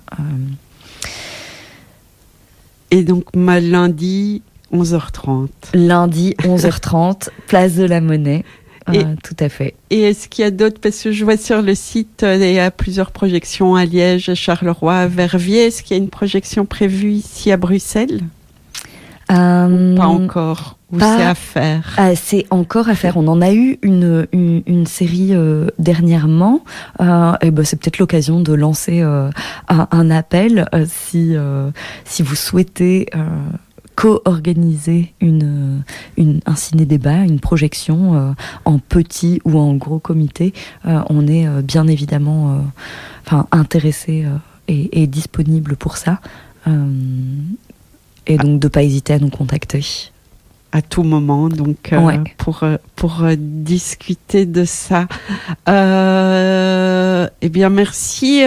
Et 2.91 3.03
donc 3.03 3.25
ma 3.35 3.59
lundi 3.59 4.43
11h30. 4.73 5.49
Lundi 5.73 6.35
11h30, 6.39 7.29
place 7.47 7.75
de 7.75 7.85
la 7.85 8.01
Monnaie. 8.01 8.43
Et, 8.93 9.03
tout 9.23 9.35
à 9.39 9.49
fait. 9.49 9.73
Et 9.89 10.01
est-ce 10.01 10.27
qu'il 10.27 10.43
y 10.43 10.47
a 10.47 10.51
d'autres 10.51 10.79
Parce 10.79 11.01
que 11.01 11.11
je 11.11 11.23
vois 11.23 11.37
sur 11.37 11.61
le 11.61 11.73
site, 11.73 12.23
euh, 12.23 12.35
il 12.35 12.53
y 12.53 12.59
a 12.59 12.69
plusieurs 12.69 13.11
projections 13.11 13.75
à 13.75 13.85
Liège, 13.85 14.29
à 14.29 14.35
Charleroi, 14.35 14.95
à 14.95 15.07
Verviers. 15.07 15.65
Est-ce 15.65 15.81
qu'il 15.81 15.97
y 15.97 15.99
a 15.99 16.03
une 16.03 16.09
projection 16.09 16.65
prévue 16.65 17.11
ici 17.11 17.51
à 17.51 17.57
Bruxelles? 17.57 18.21
Euh, 19.31 19.95
Pas 19.95 20.05
encore? 20.05 20.77
Ou 20.91 20.99
c'est 20.99 21.23
à 21.23 21.33
faire? 21.33 21.95
Ah, 21.97 22.15
C'est 22.15 22.45
encore 22.51 22.89
à 22.89 22.95
faire. 22.95 23.17
On 23.17 23.27
en 23.27 23.41
a 23.41 23.51
eu 23.51 23.79
une, 23.81 24.27
une, 24.31 24.85
série 24.85 25.29
euh, 25.31 25.67
dernièrement. 25.79 26.63
et 26.99 27.49
ben, 27.49 27.65
c'est 27.65 27.79
peut-être 27.79 27.97
l'occasion 27.97 28.39
de 28.39 28.53
lancer 28.53 29.01
un, 29.01 29.31
un, 29.67 30.11
appel 30.11 30.69
si, 30.87 31.35
si 32.05 32.21
vous 32.21 32.35
souhaitez 32.35 33.07
co-organiser 33.95 35.13
une, 35.21 35.83
un 36.17 36.55
ciné-débat, 36.55 37.19
une 37.19 37.39
projection 37.39 38.15
euh, 38.15 38.31
en 38.65 38.79
petit 38.79 39.41
ou 39.45 39.57
en 39.57 39.73
gros 39.75 39.99
comité, 39.99 40.53
euh, 40.85 41.01
on 41.09 41.27
est 41.27 41.47
euh, 41.47 41.61
bien 41.61 41.87
évidemment 41.87 42.63
enfin, 43.25 43.47
intéressé 43.51 44.25
et, 44.67 45.01
et, 45.01 45.07
disponible 45.07 45.75
pour 45.75 45.97
ça. 45.97 46.19
et 46.67 48.37
donc 48.37 48.59
de 48.59 48.67
ne 48.67 48.69
pas 48.69 48.83
hésiter 48.83 49.13
à 49.13 49.19
nous 49.19 49.29
contacter 49.29 50.11
à 50.75 50.81
tout 50.81 51.03
moment 51.03 51.47
donc 51.47 51.93
euh, 51.93 52.17
pour 52.37 52.63
euh, 52.63 52.75
pour 52.97 53.23
euh, 53.23 53.35
discuter 53.37 54.45
de 54.45 54.65
ça. 54.65 55.07
Euh, 55.69 57.27
eh 57.41 57.47
bien 57.47 57.69
merci 57.69 58.41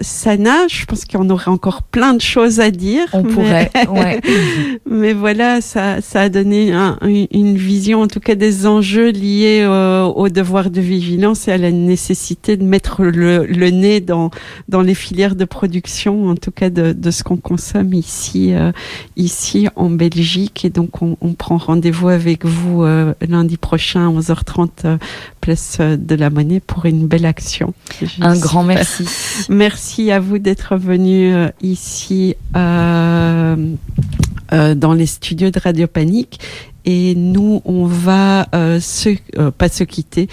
Sana, 0.00 0.68
je 0.68 0.84
pense 0.84 1.04
qu'on 1.04 1.28
aurait 1.30 1.50
encore 1.50 1.82
plein 1.82 2.14
de 2.14 2.20
choses 2.20 2.60
à 2.60 2.70
dire. 2.70 3.06
On 3.12 3.24
pourrait, 3.24 3.70
ouais. 3.88 4.20
mais 4.88 5.14
voilà, 5.14 5.60
ça 5.60 6.00
ça 6.00 6.22
a 6.22 6.28
donné 6.28 6.72
une 7.02 7.56
vision 7.56 8.02
en 8.02 8.06
tout 8.06 8.20
cas 8.20 8.36
des 8.36 8.66
enjeux 8.68 9.10
liés 9.10 9.66
au 10.14 10.28
devoir 10.28 10.70
de 10.70 10.80
vigilance 10.80 11.48
et 11.48 11.52
à 11.52 11.58
la 11.58 11.72
nécessité 11.72 12.56
de 12.56 12.62
mettre 12.64 13.02
le, 13.02 13.46
le 13.46 13.70
nez 13.70 14.00
dans 14.00 14.30
dans 14.68 14.82
les 14.82 14.94
filières 14.94 15.34
de 15.34 15.44
production, 15.44 16.28
en 16.28 16.36
tout 16.36 16.52
cas 16.52 16.70
de, 16.70 16.92
de 16.92 17.10
ce 17.10 17.24
qu'on 17.24 17.36
consomme 17.36 17.94
ici 17.94 18.54
ici 19.16 19.66
en 19.74 19.90
Belgique 19.90 20.64
et 20.64 20.70
donc 20.70 21.02
on, 21.02 21.16
on 21.20 21.32
prend 21.32 21.63
rendez-vous 21.64 22.08
avec 22.08 22.44
vous 22.44 22.82
euh, 22.82 23.14
lundi 23.26 23.56
prochain 23.56 24.08
à 24.08 24.12
11h30 24.12 24.68
euh, 24.84 24.98
place 25.40 25.78
euh, 25.80 25.96
de 25.96 26.14
la 26.14 26.30
Monnaie 26.30 26.60
pour 26.60 26.84
une 26.86 27.06
belle 27.06 27.26
action. 27.26 27.74
Un 28.20 28.38
grand 28.38 28.62
merci. 28.64 29.06
merci 29.48 30.10
à 30.10 30.20
vous 30.20 30.38
d'être 30.38 30.76
venu 30.76 31.34
ici 31.62 32.36
dans 32.54 33.56
les 34.92 35.06
studios 35.06 35.50
de 35.50 35.58
Radio 35.58 35.86
Panique 35.86 36.40
et 36.84 37.14
nous 37.14 37.62
on 37.64 37.86
va 37.86 38.46
se 38.80 39.10
pas 39.50 39.68
se 39.68 39.84
quitter. 39.84 40.28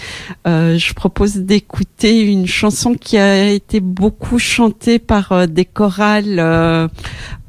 je 0.45 0.93
propose 0.93 1.37
d'écouter 1.37 2.21
une 2.21 2.47
chanson 2.47 2.95
qui 2.95 3.17
a 3.17 3.49
été 3.49 3.79
beaucoup 3.79 4.39
chantée 4.39 4.99
par 4.99 5.47
des 5.47 5.65
chorales 5.65 6.89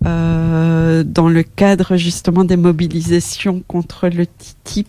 euh, 0.04 1.04
dans 1.04 1.28
le 1.28 1.44
cadre 1.44 1.96
justement 1.96 2.44
des 2.44 2.56
mobilisations 2.56 3.62
contre 3.68 4.08
le 4.08 4.26
TTIP 4.26 4.88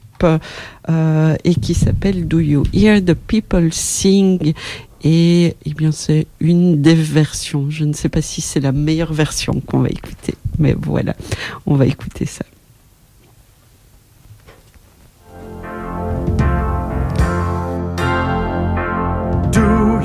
euh, 0.89 1.35
et 1.43 1.53
qui 1.53 1.75
s'appelle 1.75 2.27
Do 2.27 2.39
You 2.39 2.63
Hear 2.73 2.99
the 3.03 3.13
People 3.13 3.71
Sing? 3.71 4.53
Et 5.03 5.55
eh 5.65 5.73
bien 5.73 5.91
c'est 5.91 6.25
une 6.39 6.81
des 6.81 6.95
versions. 6.95 7.69
Je 7.69 7.83
ne 7.83 7.93
sais 7.93 8.09
pas 8.09 8.21
si 8.21 8.41
c'est 8.41 8.61
la 8.61 8.71
meilleure 8.71 9.13
version 9.13 9.61
qu'on 9.61 9.79
va 9.79 9.89
écouter, 9.89 10.33
mais 10.57 10.75
voilà, 10.79 11.15
on 11.67 11.75
va 11.75 11.85
écouter 11.85 12.25
ça. 12.25 12.45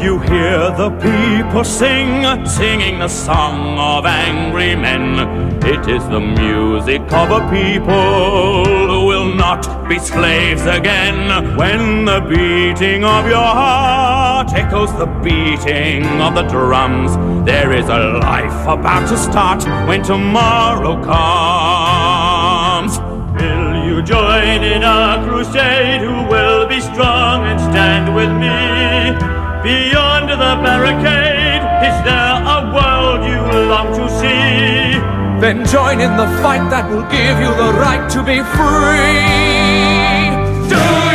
You 0.00 0.18
hear 0.20 0.70
the 0.76 0.90
people 1.00 1.64
sing, 1.64 2.24
singing 2.46 3.00
the 3.00 3.08
song 3.08 3.78
of 3.78 4.06
angry 4.06 4.76
men. 4.76 5.18
It 5.64 5.88
is 5.88 6.06
the 6.08 6.20
music 6.20 7.02
of 7.12 7.30
a 7.30 7.40
people 7.50 8.64
who 8.64 9.06
will 9.06 9.34
not 9.34 9.88
be 9.88 9.98
slaves 9.98 10.66
again. 10.66 11.56
When 11.56 12.04
the 12.04 12.20
beating 12.20 13.04
of 13.04 13.26
your 13.26 13.50
heart 13.60 14.52
echoes 14.52 14.92
the 14.96 15.06
beating 15.24 16.04
of 16.20 16.34
the 16.34 16.42
drums, 16.42 17.16
there 17.44 17.72
is 17.72 17.88
a 17.88 18.18
life 18.20 18.66
about 18.66 19.08
to 19.08 19.16
start 19.16 19.64
when 19.88 20.02
tomorrow 20.02 20.94
comes. 21.02 22.98
Will 23.40 23.84
you 23.84 24.02
join 24.02 24.62
in 24.62 24.82
a 24.84 25.24
crusade? 25.28 26.00
Who 26.02 26.28
will 26.28 26.66
be 26.68 26.80
strong 26.80 27.44
and 27.46 27.60
stand 27.60 28.14
with 28.14 28.30
me? 28.30 28.77
Beyond 29.68 30.30
the 30.30 30.54
barricade, 30.64 31.60
is 31.84 31.96
there 32.08 32.36
a 32.56 32.72
world 32.72 33.20
you 33.28 33.36
long 33.68 33.92
to 33.98 34.08
see? 34.18 34.96
Then 35.42 35.66
join 35.66 36.00
in 36.00 36.16
the 36.16 36.26
fight 36.40 36.70
that 36.70 36.88
will 36.88 37.04
give 37.12 37.36
you 37.38 37.52
the 37.62 37.76
right 37.76 38.08
to 38.14 38.22
be 38.24 38.40
free. 38.56 39.28
Do 40.72 41.07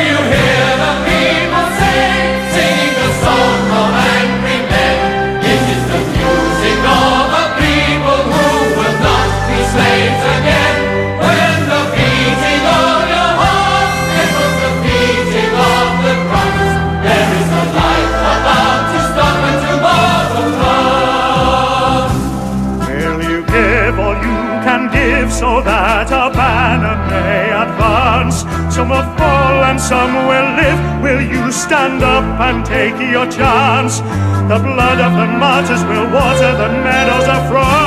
stand 31.74 32.04
up 32.04 32.24
and 32.40 32.64
take 32.64 32.94
your 33.14 33.26
chance? 33.26 33.98
The 34.52 34.60
blood 34.68 35.00
of 35.08 35.12
the 35.22 35.28
martyrs 35.42 35.84
will 35.90 36.08
water 36.14 36.52
the 36.62 36.70
meadows 36.86 37.28
of 37.28 37.50
France. 37.50 37.83